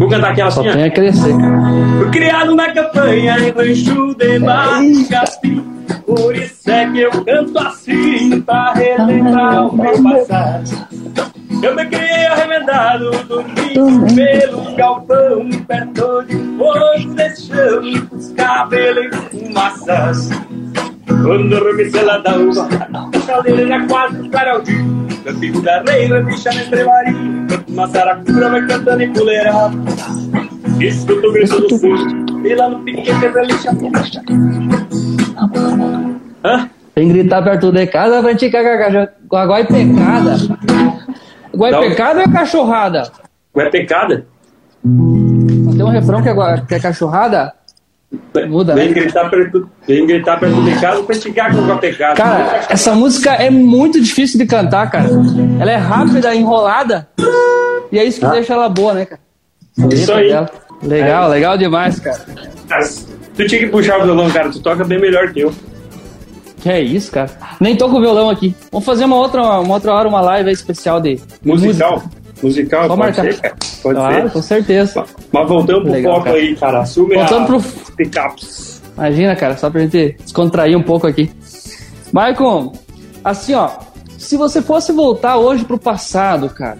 Vou 0.05 0.11
cantar 0.11 0.33
aquela 0.33 0.49
assim. 0.49 0.63
Só 0.63 0.73
tem 0.73 0.85
a 0.85 0.91
crescer. 0.91 1.35
Fui 1.99 2.11
criado 2.11 2.55
na 2.55 2.73
campanha 2.73 3.39
em 3.39 3.51
Rancho 3.51 4.15
de 4.15 4.39
Marcapim. 4.39 5.65
Por 6.07 6.37
isso 6.37 6.71
é 6.71 6.91
que 6.91 7.01
eu 7.01 7.25
canto 7.25 7.59
assim 7.59 8.41
pra 8.43 8.75
relembrar 8.75 9.67
o 9.67 9.75
meu 9.75 10.03
passado. 10.03 10.87
Eu 11.63 11.75
me 11.75 11.87
criei 11.87 12.27
arremendado, 12.27 13.11
dormindo 13.27 14.15
pelo 14.15 14.77
galpão, 14.77 15.49
perto 15.67 16.23
de 16.25 16.37
fogo, 16.59 17.15
deixando 17.15 18.09
os 18.15 18.33
cabelos 18.33 19.17
fumaças. 19.31 20.29
Quando 21.07 22.05
lá 22.05 22.19
da 22.19 22.37
uva, 22.37 22.69
a 22.93 23.27
caldeira 23.27 23.67
já 23.67 23.87
quase 23.87 24.17
no 24.19 24.31
caraldinho. 24.31 25.07
Campico 25.25 25.63
da 25.63 25.83
reira, 25.83 26.23
bicha 26.23 26.53
na 26.53 26.63
estrebaria, 26.63 27.15
uma 27.69 27.89
saracura 27.89 28.51
vai 28.51 28.67
cantando 28.67 29.03
em 29.03 29.13
puleirada. 29.13 29.75
Escuto 30.81 31.29
o 31.29 31.33
grito 31.33 31.61
do 31.61 31.79
fundo, 31.79 32.47
e 32.47 32.55
lá 32.55 32.69
no 32.69 32.81
piquete 32.81 33.29
da 33.29 33.43
lixa. 33.43 33.71
Hã? 36.45 36.69
Tem 36.95 37.09
que 37.09 37.15
gritar 37.15 37.43
perto 37.43 37.73
de 37.73 37.87
casa 37.87 38.21
pra 38.21 38.31
gente 38.33 38.51
cagar 38.51 39.09
com 39.29 39.37
a 39.37 39.47
guaipecada. 39.47 40.37
Guaipecada 41.57 42.21
ou 42.21 42.25
é 42.27 42.33
cachorrada? 42.33 43.11
Guaipecada? 43.55 44.27
Tem 44.83 45.83
um 45.83 45.89
refrão 45.89 46.23
que 46.23 46.29
é, 46.29 46.61
que 46.69 46.75
é 46.75 46.81
cachorrada? 46.81 47.55
Muda, 48.49 48.75
vem 48.75 48.89
né? 48.89 48.95
Gritar 48.95 49.31
perto, 49.31 49.69
vem 49.87 50.07
gritar 50.07 50.39
perto 50.39 50.63
de 50.63 50.81
casa 50.81 51.03
pra 51.03 51.15
esticar 51.15 51.55
com 51.55 51.73
a 51.73 51.79
pecado. 51.79 52.17
Cara, 52.17 52.65
essa 52.69 52.95
música 52.95 53.33
é 53.33 53.51
muito 53.51 54.01
difícil 54.01 54.39
de 54.39 54.47
cantar, 54.47 54.91
cara. 54.91 55.09
Ela 55.61 55.71
é 55.71 55.77
rápida, 55.77 56.35
enrolada. 56.35 57.09
E 57.91 57.99
é 57.99 58.05
isso 58.05 58.21
que 58.21 58.27
ah. 58.27 58.31
deixa 58.31 58.55
ela 58.55 58.69
boa, 58.69 58.95
né, 58.95 59.05
cara? 59.07 59.21
Isso 59.93 60.13
aí. 60.13 60.29
Dela. 60.29 60.51
Legal, 60.83 61.27
é. 61.27 61.35
legal 61.35 61.59
demais, 61.59 61.99
cara. 61.99 62.21
Tu 63.37 63.47
tinha 63.47 63.61
que 63.61 63.67
puxar 63.69 64.01
o 64.01 64.05
violão, 64.05 64.31
cara. 64.31 64.51
Tu 64.51 64.61
toca 64.61 64.85
bem 64.85 65.01
melhor 65.01 65.33
que 65.33 65.41
eu. 65.41 65.53
Que 66.61 66.71
é 66.71 66.81
isso, 66.81 67.11
cara. 67.11 67.31
Nem 67.61 67.77
toco 67.77 68.01
violão 68.01 68.31
aqui. 68.31 68.55
Vamos 68.71 68.87
fazer 68.87 69.05
uma 69.05 69.17
outra, 69.17 69.43
uma 69.61 69.75
outra 69.75 69.93
hora, 69.93 70.09
uma 70.09 70.21
live 70.21 70.51
especial 70.51 71.01
de 71.01 71.21
musical. 71.45 71.93
Música. 71.93 72.25
Musical, 72.43 72.83
Só 72.89 72.97
pode 72.97 73.01
marcar. 73.01 73.23
ser, 73.23 73.41
cara. 73.41 73.55
Pode 73.85 73.99
claro, 73.99 74.23
ser. 74.23 74.33
com 74.33 74.43
certeza. 74.43 75.05
Mas 75.31 75.47
voltando 75.47 75.83
pro 75.83 75.93
Legal, 75.93 76.15
foco 76.15 76.25
cara. 76.25 76.37
aí, 76.39 76.57
cara. 76.57 76.81
Assume 76.81 77.15
voltando 77.17 77.47
pro... 77.47 77.63
pickups. 77.97 78.83
Imagina, 78.97 79.37
cara, 79.37 79.57
só 79.59 79.69
pra 79.69 79.83
gente 79.83 80.17
descontrair 80.23 80.77
um 80.77 80.83
pouco 80.83 81.07
aqui. 81.07 81.31
Maicon, 82.11 82.73
assim, 83.23 83.53
ó, 83.53 83.69
se 84.17 84.39
você 84.39 84.63
fosse 84.63 84.91
voltar 84.91 85.37
hoje 85.37 85.67
pro 85.67 85.79
passado, 85.79 86.49
cara, 86.49 86.79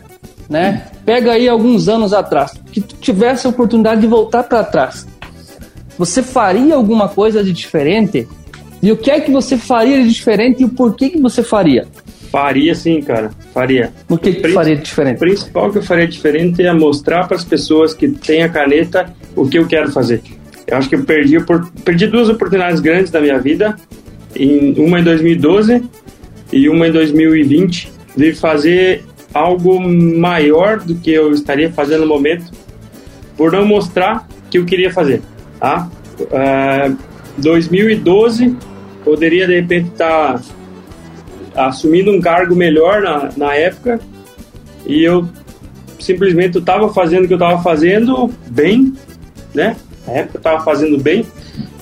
né? 0.49 0.87
Pega 1.05 1.33
aí 1.33 1.47
alguns 1.47 1.89
anos 1.89 2.15
atrás, 2.15 2.53
que 2.73 2.81
tu 2.81 2.97
tivesse 2.97 3.47
a 3.47 3.51
oportunidade 3.51 4.01
de 4.01 4.07
voltar 4.07 4.45
para 4.45 4.65
trás. 4.65 5.07
Você 5.99 6.23
faria 6.23 6.75
alguma 6.75 7.07
coisa 7.09 7.45
de 7.45 7.53
diferente? 7.53 8.27
E 8.83 8.91
o 8.91 8.97
que 8.97 9.11
é 9.11 9.21
que 9.21 9.31
você 9.31 9.59
faria 9.59 10.03
de 10.03 10.11
diferente 10.11 10.63
e 10.63 10.65
o 10.65 10.71
porquê 10.71 11.11
que 11.11 11.21
você 11.21 11.43
faria? 11.43 11.87
Faria 12.35 12.75
sim, 12.75 13.01
cara. 13.01 13.31
Faria. 13.53 13.93
O 14.09 14.19
que, 14.19 14.33
que 14.33 14.49
faria 14.49 14.75
diferente? 14.75 15.19
O 15.19 15.21
principal 15.21 15.71
que 15.71 15.79
eu 15.79 15.83
faria 15.85 16.09
diferente 16.09 16.67
é 16.67 16.73
mostrar 16.73 17.29
para 17.29 17.37
as 17.37 17.45
pessoas 17.45 17.95
que 17.95 18.09
têm 18.09 18.43
a 18.43 18.49
caneta 18.49 19.15
o 19.37 19.49
que 19.49 19.57
eu 19.57 19.69
quero 19.69 19.93
fazer. 19.93 20.21
Eu 20.67 20.77
acho 20.77 20.89
que 20.89 20.97
eu 20.97 21.05
perdi, 21.05 21.37
perdi 21.85 22.09
duas 22.09 22.29
oportunidades 22.29 22.81
grandes 22.81 23.13
da 23.13 23.21
minha 23.21 23.39
vida, 23.39 23.77
em, 24.35 24.75
uma 24.85 24.99
em 24.99 25.05
2012 25.05 25.85
e 26.53 26.69
uma 26.69 26.89
em 26.89 26.91
2020, 26.91 27.93
de 28.17 28.35
fazer 28.35 29.05
algo 29.33 29.79
maior 29.79 30.81
do 30.81 30.97
que 30.97 31.13
eu 31.13 31.31
estaria 31.31 31.71
fazendo 31.71 32.01
no 32.01 32.09
momento, 32.09 32.51
por 33.37 33.53
não 33.53 33.65
mostrar 33.65 34.27
que 34.51 34.59
eu 34.59 34.65
queria 34.65 34.93
fazer. 34.93 35.23
Tá? 35.61 35.89
Uh, 36.19 36.97
2012 37.39 38.57
poderia 39.05 39.47
de 39.47 39.55
repente 39.55 39.91
estar 39.91 40.41
tá 40.41 40.41
assumindo 41.55 42.11
um 42.11 42.21
cargo 42.21 42.55
melhor 42.55 43.03
na, 43.03 43.31
na 43.37 43.55
época 43.55 44.01
e 44.87 45.03
eu 45.03 45.29
simplesmente 45.99 46.59
estava 46.59 46.93
fazendo 46.93 47.25
o 47.25 47.27
que 47.27 47.35
eu 47.35 47.39
estava 47.39 47.63
fazendo 47.63 48.33
bem, 48.49 48.93
né? 49.55 49.77
Na 50.07 50.13
época 50.15 50.37
eu 50.37 50.41
estava 50.41 50.65
fazendo 50.65 50.99
bem, 50.99 51.25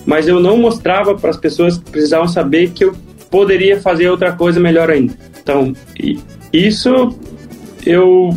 mas 0.06 0.28
eu 0.28 0.40
não 0.40 0.56
mostrava 0.56 1.14
para 1.16 1.30
as 1.30 1.36
pessoas 1.36 1.78
que 1.78 1.90
precisavam 1.90 2.28
saber 2.28 2.70
que 2.70 2.84
eu 2.84 2.94
poderia 3.30 3.80
fazer 3.80 4.08
outra 4.08 4.32
coisa 4.32 4.60
melhor 4.60 4.90
ainda. 4.90 5.14
Então, 5.42 5.74
isso 6.52 7.16
eu 7.84 8.36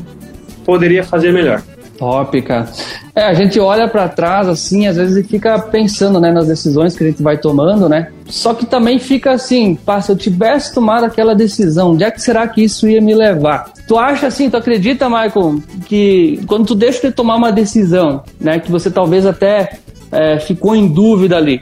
poderia 0.64 1.04
fazer 1.04 1.32
melhor. 1.32 1.62
Top, 1.98 2.42
cara. 2.42 2.68
É, 3.16 3.24
a 3.24 3.34
gente 3.34 3.60
olha 3.60 3.88
para 3.88 4.10
trás 4.10 4.48
assim, 4.48 4.88
às 4.88 4.98
vezes 4.98 5.26
fica 5.28 5.58
pensando, 5.60 6.20
né, 6.20 6.32
nas 6.32 6.48
decisões 6.48 6.96
que 6.96 7.04
a 7.04 7.08
gente 7.08 7.24
vai 7.24 7.38
tomando, 7.38 7.88
né? 7.88 8.12
Só 8.26 8.54
que 8.54 8.66
também 8.66 9.00
fica 9.00 9.32
assim, 9.32 9.76
pá, 9.76 10.02
se 10.02 10.12
eu 10.12 10.16
tivesse 10.16 10.74
tomado 10.74 11.06
aquela 11.06 11.34
decisão, 11.34 11.92
onde 11.92 12.04
é 12.04 12.12
que 12.12 12.22
será 12.22 12.48
que 12.48 12.64
isso 12.64 12.88
ia 12.88 13.02
me 13.02 13.16
levar? 13.16 13.72
Tu 13.88 13.98
acha 13.98 14.28
assim, 14.28 14.50
tu 14.50 14.58
acredita, 14.58 15.10
Michael, 15.10 15.62
que 15.86 16.42
quando 16.48 16.66
tu 16.66 16.76
deixa 16.76 17.08
de 17.08 17.14
tomar 17.14 17.36
uma 17.36 17.52
decisão, 17.52 18.24
né, 18.40 18.60
que 18.60 18.72
você 18.72 18.92
talvez 18.92 19.26
até 19.26 19.78
é, 20.12 20.40
ficou 20.40 20.76
em 20.76 20.88
dúvida 20.88 21.38
ali, 21.38 21.62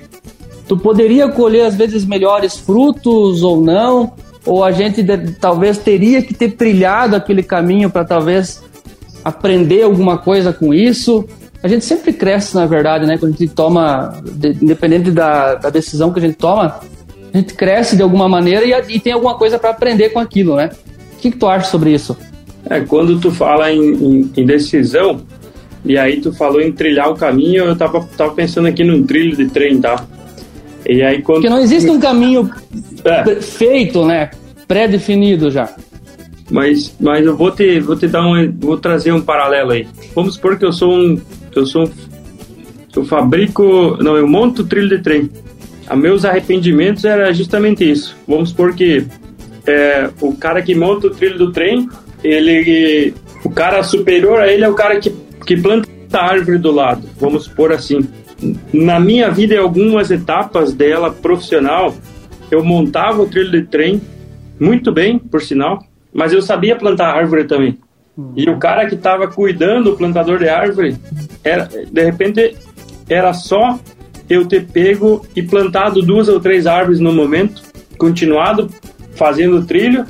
tu 0.67 0.77
poderia 0.77 1.27
colher 1.27 1.65
às 1.65 1.75
vezes 1.75 2.05
melhores 2.05 2.57
frutos 2.57 3.43
ou 3.43 3.61
não? 3.61 4.13
Ou 4.45 4.63
a 4.63 4.71
gente 4.71 5.01
de, 5.01 5.31
talvez 5.33 5.77
teria 5.77 6.21
que 6.21 6.33
ter 6.33 6.51
trilhado 6.51 7.15
aquele 7.15 7.43
caminho 7.43 7.89
para 7.89 8.03
talvez 8.03 8.61
aprender 9.23 9.83
alguma 9.83 10.17
coisa 10.17 10.51
com 10.51 10.73
isso? 10.73 11.25
A 11.61 11.67
gente 11.67 11.85
sempre 11.85 12.11
cresce, 12.11 12.55
na 12.55 12.65
verdade, 12.65 13.05
né? 13.05 13.17
Quando 13.17 13.33
a 13.33 13.37
gente 13.37 13.53
toma, 13.53 14.21
de, 14.23 14.49
independente 14.49 15.11
da, 15.11 15.55
da, 15.55 15.69
decisão 15.69 16.11
que 16.11 16.19
a 16.19 16.21
gente 16.21 16.35
toma, 16.35 16.79
a 17.33 17.37
gente 17.37 17.53
cresce 17.53 17.95
de 17.95 18.03
alguma 18.03 18.27
maneira 18.27 18.65
e, 18.65 18.95
e 18.95 18.99
tem 18.99 19.13
alguma 19.13 19.35
coisa 19.35 19.57
para 19.57 19.69
aprender 19.69 20.09
com 20.09 20.19
aquilo, 20.19 20.57
né? 20.57 20.69
O 21.13 21.19
que, 21.19 21.31
que, 21.31 21.37
tu 21.37 21.47
acha 21.47 21.69
sobre 21.69 21.93
isso? 21.93 22.17
É, 22.69 22.81
quando 22.81 23.17
tu 23.19 23.31
fala 23.31 23.71
em, 23.71 23.81
em, 23.81 24.31
em, 24.35 24.45
decisão, 24.45 25.21
e 25.85 25.97
aí 25.97 26.19
tu 26.19 26.33
falou 26.33 26.61
em 26.61 26.71
trilhar 26.71 27.09
o 27.09 27.15
caminho, 27.15 27.63
eu 27.63 27.75
tava, 27.77 28.05
tava 28.17 28.33
pensando 28.33 28.67
aqui 28.67 28.83
num 28.83 29.03
trilho 29.03 29.35
de 29.35 29.47
trem, 29.47 29.79
tá? 29.79 30.05
E 30.85 31.01
aí 31.01 31.21
quando... 31.21 31.37
Porque 31.37 31.49
não 31.49 31.59
existe 31.59 31.89
um 31.89 31.99
caminho 31.99 32.51
é. 33.05 33.35
feito, 33.41 34.05
né? 34.05 34.31
Pré-definido 34.67 35.49
já. 35.49 35.73
Mas, 36.51 36.95
mas 36.99 37.25
eu 37.25 37.35
vou 37.35 37.51
te, 37.51 37.79
vou 37.79 37.95
te 37.95 38.07
dar 38.07 38.25
um, 38.25 38.51
vou 38.59 38.77
trazer 38.77 39.11
um 39.11 39.21
paralelo 39.21 39.71
aí. 39.71 39.87
Vamos 40.13 40.35
supor 40.35 40.57
que 40.57 40.65
eu 40.65 40.73
sou 40.73 40.93
um, 40.93 41.19
eu 41.55 41.65
sou 41.65 41.85
um, 41.85 41.91
eu 42.95 43.05
fabrico, 43.05 43.97
não, 44.01 44.15
eu 44.15 44.27
monto 44.27 44.63
trilho 44.63 44.89
de 44.89 44.99
trem. 45.01 45.29
A 45.87 45.95
meus 45.95 46.25
arrependimentos 46.25 47.05
era 47.05 47.33
justamente 47.33 47.89
isso. 47.89 48.15
Vamos 48.27 48.49
supor 48.49 48.73
que 48.73 49.05
é, 49.65 50.09
o 50.21 50.35
cara 50.35 50.61
que 50.61 50.75
monta 50.75 51.07
o 51.07 51.09
trilho 51.09 51.37
do 51.37 51.51
trem, 51.51 51.89
ele, 52.23 53.13
o 53.43 53.49
cara 53.49 53.83
superior 53.83 54.41
a 54.41 54.47
ele 54.47 54.63
é 54.63 54.69
o 54.69 54.73
cara 54.73 54.99
que, 54.99 55.09
que 55.45 55.57
planta 55.57 55.89
a 56.13 56.31
árvore 56.31 56.57
do 56.57 56.71
lado. 56.71 57.07
Vamos 57.19 57.45
supor 57.45 57.71
assim. 57.71 58.07
Na 58.71 58.99
minha 58.99 59.29
vida, 59.31 59.55
em 59.55 59.59
algumas 59.59 60.11
etapas 60.11 60.73
dela 60.73 61.11
profissional, 61.11 61.95
eu 62.51 62.63
montava 62.63 63.21
o 63.21 63.27
trilho 63.27 63.51
de 63.51 63.63
trem 63.63 64.01
muito 64.59 64.91
bem, 64.91 65.17
por 65.17 65.41
sinal, 65.41 65.83
mas 66.13 66.31
eu 66.31 66.41
sabia 66.41 66.75
plantar 66.75 67.15
árvore 67.15 67.45
também. 67.45 67.77
Uhum. 68.17 68.33
E 68.35 68.49
o 68.49 68.57
cara 68.57 68.87
que 68.87 68.95
estava 68.95 69.27
cuidando, 69.27 69.91
o 69.91 69.97
plantador 69.97 70.37
de 70.37 70.47
árvore, 70.47 70.95
era, 71.43 71.67
de 71.91 72.03
repente 72.03 72.55
era 73.09 73.33
só 73.33 73.79
eu 74.29 74.45
ter 74.47 74.65
pego 74.67 75.25
e 75.35 75.41
plantado 75.41 76.01
duas 76.01 76.27
ou 76.27 76.39
três 76.39 76.67
árvores 76.67 76.99
no 76.99 77.11
momento, 77.11 77.61
continuado 77.97 78.69
fazendo 79.15 79.65
trilho, 79.65 80.05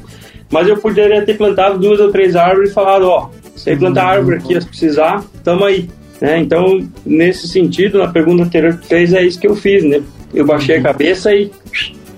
mas 0.51 0.67
eu 0.67 0.77
poderia 0.77 1.25
ter 1.25 1.35
plantado 1.35 1.79
duas 1.79 1.99
ou 1.99 2.11
três 2.11 2.35
árvores 2.35 2.71
e 2.71 2.73
falado, 2.73 3.07
ó, 3.07 3.29
se 3.55 3.75
plantar 3.75 4.05
árvore 4.05 4.37
aqui, 4.37 4.59
se 4.59 4.67
precisar, 4.67 5.23
tamo 5.43 5.65
aí. 5.65 5.89
Né? 6.21 6.39
Então, 6.39 6.87
nesse 7.05 7.47
sentido, 7.47 7.97
na 7.97 8.07
pergunta 8.07 8.43
anterior 8.43 8.77
que 8.77 8.87
fez, 8.87 9.13
é 9.13 9.23
isso 9.23 9.39
que 9.39 9.47
eu 9.47 9.55
fiz, 9.55 9.83
né? 9.83 10.01
Eu 10.33 10.45
baixei 10.45 10.75
a 10.75 10.77
uhum. 10.77 10.83
cabeça 10.83 11.33
e 11.33 11.51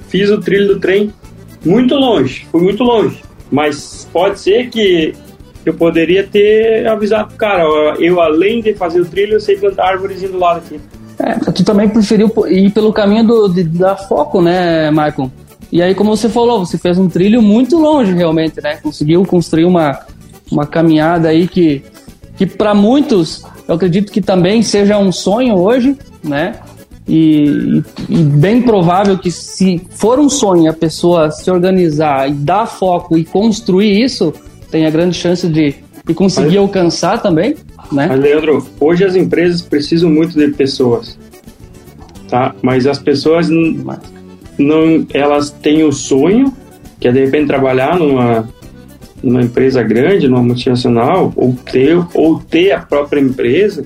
fiz 0.07 0.29
o 0.29 0.39
trilho 0.39 0.67
do 0.67 0.79
trem 0.79 1.13
muito 1.65 1.95
longe, 1.95 2.45
fui 2.51 2.61
muito 2.61 2.83
longe. 2.83 3.24
Mas 3.51 4.07
pode 4.11 4.39
ser 4.39 4.69
que 4.69 5.13
eu 5.65 5.73
poderia 5.73 6.25
ter 6.25 6.87
avisado 6.87 7.29
pro 7.29 7.37
cara, 7.37 7.63
eu 7.99 8.21
além 8.21 8.61
de 8.61 8.73
fazer 8.73 9.01
o 9.01 9.05
trilho, 9.05 9.33
eu 9.33 9.39
sei 9.39 9.57
plantar 9.57 9.87
árvores 9.87 10.21
do 10.21 10.37
lado 10.37 10.57
aqui. 10.57 10.79
É, 11.17 11.33
tu 11.51 11.63
também 11.63 11.89
preferiu 11.89 12.31
ir 12.47 12.71
pelo 12.71 12.93
caminho 12.93 13.25
do, 13.25 13.47
de, 13.47 13.63
da 13.63 13.95
foco, 13.95 14.41
né, 14.41 14.91
Michael? 14.91 15.31
E 15.71 15.81
aí, 15.81 15.95
como 15.95 16.15
você 16.15 16.29
falou, 16.29 16.65
você 16.65 16.77
fez 16.77 16.97
um 16.97 17.07
trilho 17.07 17.41
muito 17.41 17.77
longe, 17.77 18.13
realmente, 18.13 18.61
né? 18.61 18.77
Conseguiu 18.77 19.25
construir 19.25 19.65
uma, 19.65 19.99
uma 20.51 20.65
caminhada 20.65 21.29
aí 21.29 21.47
que, 21.47 21.83
que 22.37 22.45
para 22.45 22.73
muitos, 22.73 23.43
eu 23.67 23.75
acredito 23.75 24.11
que 24.11 24.21
também 24.21 24.61
seja 24.61 24.97
um 24.97 25.11
sonho 25.11 25.55
hoje, 25.55 25.97
né? 26.23 26.59
E, 27.07 27.83
e, 28.09 28.17
bem 28.17 28.63
provável 28.63 29.17
que 29.17 29.29
se 29.29 29.79
for 29.91 30.17
um 30.19 30.27
sonho 30.27 30.69
a 30.71 30.73
pessoa 30.73 31.29
se 31.29 31.51
organizar 31.51 32.27
e 32.29 32.33
dar 32.33 32.65
foco 32.65 33.15
e 33.15 33.23
construir 33.23 34.03
isso, 34.03 34.33
tem 34.71 34.87
a 34.87 34.89
grande 34.89 35.15
chance 35.15 35.47
de, 35.47 35.75
de 36.03 36.13
conseguir 36.15 36.55
mas, 36.55 36.57
alcançar 36.57 37.21
também, 37.21 37.55
né? 37.91 38.07
Mas, 38.07 38.19
Leandro, 38.19 38.65
hoje 38.79 39.05
as 39.05 39.15
empresas 39.15 39.61
precisam 39.61 40.09
muito 40.09 40.35
de 40.35 40.47
pessoas, 40.53 41.17
tá? 42.27 42.55
Mas 42.63 42.87
as 42.87 42.97
pessoas 42.97 43.49
não, 43.49 43.99
não 44.57 45.05
elas 45.13 45.51
têm 45.51 45.83
o 45.83 45.91
sonho, 45.91 46.51
que 46.99 47.07
é 47.07 47.11
de 47.11 47.23
repente 47.23 47.45
trabalhar 47.45 47.99
numa, 47.99 48.49
numa 49.21 49.43
empresa 49.43 49.83
grande, 49.83 50.27
numa 50.27 50.41
multinacional, 50.41 51.31
ou 51.35 51.55
ter, 51.71 52.03
ou 52.15 52.39
ter 52.39 52.71
a 52.71 52.79
própria 52.79 53.19
empresa, 53.19 53.85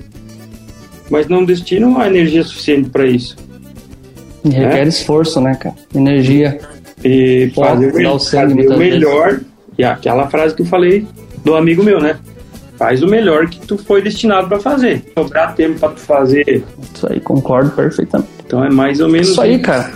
mas 1.10 1.28
não 1.28 1.44
destinam 1.44 2.00
a 2.00 2.06
energia 2.06 2.42
suficiente 2.44 2.88
para 2.88 3.06
isso. 3.06 3.36
E 4.44 4.48
requer 4.48 4.84
né? 4.84 4.88
esforço, 4.88 5.40
né, 5.40 5.54
cara? 5.54 5.74
Energia. 5.94 6.60
E 7.04 7.50
fazer, 7.54 7.88
o, 8.06 8.18
fazer 8.18 8.66
o 8.66 8.78
melhor. 8.78 9.28
Vezes. 9.30 9.46
E 9.76 9.84
aquela 9.84 10.28
frase 10.28 10.54
que 10.54 10.62
eu 10.62 10.66
falei 10.66 11.06
do 11.44 11.54
amigo 11.54 11.82
meu, 11.82 12.00
né? 12.00 12.18
Faz 12.78 13.02
o 13.02 13.06
melhor 13.06 13.48
que 13.48 13.60
tu 13.60 13.76
foi 13.76 14.00
destinado 14.00 14.48
para 14.48 14.58
fazer. 14.58 15.04
Sobrar 15.14 15.54
tempo 15.54 15.78
para 15.78 15.90
tu 15.90 16.00
fazer. 16.00 16.64
Isso 16.94 17.06
aí, 17.10 17.20
concordo 17.20 17.70
perfeitamente. 17.70 18.30
Então 18.46 18.64
é 18.64 18.70
mais 18.70 19.00
ou 19.00 19.08
menos. 19.08 19.28
Isso 19.28 19.40
aí, 19.40 19.58
cara. 19.58 19.92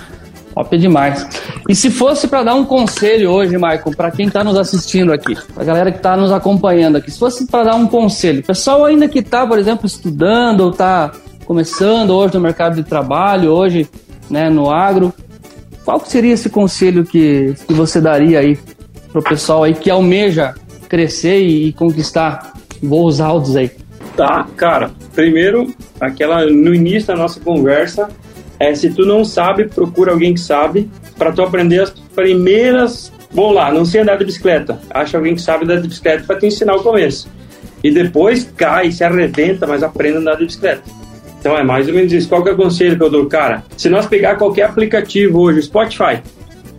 Top 0.54 0.78
demais. 0.78 1.26
E 1.68 1.74
se 1.74 1.90
fosse 1.90 2.28
para 2.28 2.44
dar 2.44 2.54
um 2.54 2.64
conselho 2.64 3.30
hoje, 3.30 3.56
Michael, 3.56 3.90
para 3.96 4.10
quem 4.12 4.26
está 4.26 4.44
nos 4.44 4.56
assistindo 4.56 5.12
aqui, 5.12 5.36
a 5.56 5.64
galera 5.64 5.90
que 5.90 5.96
está 5.96 6.16
nos 6.16 6.30
acompanhando 6.30 6.96
aqui, 6.96 7.10
se 7.10 7.18
fosse 7.18 7.46
para 7.46 7.64
dar 7.64 7.74
um 7.74 7.88
conselho, 7.88 8.42
pessoal 8.42 8.84
ainda 8.84 9.08
que 9.08 9.18
está, 9.18 9.44
por 9.44 9.58
exemplo, 9.58 9.86
estudando 9.86 10.60
ou 10.60 10.70
está 10.70 11.10
começando 11.44 12.10
hoje 12.10 12.34
no 12.34 12.40
mercado 12.40 12.76
de 12.76 12.84
trabalho, 12.84 13.50
hoje 13.50 13.88
né, 14.30 14.48
no 14.48 14.70
agro, 14.70 15.12
qual 15.84 16.00
seria 16.04 16.32
esse 16.32 16.48
conselho 16.48 17.04
que, 17.04 17.54
que 17.66 17.74
você 17.74 18.00
daria 18.00 18.38
aí 18.38 18.58
pro 19.12 19.22
pessoal 19.22 19.64
aí 19.64 19.74
que 19.74 19.90
almeja 19.90 20.54
crescer 20.88 21.40
e, 21.42 21.68
e 21.68 21.72
conquistar 21.72 22.54
voos 22.82 23.20
altos 23.20 23.56
aí? 23.56 23.70
Tá, 24.16 24.46
cara. 24.56 24.92
Primeiro, 25.14 25.74
aquela 26.00 26.46
no 26.46 26.74
início 26.74 27.08
da 27.08 27.16
nossa 27.16 27.40
conversa, 27.40 28.08
é, 28.58 28.74
se 28.74 28.90
tu 28.90 29.04
não 29.04 29.24
sabe, 29.24 29.68
procura 29.68 30.12
alguém 30.12 30.34
que 30.34 30.40
sabe 30.40 30.90
para 31.18 31.32
tu 31.32 31.42
aprender 31.42 31.80
as 31.80 31.90
primeiras. 31.90 33.12
Vou 33.30 33.52
lá, 33.52 33.72
não 33.72 33.84
sei 33.84 34.02
andar 34.02 34.16
de 34.16 34.24
bicicleta. 34.24 34.78
Acha 34.90 35.16
alguém 35.16 35.34
que 35.34 35.42
sabe 35.42 35.64
andar 35.64 35.80
de 35.80 35.88
bicicleta 35.88 36.24
para 36.24 36.38
te 36.38 36.46
ensinar 36.46 36.76
o 36.76 36.82
começo. 36.82 37.28
E 37.82 37.90
depois 37.90 38.50
cai, 38.56 38.90
se 38.92 39.04
arrebenta, 39.04 39.66
mas 39.66 39.82
aprenda 39.82 40.18
a 40.18 40.20
andar 40.20 40.36
de 40.36 40.46
bicicleta. 40.46 40.82
Então 41.38 41.58
é 41.58 41.62
mais 41.62 41.88
ou 41.88 41.94
menos 41.94 42.12
isso. 42.12 42.28
Qual 42.28 42.42
que 42.42 42.48
é 42.48 42.52
o 42.52 42.56
conselho 42.56 42.96
que 42.96 43.02
eu 43.02 43.10
dou? 43.10 43.26
Cara, 43.26 43.64
se 43.76 43.90
nós 43.90 44.06
pegar 44.06 44.36
qualquer 44.36 44.62
aplicativo 44.62 45.40
hoje, 45.40 45.62
Spotify, 45.62 46.22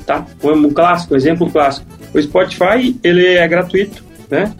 tá? 0.06 0.26
Um 0.44 0.72
clássico, 0.72 1.14
um 1.14 1.18
exemplo 1.18 1.50
clássico. 1.52 1.86
O 2.14 2.22
Spotify, 2.22 2.98
ele 3.04 3.28
é 3.28 3.48
gratuito, 3.48 4.04
né? 4.30 4.52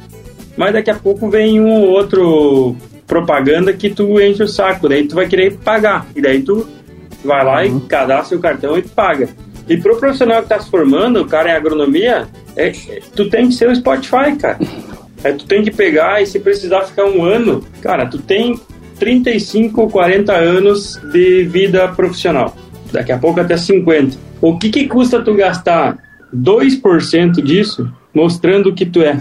Mas 0.56 0.74
daqui 0.74 0.92
a 0.92 0.96
pouco 0.96 1.30
vem 1.30 1.60
um 1.60 1.90
outro 1.90 2.76
propaganda 3.08 3.74
que 3.74 3.90
tu 3.90 4.20
enche 4.20 4.44
o 4.44 4.48
saco, 4.48 4.90
daí 4.90 5.08
tu 5.08 5.16
vai 5.16 5.28
querer 5.28 5.58
pagar. 5.58 6.06
E 6.16 6.22
daí 6.22 6.42
tu 6.42 6.68
vai 7.26 7.44
lá 7.44 7.64
uhum. 7.64 7.78
e 7.78 7.82
cadastra 7.82 8.38
o 8.38 8.42
cartão 8.42 8.78
e 8.78 8.82
paga. 8.82 9.30
E 9.68 9.78
pro 9.78 9.98
profissional 9.98 10.44
que 10.44 10.50
tá 10.50 10.60
se 10.60 10.70
formando, 10.70 11.22
o 11.22 11.26
cara 11.26 11.50
em 11.50 11.54
agronomia, 11.54 12.28
é, 12.56 12.68
é, 12.68 13.02
tu 13.16 13.30
tem 13.30 13.48
que 13.48 13.56
ser 13.56 13.70
o 13.70 13.76
Spotify, 13.76 14.36
cara. 14.40 14.60
É, 15.24 15.32
tu 15.34 15.46
tem 15.46 15.64
que 15.64 15.72
pegar 15.72 16.22
e 16.22 16.28
se 16.28 16.40
precisar 16.40 16.82
ficar 16.82 17.06
um 17.06 17.24
ano, 17.24 17.66
cara, 17.82 18.06
tu 18.06 18.20
tem 18.20 18.60
35, 19.00 19.90
40 19.90 20.34
anos 20.34 21.00
de 21.12 21.44
vida 21.44 21.88
profissional. 21.90 22.56
Daqui 22.92 23.12
a 23.12 23.18
pouco 23.18 23.40
até 23.40 23.58
50. 23.58 24.18
O 24.40 24.58
que 24.58 24.70
que 24.70 24.88
custa 24.88 25.22
tu 25.22 25.34
gastar 25.34 25.98
2% 26.34 27.42
disso 27.42 27.92
mostrando 28.14 28.70
o 28.70 28.76
que 28.76 28.86
tu 28.86 29.02
é? 29.02 29.20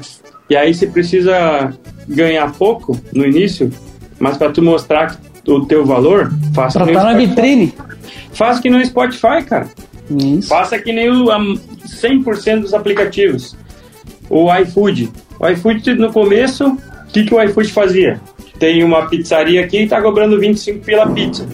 E 0.48 0.54
aí 0.54 0.74
você 0.74 0.86
precisa 0.86 1.72
ganhar 2.06 2.52
pouco 2.52 3.00
no 3.12 3.24
início, 3.24 3.70
mas 4.18 4.36
para 4.36 4.50
tu 4.50 4.60
mostrar 4.60 5.18
o 5.46 5.66
teu 5.66 5.84
valor, 5.84 6.32
faça 6.54 6.78
pra 6.78 6.88
que 6.88 6.92
tá 6.94 7.04
na 7.04 7.14
vitrine. 7.14 7.74
Faça 8.32 8.60
que 8.60 8.70
no 8.70 8.84
Spotify, 8.84 9.44
cara. 9.46 9.68
Isso. 10.10 10.48
Faça 10.48 10.78
que 10.78 10.92
nem 10.92 11.10
o 11.10 11.26
100% 11.26 12.60
dos 12.60 12.74
aplicativos. 12.74 13.56
O 14.28 14.52
iFood. 14.56 15.10
O 15.38 15.48
iFood, 15.48 15.94
no 15.94 16.12
começo, 16.12 16.66
o 16.66 16.78
que, 17.12 17.24
que 17.24 17.34
o 17.34 17.42
iFood 17.42 17.72
fazia? 17.72 18.20
Tem 18.58 18.82
uma 18.82 19.06
pizzaria 19.06 19.64
aqui 19.64 19.82
e 19.82 19.88
tá 19.88 20.00
cobrando 20.00 20.38
25 20.38 20.84
pela 20.84 21.06
pizza. 21.06 21.46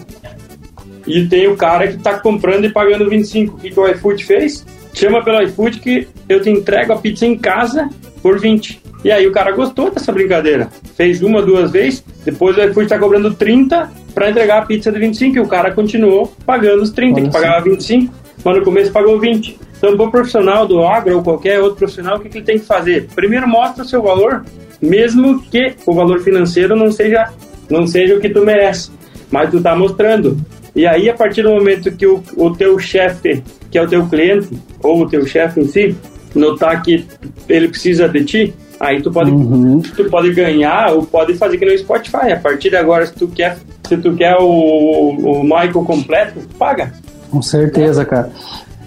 E 1.07 1.25
tem 1.27 1.47
o 1.47 1.57
cara 1.57 1.87
que 1.87 1.97
tá 1.97 2.19
comprando 2.19 2.65
e 2.65 2.69
pagando 2.69 3.09
25. 3.09 3.55
O 3.55 3.59
que, 3.59 3.71
que 3.71 3.79
o 3.79 3.87
iFood 3.87 4.23
fez? 4.23 4.65
Chama 4.93 5.23
pelo 5.23 5.41
iFood 5.43 5.79
que 5.79 6.07
eu 6.27 6.41
te 6.41 6.49
entrego 6.49 6.93
a 6.93 6.97
pizza 6.97 7.25
em 7.25 7.37
casa 7.37 7.89
por 8.21 8.39
20. 8.39 8.81
E 9.03 9.11
aí 9.11 9.25
o 9.25 9.31
cara 9.31 9.51
gostou 9.51 9.89
dessa 9.89 10.11
brincadeira. 10.11 10.69
Fez 10.95 11.23
uma, 11.23 11.41
duas 11.41 11.71
vezes, 11.71 12.03
depois 12.23 12.57
o 12.57 12.61
iFood 12.61 12.87
tá 12.87 12.99
cobrando 12.99 13.33
30 13.33 13.91
para 14.13 14.29
entregar 14.29 14.59
a 14.59 14.65
pizza 14.65 14.91
de 14.91 14.99
25 14.99 15.37
e 15.37 15.39
o 15.39 15.47
cara 15.47 15.71
continuou 15.71 16.33
pagando 16.45 16.83
os 16.83 16.91
30, 16.91 17.19
Olha 17.19 17.27
que 17.27 17.33
pagava 17.33 17.61
25, 17.61 18.13
mas 18.43 18.57
no 18.57 18.63
começo 18.63 18.91
pagou 18.91 19.19
20. 19.19 19.59
Então, 19.77 19.97
para 19.97 20.05
o 20.05 20.11
profissional 20.11 20.67
do 20.67 20.83
agro 20.83 21.15
ou 21.15 21.23
qualquer 21.23 21.59
outro 21.59 21.77
profissional, 21.77 22.17
o 22.17 22.19
que, 22.19 22.29
que 22.29 22.37
ele 22.37 22.45
tem 22.45 22.59
que 22.59 22.65
fazer? 22.65 23.07
Primeiro, 23.15 23.47
mostra 23.47 23.83
o 23.83 23.87
seu 23.87 24.01
valor, 24.03 24.45
mesmo 24.79 25.41
que 25.41 25.73
o 25.87 25.93
valor 25.93 26.19
financeiro 26.19 26.75
não 26.75 26.91
seja, 26.91 27.31
não 27.67 27.87
seja 27.87 28.15
o 28.15 28.19
que 28.19 28.29
tu 28.29 28.45
merece, 28.45 28.91
mas 29.31 29.49
tu 29.49 29.59
tá 29.59 29.75
mostrando. 29.75 30.37
E 30.75 30.85
aí, 30.85 31.09
a 31.09 31.15
partir 31.15 31.41
do 31.41 31.49
momento 31.49 31.91
que 31.91 32.05
o, 32.05 32.23
o 32.37 32.55
teu 32.55 32.77
chefe, 32.77 33.43
que 33.71 33.77
é 33.77 33.81
o 33.81 33.87
teu 33.87 34.05
cliente, 34.07 34.49
ou 34.83 35.01
o 35.01 35.09
teu 35.09 35.25
chefe 35.25 35.61
em 35.61 35.65
si, 35.65 35.95
notar 36.35 36.81
que 36.83 37.05
ele 37.49 37.67
precisa 37.67 38.07
de 38.07 38.23
ti, 38.23 38.53
aí 38.81 39.01
tu 39.01 39.11
pode, 39.11 39.31
uhum. 39.31 39.79
tu 39.79 40.03
pode 40.09 40.33
ganhar 40.33 40.91
ou 40.91 41.03
pode 41.03 41.35
fazer 41.35 41.57
que 41.57 41.65
no 41.65 41.77
Spotify. 41.77 42.33
A 42.33 42.39
partir 42.39 42.71
de 42.71 42.75
agora, 42.75 43.05
se 43.05 43.13
tu 43.13 43.27
quer, 43.27 43.57
se 43.87 43.95
tu 43.97 44.13
quer 44.15 44.35
o, 44.39 44.45
o 44.47 45.43
Michael 45.43 45.85
completo, 45.85 46.39
paga. 46.57 46.91
Com 47.29 47.41
certeza, 47.41 48.03
cara. 48.03 48.31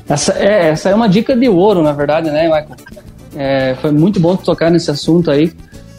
Essa 0.09 0.33
é, 0.35 0.71
essa 0.71 0.91
é 0.91 0.95
uma 0.95 1.09
dica 1.09 1.35
de 1.35 1.49
ouro, 1.49 1.83
na 1.83 1.93
verdade, 1.93 2.31
né, 2.31 2.45
Michael? 2.45 2.77
É, 3.37 3.75
foi 3.81 3.93
muito 3.93 4.21
bom 4.21 4.37
tocar 4.37 4.71
nesse 4.71 4.91
assunto 4.91 5.31
aí. 5.31 5.53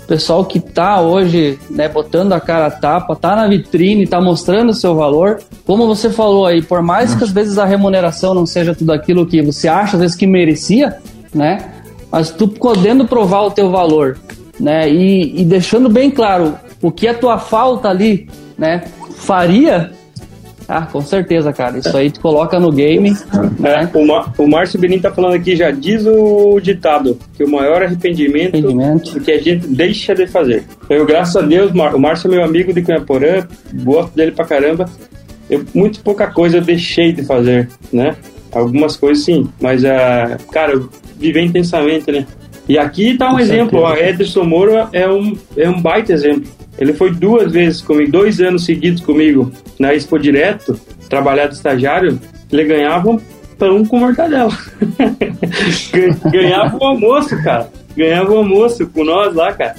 O 0.04 0.08
pessoal 0.08 0.46
que 0.46 0.60
tá 0.60 1.02
hoje, 1.02 1.58
né, 1.70 1.90
botando 1.90 2.34
a 2.34 2.40
cara 2.40 2.68
a 2.68 2.72
tapa, 2.72 3.16
tá 3.16 3.36
na 3.36 3.48
vitrine, 3.48 4.06
tá 4.06 4.22
mostrando 4.22 4.70
o 4.70 4.74
seu 4.74 4.94
valor. 4.94 5.40
Como 5.66 5.88
você 5.88 6.12
falou 6.12 6.46
aí, 6.46 6.62
por 6.62 6.84
mais 6.84 7.16
que 7.16 7.24
às 7.24 7.32
vezes 7.32 7.58
a 7.58 7.66
remuneração 7.66 8.36
não 8.36 8.46
seja 8.46 8.76
tudo 8.76 8.92
aquilo 8.92 9.26
que 9.26 9.42
você 9.42 9.68
acha, 9.68 9.96
às 9.96 10.02
vezes 10.02 10.16
que 10.16 10.28
merecia, 10.28 10.98
né? 11.34 11.75
Mas 12.16 12.32
tu 12.32 12.48
podendo 12.48 13.06
provar 13.06 13.42
o 13.42 13.52
teu 13.52 13.70
valor, 13.70 14.18
né? 14.58 14.90
E, 14.90 15.42
e 15.42 15.44
deixando 15.44 15.90
bem 15.90 16.10
claro 16.10 16.56
o 16.82 16.90
que 16.90 17.10
a 17.10 17.14
tua 17.14 17.38
falta 17.38 17.90
ali, 17.90 18.30
né? 18.58 18.86
Faria, 19.18 19.92
ah, 20.66 20.84
com 20.84 21.02
certeza, 21.02 21.52
cara. 21.52 21.78
Isso 21.78 21.96
aí 21.98 22.10
tu 22.10 22.22
coloca 22.22 22.58
no 22.58 22.72
game. 22.72 23.12
Né? 23.60 23.90
É, 23.94 23.98
o, 23.98 24.08
Mar 24.08 24.34
o 24.38 24.48
Márcio 24.48 24.80
Benin 24.80 24.98
tá 24.98 25.12
falando 25.12 25.34
aqui, 25.34 25.58
já 25.58 25.72
diz 25.72 26.06
o 26.08 26.58
ditado, 26.62 27.20
que 27.36 27.44
o 27.44 27.52
maior 27.52 27.84
arrependimento, 27.84 28.56
arrependimento. 28.56 29.20
que 29.20 29.32
a 29.34 29.42
gente 29.42 29.68
deixa 29.68 30.16
de 30.16 30.26
fazer. 30.26 30.64
Eu, 30.90 31.06
graças 31.06 31.36
a 31.36 31.42
Deus, 31.42 31.70
o 31.72 32.00
Márcio 32.00 32.32
é 32.32 32.36
meu 32.38 32.46
amigo 32.46 32.72
de 32.72 32.82
Cunhaporã, 32.82 33.46
gosto 33.84 34.16
dele 34.16 34.32
pra 34.32 34.46
caramba. 34.46 34.86
Eu, 35.50 35.66
muito 35.74 36.00
pouca 36.00 36.28
coisa 36.28 36.60
eu 36.60 36.62
deixei 36.62 37.12
de 37.12 37.26
fazer, 37.26 37.68
né? 37.92 38.16
Algumas 38.56 38.96
coisas 38.96 39.26
sim, 39.26 39.50
mas, 39.62 39.84
uh, 39.84 40.42
cara, 40.52 40.82
viver 41.18 41.42
intensamente, 41.42 42.10
né? 42.10 42.26
E 42.68 42.78
aqui 42.78 43.18
tá 43.18 43.28
um 43.28 43.34
Com 43.34 43.40
exemplo, 43.40 43.80
ó, 43.82 43.96
Ederson 43.96 44.44
Moro 44.44 44.88
é 44.92 45.08
um, 45.08 45.38
é 45.56 45.70
um 45.70 45.82
baita 45.82 46.14
exemplo. 46.14 46.50
Ele 46.80 46.94
foi 46.94 47.12
duas 47.12 47.52
vezes 47.52 47.82
comigo, 47.82 48.12
dois 48.12 48.40
anos 48.40 48.66
seguidos 48.66 49.02
comigo 49.04 49.52
na 49.78 49.94
Expo 49.94 50.18
Direto, 50.18 50.80
trabalhar 51.10 51.48
de 51.48 51.56
estagiário, 51.56 52.20
ele 52.52 52.64
ganhava 52.64 53.10
um 53.10 53.20
pão 53.58 53.86
com 53.86 54.00
mortadela. 54.00 54.58
ganhava 56.32 56.78
o 56.78 56.84
almoço, 56.84 57.42
cara. 57.44 57.70
Ganhava 57.96 58.32
o 58.32 58.38
almoço 58.38 58.88
com 58.88 59.04
nós 59.04 59.34
lá, 59.34 59.54
cara. 59.54 59.76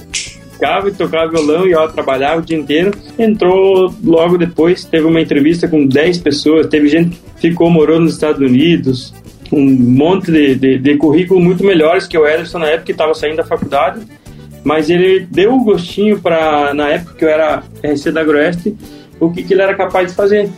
Ficava 0.57 0.89
e 0.89 0.91
tocava 0.91 1.29
violão 1.29 1.67
e 1.67 1.75
ó, 1.75 1.87
trabalhava 1.87 2.39
o 2.39 2.41
dia 2.41 2.57
inteiro. 2.57 2.91
Entrou 3.17 3.93
logo 4.03 4.37
depois, 4.37 4.83
teve 4.83 5.05
uma 5.05 5.21
entrevista 5.21 5.67
com 5.67 5.85
10 5.85 6.17
pessoas, 6.17 6.65
teve 6.67 6.87
gente 6.87 7.21
que 7.39 7.49
ficou 7.49 7.69
morando 7.69 8.05
nos 8.05 8.13
Estados 8.13 8.41
Unidos, 8.41 9.13
um 9.51 9.63
monte 9.63 10.31
de, 10.31 10.55
de, 10.55 10.77
de 10.79 10.97
currículo 10.97 11.39
muito 11.39 11.63
melhores 11.63 12.07
que 12.07 12.17
o 12.17 12.27
Ederson 12.27 12.59
na 12.59 12.67
época 12.67 12.85
que 12.85 12.91
estava 12.91 13.13
saindo 13.13 13.37
da 13.37 13.43
faculdade 13.43 14.01
mas 14.67 14.89
ele 14.89 15.25
deu 15.31 15.53
o 15.53 15.55
um 15.55 15.63
gostinho 15.63 16.19
para 16.19 16.73
na 16.73 16.89
época 16.89 17.13
que 17.13 17.23
eu 17.23 17.29
era 17.29 17.63
RC 17.81 18.11
da 18.11 18.19
Agroeste, 18.19 18.75
o 19.17 19.31
que, 19.31 19.41
que 19.41 19.53
ele 19.53 19.61
era 19.61 19.73
capaz 19.73 20.09
de 20.09 20.13
fazer. 20.13 20.49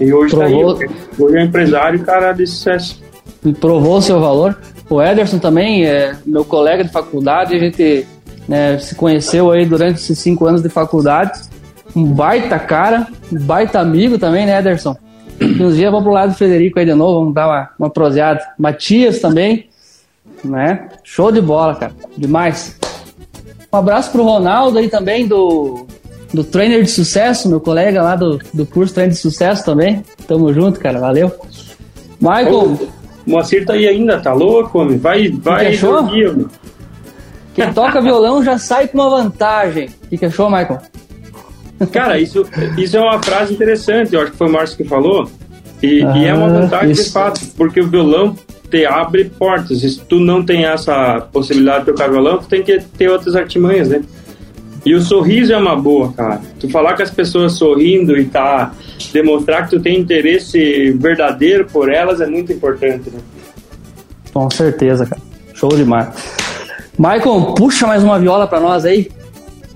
E 0.00 0.12
hoje 0.12 0.34
provou... 0.34 0.74
tá 0.74 0.82
aí, 0.82 0.90
hoje 1.16 1.36
é 1.36 1.40
um 1.40 1.44
empresário 1.44 2.00
cara 2.00 2.32
de 2.32 2.44
sucesso. 2.44 3.00
E 3.44 3.52
provou 3.52 3.98
o 3.98 4.02
seu 4.02 4.18
valor. 4.18 4.58
O 4.90 5.00
Ederson 5.00 5.38
também 5.38 5.86
é 5.86 6.16
meu 6.26 6.44
colega 6.44 6.82
de 6.82 6.90
faculdade, 6.90 7.54
a 7.54 7.58
gente 7.60 8.04
né, 8.48 8.78
se 8.78 8.94
conheceu 8.94 9.50
aí 9.50 9.64
durante 9.64 9.96
esses 9.96 10.18
cinco 10.18 10.46
anos 10.46 10.62
de 10.62 10.68
faculdade. 10.68 11.40
Um 11.94 12.04
baita 12.04 12.58
cara, 12.58 13.06
um 13.30 13.38
baita 13.38 13.78
amigo 13.80 14.18
também, 14.18 14.46
né, 14.46 14.58
Ederson? 14.58 14.96
Uns 15.40 15.76
dias 15.76 15.90
vamos 15.90 16.04
pro 16.04 16.12
lado 16.12 16.30
do 16.30 16.36
Frederico 16.36 16.78
aí 16.78 16.86
de 16.86 16.94
novo, 16.94 17.20
vamos 17.20 17.34
dar 17.34 17.48
uma, 17.48 17.70
uma 17.78 17.90
proseada. 17.90 18.40
Matias 18.58 19.20
também, 19.20 19.68
né? 20.44 20.88
Show 21.02 21.32
de 21.32 21.40
bola, 21.40 21.74
cara. 21.74 21.92
Demais. 22.16 22.76
Um 23.72 23.76
abraço 23.76 24.10
pro 24.12 24.22
Ronaldo 24.22 24.78
aí 24.78 24.88
também, 24.88 25.26
do, 25.26 25.86
do 26.32 26.44
Trainer 26.44 26.82
de 26.82 26.90
Sucesso, 26.90 27.48
meu 27.48 27.60
colega 27.60 28.02
lá 28.02 28.16
do, 28.16 28.38
do 28.52 28.66
curso 28.66 28.94
Trainer 28.94 29.12
de 29.12 29.18
Sucesso 29.18 29.64
também. 29.64 30.02
Tamo 30.26 30.52
junto, 30.52 30.78
cara. 30.78 31.00
Valeu. 31.00 31.32
Michael. 32.20 32.54
Ô, 32.54 32.64
o 33.26 33.30
Moacir 33.30 33.64
tá 33.64 33.74
aí 33.74 33.86
ainda, 33.86 34.20
tá 34.20 34.32
louco, 34.32 34.78
homem? 34.78 34.98
Vai, 34.98 35.28
vai. 35.28 35.68
Achou? 35.68 36.08
Quem 37.54 37.72
toca 37.72 38.00
violão 38.00 38.42
já 38.42 38.58
sai 38.58 38.88
com 38.88 38.98
uma 38.98 39.10
vantagem. 39.10 39.90
O 40.04 40.08
que, 40.08 40.18
que 40.18 40.24
achou, 40.26 40.50
Michael? 40.50 40.80
Cara, 41.92 42.18
isso, 42.18 42.46
isso 42.78 42.96
é 42.96 43.00
uma 43.00 43.22
frase 43.22 43.52
interessante, 43.52 44.14
eu 44.14 44.20
acho 44.20 44.32
que 44.32 44.38
foi 44.38 44.48
o 44.48 44.52
Márcio 44.52 44.76
que 44.76 44.84
falou. 44.84 45.28
E, 45.82 46.02
ah, 46.02 46.16
e 46.16 46.26
é 46.26 46.34
uma 46.34 46.46
ah, 46.46 46.60
vantagem 46.60 46.92
isso. 46.92 47.04
de 47.04 47.10
fato, 47.10 47.40
porque 47.56 47.80
o 47.80 47.88
violão 47.88 48.36
te 48.70 48.86
abre 48.86 49.24
portas. 49.24 49.80
Se 49.80 50.00
tu 50.00 50.20
não 50.20 50.44
tem 50.44 50.64
essa 50.64 51.20
possibilidade 51.32 51.80
de 51.80 51.86
tocar 51.86 52.08
violão, 52.08 52.38
tu 52.38 52.46
tem 52.46 52.62
que 52.62 52.78
ter 52.96 53.08
outras 53.08 53.34
artimanhas, 53.34 53.88
né? 53.88 54.02
E 54.84 54.94
o 54.94 55.00
sorriso 55.00 55.52
é 55.52 55.56
uma 55.56 55.76
boa, 55.76 56.12
cara. 56.12 56.40
Tu 56.58 56.68
falar 56.68 56.96
com 56.96 57.02
as 57.02 57.10
pessoas 57.10 57.52
sorrindo 57.52 58.16
e 58.16 58.24
tá 58.24 58.72
demonstrar 59.12 59.64
que 59.64 59.76
tu 59.76 59.80
tem 59.80 59.98
interesse 59.98 60.92
verdadeiro 60.92 61.66
por 61.66 61.92
elas 61.92 62.20
é 62.20 62.26
muito 62.26 62.52
importante, 62.52 63.10
né? 63.10 63.20
Com 64.32 64.50
certeza, 64.50 65.06
cara. 65.06 65.20
Show 65.54 65.68
demais. 65.70 66.41
Michael, 67.02 67.54
puxa 67.56 67.84
mais 67.84 68.04
uma 68.04 68.16
viola 68.16 68.46
pra 68.46 68.60
nós 68.60 68.84
aí. 68.84 69.10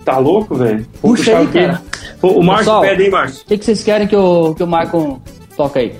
Tá 0.05 0.17
louco, 0.17 0.55
velho? 0.55 0.87
Puxa 1.03 1.39
aí, 1.39 1.47
cara. 1.49 1.83
O 2.23 2.41
Márcio 2.41 2.81
pede, 2.81 3.03
hein, 3.03 3.11
Márcio? 3.11 3.43
O 3.43 3.47
que, 3.47 3.59
que 3.59 3.65
vocês 3.65 3.83
querem 3.83 4.07
que 4.07 4.15
o, 4.15 4.55
que 4.55 4.63
o 4.63 4.67
Michael 4.67 5.21
toque 5.57 5.79
aí? 5.81 5.95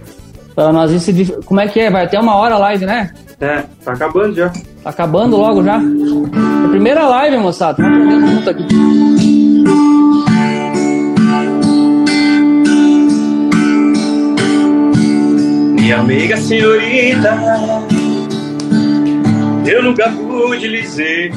Pra 0.55 0.73
nós 0.73 0.93
decidir. 0.93 1.37
Como 1.45 1.59
é 1.59 1.67
que 1.67 1.81
é? 1.81 1.91
Vai 1.91 2.05
até 2.05 2.21
uma 2.21 2.37
hora 2.37 2.55
a 2.55 2.59
live, 2.59 2.87
né? 2.87 3.11
É, 3.41 3.65
tá 3.85 3.93
acabando 3.95 4.37
já. 4.37 4.51
Tá 4.85 4.91
acabando 4.91 5.37
logo 5.37 5.65
já? 5.65 5.75
É 5.75 6.65
a 6.65 6.69
primeira 6.69 7.09
live, 7.09 7.39
moçada. 7.39 7.83
Vamos 7.83 8.07
aprender 8.07 8.29
junto 8.29 8.51
aqui. 8.51 8.67
Minha 15.75 15.99
amiga 15.99 16.37
senhorita, 16.37 17.37
eu 19.67 19.83
nunca 19.83 20.09
pude 20.11 20.69
lhe 20.69 20.83
dizer. 20.83 21.33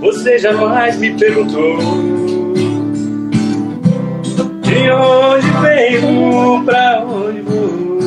Você 0.00 0.38
jamais 0.38 0.96
me 0.98 1.10
perguntou 1.14 1.78
de 4.62 4.90
onde 4.90 5.50
venho, 5.60 6.64
pra 6.64 7.04
onde 7.04 7.40
vou? 7.42 7.98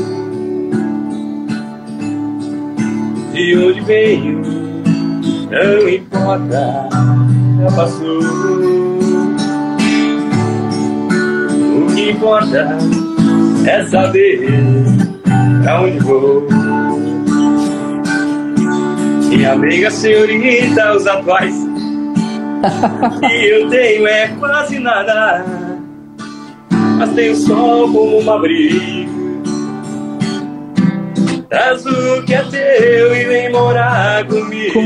De 3.32 3.58
onde 3.58 3.82
venho, 3.82 4.42
não 5.52 5.90
importa, 5.90 6.90
já 7.62 7.76
passou. 7.76 8.20
O 11.78 11.94
que 11.94 12.10
importa 12.10 12.78
é 13.68 13.86
saber 13.86 14.48
pra 15.64 15.82
onde 15.82 16.00
vou. 16.00 16.48
Minha 19.36 19.54
amiga 19.54 19.90
senhorita, 19.90 20.96
os 20.96 21.08
atuais 21.08 21.56
que 23.20 23.34
eu 23.50 23.68
tenho 23.68 24.06
é 24.06 24.28
quase 24.40 24.78
nada, 24.78 25.44
mas 26.70 27.10
tenho 27.14 27.36
sol 27.36 27.92
como 27.92 28.22
um 28.22 28.32
abrigo. 28.32 29.42
Traz 31.50 31.84
o 31.84 32.24
que 32.24 32.36
é 32.36 32.44
teu 32.44 33.16
e 33.16 33.26
vem 33.26 33.52
morar 33.52 34.24
comigo. 34.28 34.80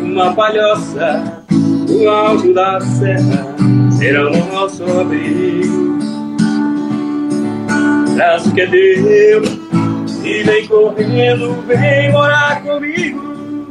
Uma 0.00 0.32
palhoça 0.34 1.42
do 1.50 2.08
alto 2.08 2.54
da 2.54 2.80
serra 2.80 3.56
será 3.90 4.30
o 4.30 4.52
nosso 4.52 4.84
abrigo. 4.84 5.98
Traz 8.14 8.46
o 8.46 8.54
que 8.54 8.60
é 8.60 8.66
teu 8.68 9.57
e 10.24 10.42
vem 10.42 10.66
correndo, 10.66 11.62
vem 11.66 12.12
morar 12.12 12.62
comigo. 12.62 13.68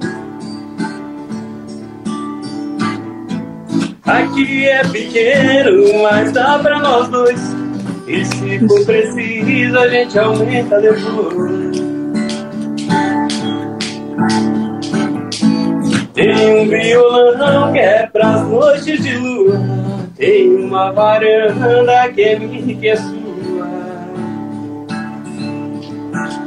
Aqui 4.06 4.66
é 4.68 4.84
pequeno, 4.86 6.02
mas 6.04 6.32
dá 6.32 6.58
pra 6.60 6.80
nós 6.80 7.10
dois. 7.10 7.40
E 8.08 8.24
se 8.24 8.68
for 8.68 8.86
preciso, 8.86 9.78
a 9.78 9.88
gente 9.90 10.18
aumenta 10.18 10.80
depois. 10.80 11.78
Tem 16.14 16.62
um 16.62 16.70
violão 16.70 17.74
que 17.74 17.80
é 17.80 18.08
pras 18.08 18.48
noites 18.48 19.04
de 19.04 19.18
lua. 19.18 19.60
Tem 20.16 20.56
uma 20.56 20.92
varanda 20.92 22.10
que 22.14 22.22
é 22.24 22.40
minha 22.40 22.96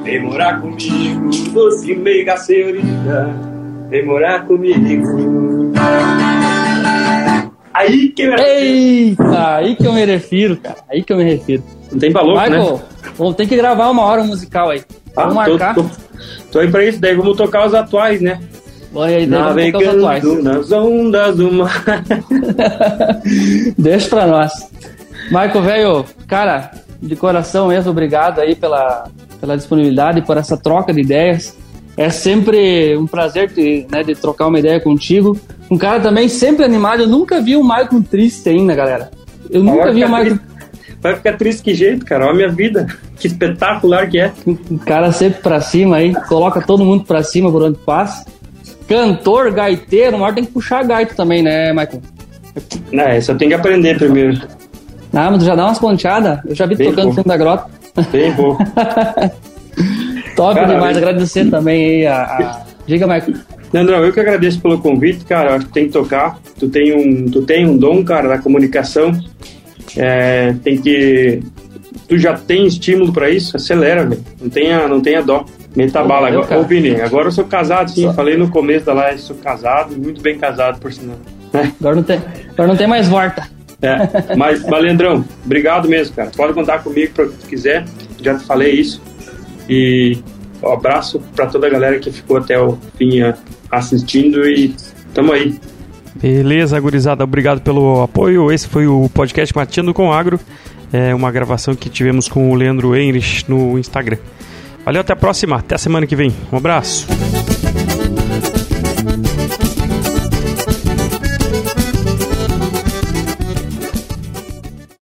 Vem 0.03 0.23
morar 0.23 0.61
comigo, 0.61 1.31
doce 1.53 1.95
meiga 1.95 2.37
senhorita. 2.37 3.35
Vem 3.91 4.07
morar 4.07 4.47
comigo. 4.47 5.73
Aí 7.73 8.09
que 8.09 8.23
eu 8.23 8.33
me 8.33 8.43
Eita, 8.43 9.57
aí 9.57 9.77
que 9.77 9.87
eu 9.87 9.93
me 9.93 10.05
refiro, 10.05 10.57
cara. 10.57 10.77
Aí 10.91 11.03
que 11.03 11.13
eu 11.13 11.17
me 11.17 11.25
refiro. 11.25 11.63
Não 11.93 11.99
tem 11.99 12.13
valor, 12.13 12.41
Michael, 12.41 12.77
né? 12.77 12.83
vamos 13.17 13.37
ter 13.37 13.47
que 13.47 13.57
gravar 13.57 13.91
uma 13.91 14.03
hora 14.03 14.25
musical 14.25 14.71
aí. 14.71 14.83
Ah, 15.17 15.23
vamos 15.23 15.35
marcar. 15.35 15.75
Tô, 15.75 15.83
tô, 15.83 15.91
tô, 16.53 16.59
aí 16.61 16.71
pra 16.71 16.85
isso, 16.85 17.01
daí 17.01 17.15
vamos 17.15 17.37
tocar 17.37 17.67
os 17.67 17.75
atuais, 17.75 18.21
né? 18.21 18.41
Olha 18.95 19.17
aí, 19.17 19.27
daí 19.27 19.41
Navegando 19.41 19.85
vamos 19.85 20.03
tocar 20.03 20.27
os 20.27 20.39
atuais. 20.39 20.45
nas 20.45 20.73
ondas 20.73 21.37
do 21.37 21.53
mar. 21.53 21.85
Deixa 23.79 24.09
pra 24.09 24.27
nós. 24.27 24.53
Michael, 25.31 25.63
velho, 25.63 26.05
cara, 26.27 26.71
de 27.01 27.17
coração 27.17 27.69
mesmo, 27.69 27.91
obrigado 27.91 28.41
aí 28.41 28.55
pela, 28.55 29.09
pela 29.41 29.57
disponibilidade 29.57 30.22
por 30.22 30.36
essa 30.36 30.57
troca 30.57 30.93
de 30.93 31.01
ideias. 31.01 31.57
É 31.97 32.09
sempre 32.09 32.97
um 32.97 33.07
prazer 33.07 33.51
de, 33.51 33.86
né, 33.91 34.03
de 34.03 34.14
trocar 34.14 34.47
uma 34.47 34.59
ideia 34.59 34.80
contigo. 34.80 35.38
Um 35.70 35.76
cara 35.76 36.01
também 36.01 36.28
sempre 36.28 36.64
animado. 36.64 37.03
Eu 37.03 37.09
nunca 37.09 37.41
vi 37.41 37.57
o 37.57 37.62
Michael 37.62 38.03
triste 38.09 38.49
ainda, 38.49 38.74
galera. 38.74 39.11
Eu 39.51 39.62
nunca 39.62 39.93
vi 39.93 40.05
o 40.05 40.09
Michael. 40.09 40.38
Vai 41.01 41.16
ficar 41.16 41.36
triste 41.36 41.62
que 41.62 41.74
jeito, 41.74 42.05
cara. 42.05 42.24
Olha 42.24 42.32
a 42.32 42.36
minha 42.36 42.49
vida. 42.49 42.86
Que 43.16 43.26
espetacular 43.26 44.09
que 44.09 44.18
é. 44.18 44.32
Um 44.47 44.78
cara 44.78 45.12
sempre 45.12 45.41
pra 45.41 45.61
cima 45.61 45.97
aí. 45.97 46.14
Coloca 46.28 46.61
todo 46.61 46.84
mundo 46.84 47.05
pra 47.05 47.22
cima 47.22 47.51
por 47.51 47.62
onde 47.62 47.78
passa. 47.78 48.24
Cantor, 48.86 49.53
gaiteiro. 49.53 50.16
Uma 50.16 50.26
hora 50.26 50.34
tem 50.34 50.45
que 50.45 50.53
puxar 50.53 50.84
gaito 50.84 51.14
também, 51.14 51.43
né, 51.43 51.72
Michael? 51.72 52.03
Não, 52.93 53.16
isso 53.16 53.30
eu 53.30 53.38
tenho 53.38 53.51
que 53.51 53.55
aprender 53.55 53.99
primeiro. 53.99 54.41
Ah, 55.12 55.30
mas 55.30 55.38
tu 55.41 55.45
já 55.45 55.55
dá 55.55 55.66
umas 55.66 55.78
ponteadas? 55.78 56.41
Eu 56.47 56.55
já 56.55 56.66
vi 56.66 56.76
Bem 56.76 56.91
tocando 56.91 57.09
no 57.09 57.14
fundo 57.14 57.28
da 57.28 57.36
grota. 57.36 57.80
Bem 58.11 58.32
bom. 58.32 58.57
Top 60.36 60.55
cara, 60.55 60.74
demais. 60.74 60.97
Agradecer 60.97 61.51
também 61.51 61.84
aí 61.84 62.07
a, 62.07 62.22
a... 62.22 62.62
Diga, 62.86 63.07
Michael. 63.07 63.34
Eu 63.72 64.12
que 64.12 64.20
agradeço 64.20 64.61
pelo 64.61 64.78
convite, 64.78 65.24
cara. 65.24 65.55
Acho 65.55 65.66
que 65.66 65.72
tem 65.72 65.86
que 65.86 65.93
tocar. 65.93 66.38
Tu 66.59 66.68
tem 66.68 66.95
um, 66.95 67.30
tu 67.30 67.43
tem 67.43 67.66
um 67.66 67.76
dom, 67.76 68.05
cara, 68.05 68.28
da 68.28 68.38
comunicação. 68.38 69.12
É, 69.97 70.55
tem 70.64 70.76
que. 70.78 71.43
Tu 72.09 72.18
já 72.18 72.36
tem 72.36 72.66
estímulo 72.66 73.12
para 73.12 73.30
isso? 73.30 73.57
Acelera, 73.57 74.05
velho. 74.05 74.22
Não 74.41 74.49
tenha, 74.49 74.88
não 74.88 75.01
tenha 75.01 75.22
dó. 75.22 75.45
Meta 75.76 76.03
bala. 76.03 76.28
Agora, 76.28 76.59
ô, 76.59 76.64
Vini, 76.64 77.01
agora 77.01 77.28
eu 77.28 77.32
sou 77.32 77.45
casado, 77.45 77.91
sim. 77.91 78.03
Só. 78.03 78.12
Falei 78.12 78.36
no 78.36 78.51
começo 78.51 78.86
da 78.86 78.93
live, 78.93 79.20
sou 79.20 79.36
casado, 79.36 79.97
muito 79.97 80.20
bem 80.20 80.36
casado, 80.36 80.80
por 80.80 80.93
sinal. 80.93 81.16
Agora, 81.53 81.97
não 81.97 82.03
tem, 82.03 82.20
agora 82.53 82.68
não 82.68 82.76
tem 82.76 82.86
mais 82.88 83.07
volta. 83.07 83.49
É, 83.83 84.35
mas, 84.37 84.62
mas 84.64 84.83
Leandrão, 84.83 85.24
obrigado 85.45 85.89
mesmo, 85.89 86.14
cara. 86.14 86.31
Pode 86.37 86.53
contar 86.53 86.81
comigo 86.81 87.12
para 87.14 87.26
o 87.26 87.31
que 87.31 87.49
quiser. 87.49 87.85
Já 88.22 88.37
te 88.37 88.45
falei 88.45 88.72
isso. 88.72 89.03
E 89.68 90.18
um 90.62 90.72
abraço 90.72 91.20
para 91.35 91.47
toda 91.47 91.66
a 91.66 91.70
galera 91.70 91.99
que 91.99 92.11
ficou 92.11 92.37
até 92.37 92.61
o 92.61 92.78
fim 92.99 93.20
assistindo 93.70 94.47
e 94.49 94.74
tamo 95.14 95.33
aí. 95.33 95.59
Beleza, 96.14 96.78
gurizada, 96.78 97.24
obrigado 97.24 97.61
pelo 97.61 98.03
apoio. 98.03 98.53
Esse 98.53 98.68
foi 98.68 98.87
o 98.87 99.09
podcast 99.09 99.55
Mateando 99.57 99.95
com 99.95 100.12
Agro, 100.12 100.39
é 100.93 101.14
uma 101.14 101.31
gravação 101.31 101.74
que 101.74 101.89
tivemos 101.89 102.28
com 102.28 102.51
o 102.51 102.55
Leandro 102.55 102.95
Heinrich 102.95 103.49
no 103.49 103.78
Instagram. 103.78 104.18
Valeu, 104.85 105.01
até 105.01 105.12
a 105.12 105.16
próxima, 105.16 105.57
até 105.57 105.76
a 105.76 105.78
semana 105.78 106.07
que 106.07 106.16
vem. 106.16 106.33
Um 106.53 106.57
abraço. 106.57 107.07